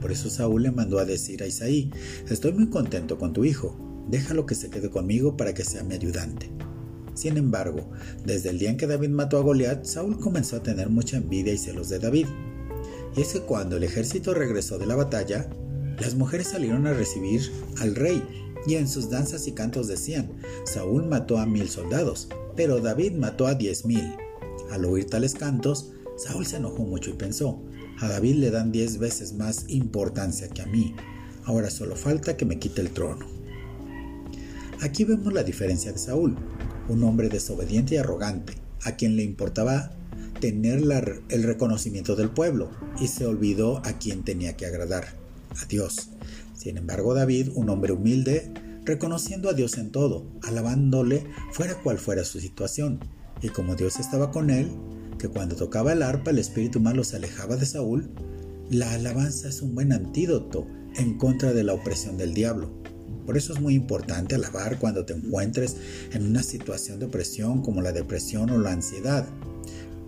Por 0.00 0.12
eso 0.12 0.30
Saúl 0.30 0.62
le 0.62 0.70
mandó 0.70 0.98
a 0.98 1.04
decir 1.04 1.42
a 1.42 1.46
Isaí, 1.46 1.90
estoy 2.28 2.52
muy 2.52 2.68
contento 2.68 3.18
con 3.18 3.32
tu 3.32 3.44
hijo, 3.44 3.76
déjalo 4.08 4.46
que 4.46 4.54
se 4.54 4.70
quede 4.70 4.90
conmigo 4.90 5.36
para 5.36 5.54
que 5.54 5.64
sea 5.64 5.82
mi 5.82 5.94
ayudante. 5.94 6.50
Sin 7.14 7.36
embargo, 7.36 7.90
desde 8.24 8.50
el 8.50 8.58
día 8.60 8.70
en 8.70 8.76
que 8.76 8.86
David 8.86 9.08
mató 9.08 9.38
a 9.38 9.42
Goliat, 9.42 9.84
Saúl 9.84 10.20
comenzó 10.20 10.56
a 10.56 10.62
tener 10.62 10.88
mucha 10.88 11.16
envidia 11.16 11.52
y 11.52 11.58
celos 11.58 11.88
de 11.88 11.98
David. 11.98 12.26
Y 13.16 13.22
es 13.22 13.32
que 13.32 13.40
cuando 13.40 13.76
el 13.76 13.82
ejército 13.82 14.34
regresó 14.34 14.78
de 14.78 14.86
la 14.86 14.94
batalla, 14.94 15.48
Las 16.00 16.14
mujeres 16.14 16.48
salieron 16.48 16.86
a 16.86 16.92
recibir 16.92 17.50
al 17.80 17.94
rey 17.94 18.22
y 18.66 18.74
en 18.76 18.88
sus 18.88 19.10
danzas 19.10 19.46
y 19.46 19.52
cantos 19.52 19.88
decían, 19.88 20.30
Saúl 20.64 21.06
mató 21.06 21.38
a 21.38 21.46
mil 21.46 21.68
soldados, 21.68 22.28
pero 22.56 22.80
David 22.80 23.12
mató 23.12 23.46
a 23.46 23.54
diez 23.54 23.84
mil. 23.84 24.14
Al 24.70 24.84
oír 24.84 25.06
tales 25.06 25.34
cantos, 25.34 25.92
Saúl 26.16 26.46
se 26.46 26.56
enojó 26.56 26.82
mucho 26.82 27.10
y 27.10 27.14
pensó, 27.14 27.62
a 28.00 28.08
David 28.08 28.36
le 28.36 28.50
dan 28.50 28.72
diez 28.72 28.98
veces 28.98 29.32
más 29.32 29.64
importancia 29.68 30.48
que 30.48 30.62
a 30.62 30.66
mí, 30.66 30.94
ahora 31.44 31.70
solo 31.70 31.96
falta 31.96 32.36
que 32.36 32.44
me 32.44 32.58
quite 32.58 32.80
el 32.80 32.90
trono. 32.90 33.26
Aquí 34.80 35.04
vemos 35.04 35.32
la 35.32 35.42
diferencia 35.42 35.92
de 35.92 35.98
Saúl, 35.98 36.36
un 36.88 37.02
hombre 37.04 37.28
desobediente 37.28 37.94
y 37.94 37.98
arrogante, 37.98 38.54
a 38.84 38.96
quien 38.96 39.16
le 39.16 39.24
importaba 39.24 39.92
tener 40.40 40.82
el 41.28 41.42
reconocimiento 41.42 42.14
del 42.14 42.30
pueblo 42.30 42.70
y 43.00 43.08
se 43.08 43.26
olvidó 43.26 43.78
a 43.78 43.98
quien 43.98 44.22
tenía 44.22 44.56
que 44.56 44.66
agradar, 44.66 45.08
a 45.60 45.64
Dios. 45.66 46.10
Sin 46.54 46.76
embargo, 46.76 47.14
David, 47.14 47.50
un 47.54 47.68
hombre 47.70 47.92
humilde, 47.92 48.52
reconociendo 48.84 49.48
a 49.48 49.52
Dios 49.52 49.78
en 49.78 49.90
todo, 49.90 50.26
alabándole 50.42 51.26
fuera 51.52 51.74
cual 51.82 51.98
fuera 51.98 52.24
su 52.24 52.40
situación, 52.40 53.00
y 53.42 53.48
como 53.48 53.74
Dios 53.74 53.98
estaba 53.98 54.30
con 54.30 54.50
él, 54.50 54.70
que 55.18 55.28
cuando 55.28 55.56
tocaba 55.56 55.92
el 55.92 56.02
arpa 56.02 56.30
el 56.30 56.38
espíritu 56.38 56.80
malo 56.80 57.04
se 57.04 57.16
alejaba 57.16 57.56
de 57.56 57.66
Saúl, 57.66 58.08
la 58.70 58.92
alabanza 58.92 59.48
es 59.48 59.62
un 59.62 59.74
buen 59.74 59.92
antídoto 59.92 60.66
en 60.96 61.16
contra 61.16 61.52
de 61.52 61.64
la 61.64 61.74
opresión 61.74 62.16
del 62.16 62.34
diablo. 62.34 62.70
Por 63.26 63.36
eso 63.36 63.52
es 63.52 63.60
muy 63.60 63.74
importante 63.74 64.34
alabar 64.34 64.78
cuando 64.78 65.04
te 65.04 65.12
encuentres 65.12 65.76
en 66.12 66.26
una 66.26 66.42
situación 66.42 66.98
de 66.98 67.06
opresión 67.06 67.62
como 67.62 67.82
la 67.82 67.92
depresión 67.92 68.50
o 68.50 68.58
la 68.58 68.72
ansiedad, 68.72 69.26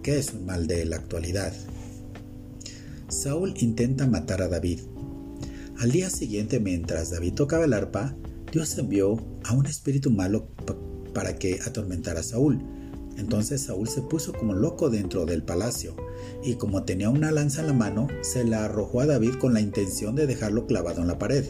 que 0.02 0.18
es 0.18 0.32
un 0.32 0.46
mal 0.46 0.66
de 0.66 0.84
la 0.86 0.96
actualidad. 0.96 1.52
Saúl 3.08 3.54
intenta 3.58 4.06
matar 4.06 4.40
a 4.40 4.48
David. 4.48 4.80
Al 5.78 5.90
día 5.90 6.10
siguiente, 6.10 6.60
mientras 6.60 7.10
David 7.10 7.34
tocaba 7.34 7.64
el 7.64 7.72
arpa, 7.72 8.14
Dios 8.52 8.76
envió 8.78 9.16
a 9.44 9.52
un 9.52 9.66
espíritu 9.66 10.10
malo 10.10 10.48
para 11.12 11.36
que 11.36 11.60
atormentara 11.64 12.20
a 12.20 12.22
Saúl. 12.22 12.62
Entonces 13.20 13.60
Saúl 13.60 13.86
se 13.86 14.00
puso 14.00 14.32
como 14.32 14.54
loco 14.54 14.88
dentro 14.88 15.26
del 15.26 15.42
palacio, 15.42 15.94
y 16.42 16.54
como 16.54 16.84
tenía 16.84 17.10
una 17.10 17.30
lanza 17.30 17.60
en 17.60 17.66
la 17.66 17.74
mano, 17.74 18.08
se 18.22 18.44
la 18.44 18.64
arrojó 18.64 19.02
a 19.02 19.06
David 19.06 19.34
con 19.34 19.52
la 19.52 19.60
intención 19.60 20.16
de 20.16 20.26
dejarlo 20.26 20.66
clavado 20.66 21.02
en 21.02 21.08
la 21.08 21.18
pared. 21.18 21.44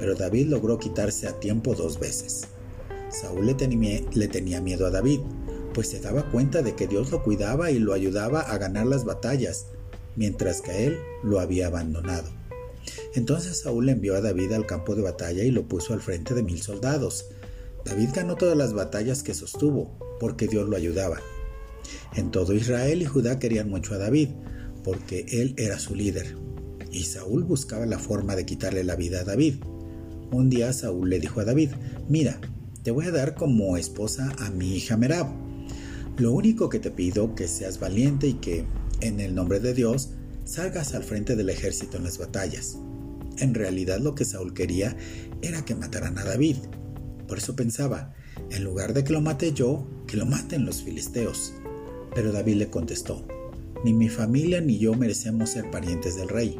Pero 0.00 0.16
David 0.16 0.48
logró 0.48 0.80
quitarse 0.80 1.28
a 1.28 1.38
tiempo 1.38 1.76
dos 1.76 2.00
veces. 2.00 2.48
Saúl 3.10 3.46
le 3.46 3.54
tenía, 3.54 4.60
miedo 4.60 4.86
a 4.86 4.90
David, 4.90 5.20
pues 5.72 5.88
se 5.88 6.00
daba 6.00 6.28
cuenta 6.32 6.62
de 6.62 6.74
que 6.74 6.88
Dios 6.88 7.12
lo 7.12 7.22
cuidaba 7.22 7.70
y 7.70 7.78
lo 7.78 7.92
ayudaba 7.94 8.40
a 8.40 8.58
ganar 8.58 8.86
las 8.86 9.04
batallas, 9.04 9.66
mientras 10.16 10.60
que 10.60 10.86
él 10.86 10.98
lo 11.22 11.38
había 11.38 11.68
abandonado. 11.68 12.28
Entonces 13.14 13.60
Saúl 13.60 13.88
envió 13.88 14.16
a 14.16 14.20
David 14.20 14.50
al 14.50 14.66
campo 14.66 14.96
de 14.96 15.02
batalla 15.02 15.44
y 15.44 15.52
lo 15.52 15.68
puso 15.68 15.94
al 15.94 16.00
frente 16.00 16.34
de 16.34 16.42
mil 16.42 16.60
soldados. 16.60 17.26
David 17.84 18.08
ganó 18.12 18.34
todas 18.34 18.56
las 18.56 18.74
batallas 18.74 19.22
que 19.22 19.32
sostuvo, 19.32 20.07
porque 20.18 20.46
Dios 20.46 20.68
lo 20.68 20.76
ayudaba. 20.76 21.20
En 22.14 22.30
todo 22.30 22.54
Israel 22.54 23.02
y 23.02 23.06
Judá 23.06 23.38
querían 23.38 23.68
mucho 23.68 23.94
a 23.94 23.98
David, 23.98 24.30
porque 24.84 25.26
él 25.30 25.54
era 25.56 25.78
su 25.78 25.94
líder. 25.94 26.36
Y 26.90 27.04
Saúl 27.04 27.44
buscaba 27.44 27.86
la 27.86 27.98
forma 27.98 28.36
de 28.36 28.46
quitarle 28.46 28.84
la 28.84 28.96
vida 28.96 29.20
a 29.20 29.24
David. 29.24 29.56
Un 30.30 30.50
día 30.50 30.72
Saúl 30.72 31.10
le 31.10 31.20
dijo 31.20 31.40
a 31.40 31.44
David, 31.44 31.70
mira, 32.08 32.40
te 32.82 32.90
voy 32.90 33.06
a 33.06 33.10
dar 33.10 33.34
como 33.34 33.76
esposa 33.76 34.34
a 34.38 34.50
mi 34.50 34.76
hija 34.76 34.96
Merab. 34.96 35.28
Lo 36.16 36.32
único 36.32 36.68
que 36.68 36.78
te 36.78 36.90
pido 36.90 37.34
que 37.34 37.48
seas 37.48 37.78
valiente 37.78 38.26
y 38.26 38.34
que, 38.34 38.64
en 39.00 39.20
el 39.20 39.34
nombre 39.34 39.60
de 39.60 39.74
Dios, 39.74 40.10
salgas 40.44 40.94
al 40.94 41.04
frente 41.04 41.36
del 41.36 41.50
ejército 41.50 41.96
en 41.96 42.04
las 42.04 42.18
batallas. 42.18 42.78
En 43.38 43.54
realidad 43.54 44.00
lo 44.00 44.14
que 44.14 44.24
Saúl 44.24 44.54
quería 44.54 44.96
era 45.42 45.64
que 45.64 45.74
mataran 45.74 46.18
a 46.18 46.24
David. 46.24 46.56
Por 47.28 47.38
eso 47.38 47.54
pensaba, 47.54 48.14
en 48.50 48.64
lugar 48.64 48.94
de 48.94 49.04
que 49.04 49.12
lo 49.12 49.20
mate 49.20 49.52
yo, 49.52 49.86
que 50.06 50.16
lo 50.16 50.26
maten 50.26 50.64
los 50.64 50.82
filisteos. 50.82 51.54
Pero 52.14 52.32
David 52.32 52.56
le 52.56 52.70
contestó, 52.70 53.26
ni 53.84 53.92
mi 53.92 54.08
familia 54.08 54.60
ni 54.60 54.78
yo 54.78 54.94
merecemos 54.94 55.50
ser 55.50 55.70
parientes 55.70 56.16
del 56.16 56.28
rey. 56.28 56.58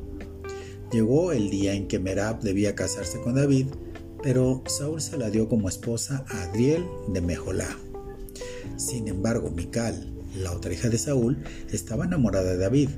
Llegó 0.92 1.32
el 1.32 1.50
día 1.50 1.74
en 1.74 1.88
que 1.88 1.98
Merab 1.98 2.40
debía 2.40 2.74
casarse 2.74 3.20
con 3.20 3.34
David, 3.34 3.66
pero 4.22 4.62
Saúl 4.66 5.00
se 5.00 5.18
la 5.18 5.30
dio 5.30 5.48
como 5.48 5.68
esposa 5.68 6.24
a 6.28 6.44
Adriel 6.44 6.84
de 7.12 7.20
Mejolá. 7.20 7.68
Sin 8.76 9.08
embargo, 9.08 9.50
Mical, 9.50 10.12
la 10.36 10.52
otra 10.52 10.72
hija 10.72 10.88
de 10.88 10.98
Saúl, 10.98 11.38
estaba 11.70 12.04
enamorada 12.04 12.52
de 12.52 12.58
David. 12.58 12.90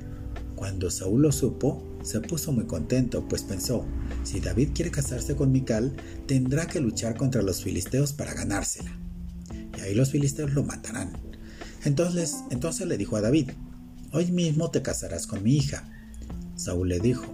Cuando 0.61 0.91
Saúl 0.91 1.23
lo 1.23 1.31
supo, 1.31 1.81
se 2.03 2.19
puso 2.19 2.51
muy 2.51 2.65
contento, 2.65 3.27
pues 3.27 3.41
pensó, 3.41 3.83
si 4.23 4.39
David 4.39 4.69
quiere 4.75 4.91
casarse 4.91 5.35
con 5.35 5.51
Mical, 5.51 5.95
tendrá 6.27 6.67
que 6.67 6.79
luchar 6.79 7.17
contra 7.17 7.41
los 7.41 7.63
filisteos 7.63 8.13
para 8.13 8.35
ganársela. 8.35 8.95
Y 9.75 9.81
ahí 9.81 9.95
los 9.95 10.11
filisteos 10.11 10.53
lo 10.53 10.61
matarán. 10.63 11.13
Entonces, 11.83 12.35
entonces 12.51 12.85
le 12.85 12.99
dijo 12.99 13.15
a 13.15 13.21
David, 13.21 13.49
hoy 14.11 14.31
mismo 14.31 14.69
te 14.69 14.83
casarás 14.83 15.25
con 15.25 15.41
mi 15.41 15.55
hija. 15.55 15.91
Saúl 16.55 16.89
le 16.89 16.99
dijo, 16.99 17.25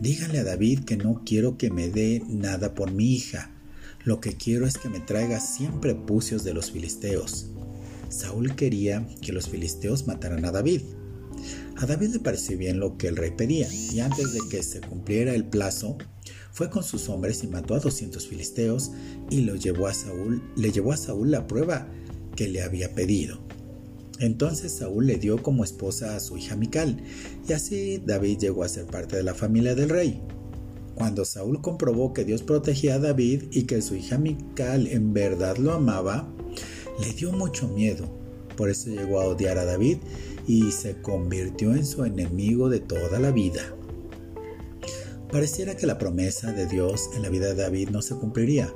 díganle 0.00 0.40
a 0.40 0.44
David 0.44 0.80
que 0.80 0.96
no 0.96 1.22
quiero 1.24 1.56
que 1.56 1.70
me 1.70 1.88
dé 1.88 2.20
nada 2.26 2.74
por 2.74 2.90
mi 2.90 3.14
hija, 3.14 3.52
lo 4.04 4.20
que 4.20 4.32
quiero 4.32 4.66
es 4.66 4.76
que 4.76 4.88
me 4.88 4.98
traiga 4.98 5.38
siempre 5.38 5.94
pucios 5.94 6.42
de 6.42 6.52
los 6.52 6.72
filisteos. 6.72 7.46
Saúl 8.08 8.56
quería 8.56 9.06
que 9.22 9.30
los 9.30 9.48
filisteos 9.48 10.08
mataran 10.08 10.44
a 10.44 10.50
David. 10.50 10.82
A 11.80 11.86
David 11.86 12.10
le 12.10 12.18
pareció 12.18 12.58
bien 12.58 12.78
lo 12.78 12.98
que 12.98 13.08
el 13.08 13.16
rey 13.16 13.30
pedía, 13.30 13.66
y 13.72 14.00
antes 14.00 14.34
de 14.34 14.40
que 14.50 14.62
se 14.62 14.82
cumpliera 14.82 15.34
el 15.34 15.46
plazo, 15.46 15.96
fue 16.52 16.68
con 16.68 16.84
sus 16.84 17.08
hombres 17.08 17.42
y 17.42 17.46
mató 17.46 17.74
a 17.74 17.80
200 17.80 18.26
filisteos 18.28 18.90
y 19.30 19.40
lo 19.40 19.56
llevó 19.56 19.86
a 19.86 19.94
Saúl, 19.94 20.42
le 20.56 20.72
llevó 20.72 20.92
a 20.92 20.98
Saúl 20.98 21.30
la 21.30 21.46
prueba 21.46 21.88
que 22.36 22.48
le 22.48 22.60
había 22.60 22.94
pedido. 22.94 23.40
Entonces 24.18 24.72
Saúl 24.72 25.06
le 25.06 25.16
dio 25.16 25.42
como 25.42 25.64
esposa 25.64 26.16
a 26.16 26.20
su 26.20 26.36
hija 26.36 26.54
Mical, 26.54 27.02
y 27.48 27.54
así 27.54 27.96
David 28.04 28.36
llegó 28.40 28.62
a 28.62 28.68
ser 28.68 28.84
parte 28.84 29.16
de 29.16 29.22
la 29.22 29.32
familia 29.32 29.74
del 29.74 29.88
rey. 29.88 30.20
Cuando 30.94 31.24
Saúl 31.24 31.62
comprobó 31.62 32.12
que 32.12 32.26
Dios 32.26 32.42
protegía 32.42 32.96
a 32.96 32.98
David 32.98 33.44
y 33.52 33.62
que 33.62 33.80
su 33.80 33.94
hija 33.94 34.18
Mical 34.18 34.86
en 34.86 35.14
verdad 35.14 35.56
lo 35.56 35.72
amaba, 35.72 36.30
le 37.00 37.10
dio 37.14 37.32
mucho 37.32 37.68
miedo. 37.68 38.20
Por 38.54 38.68
eso 38.68 38.90
llegó 38.90 39.22
a 39.22 39.24
odiar 39.24 39.56
a 39.56 39.64
David 39.64 39.96
y 40.50 40.72
se 40.72 41.00
convirtió 41.00 41.76
en 41.76 41.86
su 41.86 42.04
enemigo 42.04 42.68
de 42.68 42.80
toda 42.80 43.20
la 43.20 43.30
vida. 43.30 43.72
Pareciera 45.30 45.76
que 45.76 45.86
la 45.86 45.96
promesa 45.96 46.52
de 46.52 46.66
Dios 46.66 47.10
en 47.14 47.22
la 47.22 47.28
vida 47.28 47.46
de 47.46 47.54
David 47.54 47.90
no 47.90 48.02
se 48.02 48.16
cumpliría, 48.16 48.74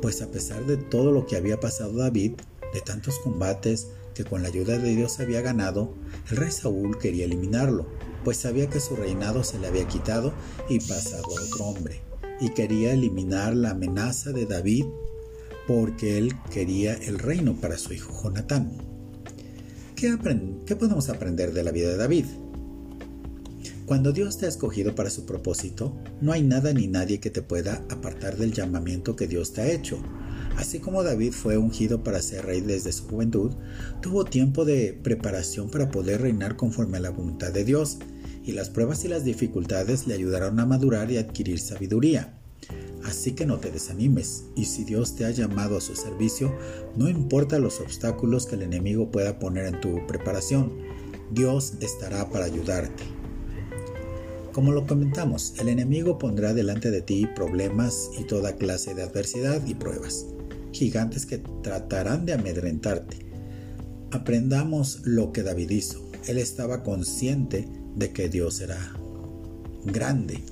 pues 0.00 0.22
a 0.22 0.30
pesar 0.30 0.64
de 0.66 0.76
todo 0.76 1.10
lo 1.10 1.26
que 1.26 1.34
había 1.34 1.58
pasado 1.58 1.94
David, 1.94 2.34
de 2.72 2.80
tantos 2.80 3.18
combates 3.18 3.88
que 4.14 4.22
con 4.22 4.42
la 4.42 4.48
ayuda 4.50 4.78
de 4.78 4.94
Dios 4.94 5.18
había 5.18 5.40
ganado, 5.40 5.92
el 6.30 6.36
rey 6.36 6.52
Saúl 6.52 6.96
quería 6.96 7.24
eliminarlo, 7.24 7.88
pues 8.22 8.36
sabía 8.36 8.70
que 8.70 8.78
su 8.78 8.94
reinado 8.94 9.42
se 9.42 9.58
le 9.58 9.66
había 9.66 9.88
quitado 9.88 10.32
y 10.68 10.78
pasado 10.78 11.24
a 11.24 11.42
otro 11.42 11.64
hombre, 11.64 12.02
y 12.40 12.50
quería 12.50 12.92
eliminar 12.92 13.56
la 13.56 13.70
amenaza 13.70 14.30
de 14.30 14.46
David 14.46 14.84
porque 15.66 16.18
él 16.18 16.32
quería 16.52 16.94
el 16.94 17.18
reino 17.18 17.56
para 17.60 17.78
su 17.78 17.92
hijo 17.92 18.12
Jonatán. 18.22 18.95
¿Qué, 19.96 20.14
¿Qué, 20.66 20.76
podemos 20.76 21.08
aprender 21.08 21.54
de 21.54 21.64
la 21.64 21.70
vida 21.70 21.88
de 21.88 21.96
David? 21.96 22.26
Cuando 23.86 24.12
Dios 24.12 24.36
te 24.36 24.44
ha 24.44 24.48
escogido 24.50 24.94
para 24.94 25.08
su 25.08 25.24
propósito, 25.24 25.96
no 26.20 26.32
hay 26.32 26.42
nada 26.42 26.74
ni 26.74 26.86
nadie 26.86 27.18
que 27.18 27.30
te 27.30 27.40
pueda 27.40 27.82
apartar 27.88 28.36
del 28.36 28.52
llamamiento 28.52 29.16
que 29.16 29.26
Dios 29.26 29.54
te 29.54 29.62
ha 29.62 29.72
hecho. 29.72 29.98
Así 30.58 30.80
como 30.80 31.02
David 31.02 31.32
fue 31.32 31.56
ungido 31.56 32.04
para 32.04 32.20
ser 32.20 32.44
rey 32.44 32.60
desde 32.60 32.92
su 32.92 33.04
juventud, 33.08 33.52
tuvo 34.02 34.26
tiempo 34.26 34.66
de 34.66 34.92
preparación 35.02 35.70
para 35.70 35.90
poder 35.90 36.20
reinar 36.20 36.56
conforme 36.56 36.98
a 36.98 37.00
la 37.00 37.10
voluntad 37.10 37.50
de 37.54 37.64
Dios, 37.64 37.96
y 38.44 38.52
las 38.52 38.68
pruebas 38.68 39.02
y 39.06 39.08
las 39.08 39.24
dificultades 39.24 40.06
le 40.06 40.12
ayudaron 40.12 40.60
a 40.60 40.66
madurar 40.66 41.10
y 41.10 41.16
adquirir 41.16 41.58
sabiduría. 41.58 42.38
Así 43.04 43.32
que 43.32 43.46
no 43.46 43.58
te 43.58 43.70
desanimes, 43.70 44.44
y 44.56 44.64
si 44.64 44.84
Dios 44.84 45.14
te 45.14 45.24
ha 45.24 45.30
llamado 45.30 45.76
a 45.76 45.80
su 45.80 45.94
servicio, 45.94 46.52
no 46.96 47.08
importa 47.08 47.58
los 47.58 47.80
obstáculos 47.80 48.46
que 48.46 48.56
el 48.56 48.62
enemigo 48.62 49.10
pueda 49.10 49.38
poner 49.38 49.66
en 49.66 49.80
tu 49.80 50.06
preparación, 50.06 50.72
Dios 51.30 51.74
estará 51.80 52.28
para 52.30 52.46
ayudarte. 52.46 53.04
Como 54.52 54.72
lo 54.72 54.86
comentamos, 54.86 55.54
el 55.60 55.68
enemigo 55.68 56.18
pondrá 56.18 56.54
delante 56.54 56.90
de 56.90 57.02
ti 57.02 57.28
problemas 57.36 58.10
y 58.18 58.24
toda 58.24 58.56
clase 58.56 58.94
de 58.94 59.02
adversidad 59.02 59.64
y 59.66 59.74
pruebas, 59.74 60.26
gigantes 60.72 61.26
que 61.26 61.38
tratarán 61.62 62.26
de 62.26 62.32
amedrentarte. 62.32 63.18
Aprendamos 64.12 65.00
lo 65.04 65.32
que 65.32 65.42
David 65.42 65.70
hizo. 65.70 66.00
Él 66.26 66.38
estaba 66.38 66.82
consciente 66.82 67.68
de 67.96 68.12
que 68.12 68.28
Dios 68.28 68.60
era 68.60 68.78
grande 69.84 70.42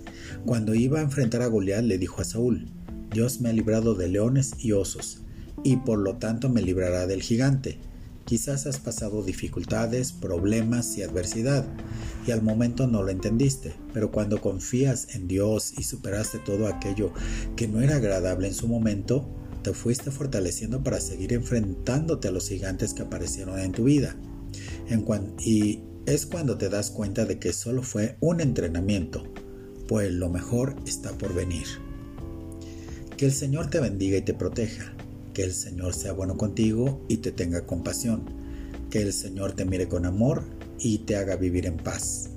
cuando 0.44 0.74
iba 0.74 0.98
a 0.98 1.02
enfrentar 1.02 1.42
a 1.42 1.46
Goliat 1.46 1.84
le 1.84 1.98
dijo 1.98 2.20
a 2.20 2.24
Saúl, 2.24 2.66
Dios 3.12 3.40
me 3.40 3.48
ha 3.48 3.52
librado 3.52 3.94
de 3.94 4.08
leones 4.08 4.52
y 4.58 4.72
osos, 4.72 5.20
y 5.62 5.76
por 5.76 5.98
lo 5.98 6.16
tanto 6.16 6.48
me 6.48 6.62
librará 6.62 7.06
del 7.06 7.22
gigante. 7.22 7.78
Quizás 8.24 8.66
has 8.66 8.78
pasado 8.78 9.22
dificultades, 9.22 10.12
problemas 10.12 10.96
y 10.96 11.02
adversidad, 11.02 11.66
y 12.26 12.30
al 12.30 12.42
momento 12.42 12.86
no 12.86 13.02
lo 13.02 13.10
entendiste, 13.10 13.74
pero 13.92 14.10
cuando 14.10 14.40
confías 14.40 15.14
en 15.14 15.28
Dios 15.28 15.74
y 15.76 15.82
superaste 15.82 16.38
todo 16.38 16.66
aquello 16.66 17.12
que 17.54 17.68
no 17.68 17.82
era 17.82 17.96
agradable 17.96 18.48
en 18.48 18.54
su 18.54 18.66
momento, 18.66 19.28
te 19.62 19.72
fuiste 19.74 20.10
fortaleciendo 20.10 20.82
para 20.82 21.00
seguir 21.00 21.32
enfrentándote 21.32 22.28
a 22.28 22.30
los 22.30 22.48
gigantes 22.48 22.94
que 22.94 23.02
aparecieron 23.02 23.58
en 23.58 23.72
tu 23.72 23.84
vida. 23.84 24.16
y 25.44 25.82
es 26.06 26.26
cuando 26.26 26.58
te 26.58 26.68
das 26.68 26.90
cuenta 26.90 27.24
de 27.24 27.38
que 27.38 27.52
solo 27.52 27.82
fue 27.82 28.16
un 28.20 28.40
entrenamiento, 28.40 29.24
pues 29.88 30.12
lo 30.12 30.28
mejor 30.28 30.76
está 30.86 31.12
por 31.12 31.34
venir. 31.34 31.66
Que 33.16 33.26
el 33.26 33.32
Señor 33.32 33.70
te 33.70 33.80
bendiga 33.80 34.18
y 34.18 34.22
te 34.22 34.34
proteja. 34.34 34.92
Que 35.32 35.44
el 35.44 35.52
Señor 35.52 35.94
sea 35.94 36.12
bueno 36.12 36.36
contigo 36.36 37.04
y 37.08 37.18
te 37.18 37.32
tenga 37.32 37.66
compasión. 37.66 38.22
Que 38.90 39.02
el 39.02 39.12
Señor 39.12 39.52
te 39.52 39.64
mire 39.64 39.88
con 39.88 40.06
amor 40.06 40.42
y 40.78 40.98
te 40.98 41.16
haga 41.16 41.36
vivir 41.36 41.66
en 41.66 41.76
paz. 41.76 42.30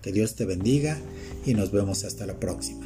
Que 0.00 0.12
Dios 0.12 0.34
te 0.34 0.44
bendiga 0.44 0.98
y 1.44 1.54
nos 1.54 1.70
vemos 1.70 2.04
hasta 2.04 2.26
la 2.26 2.38
próxima. 2.38 2.81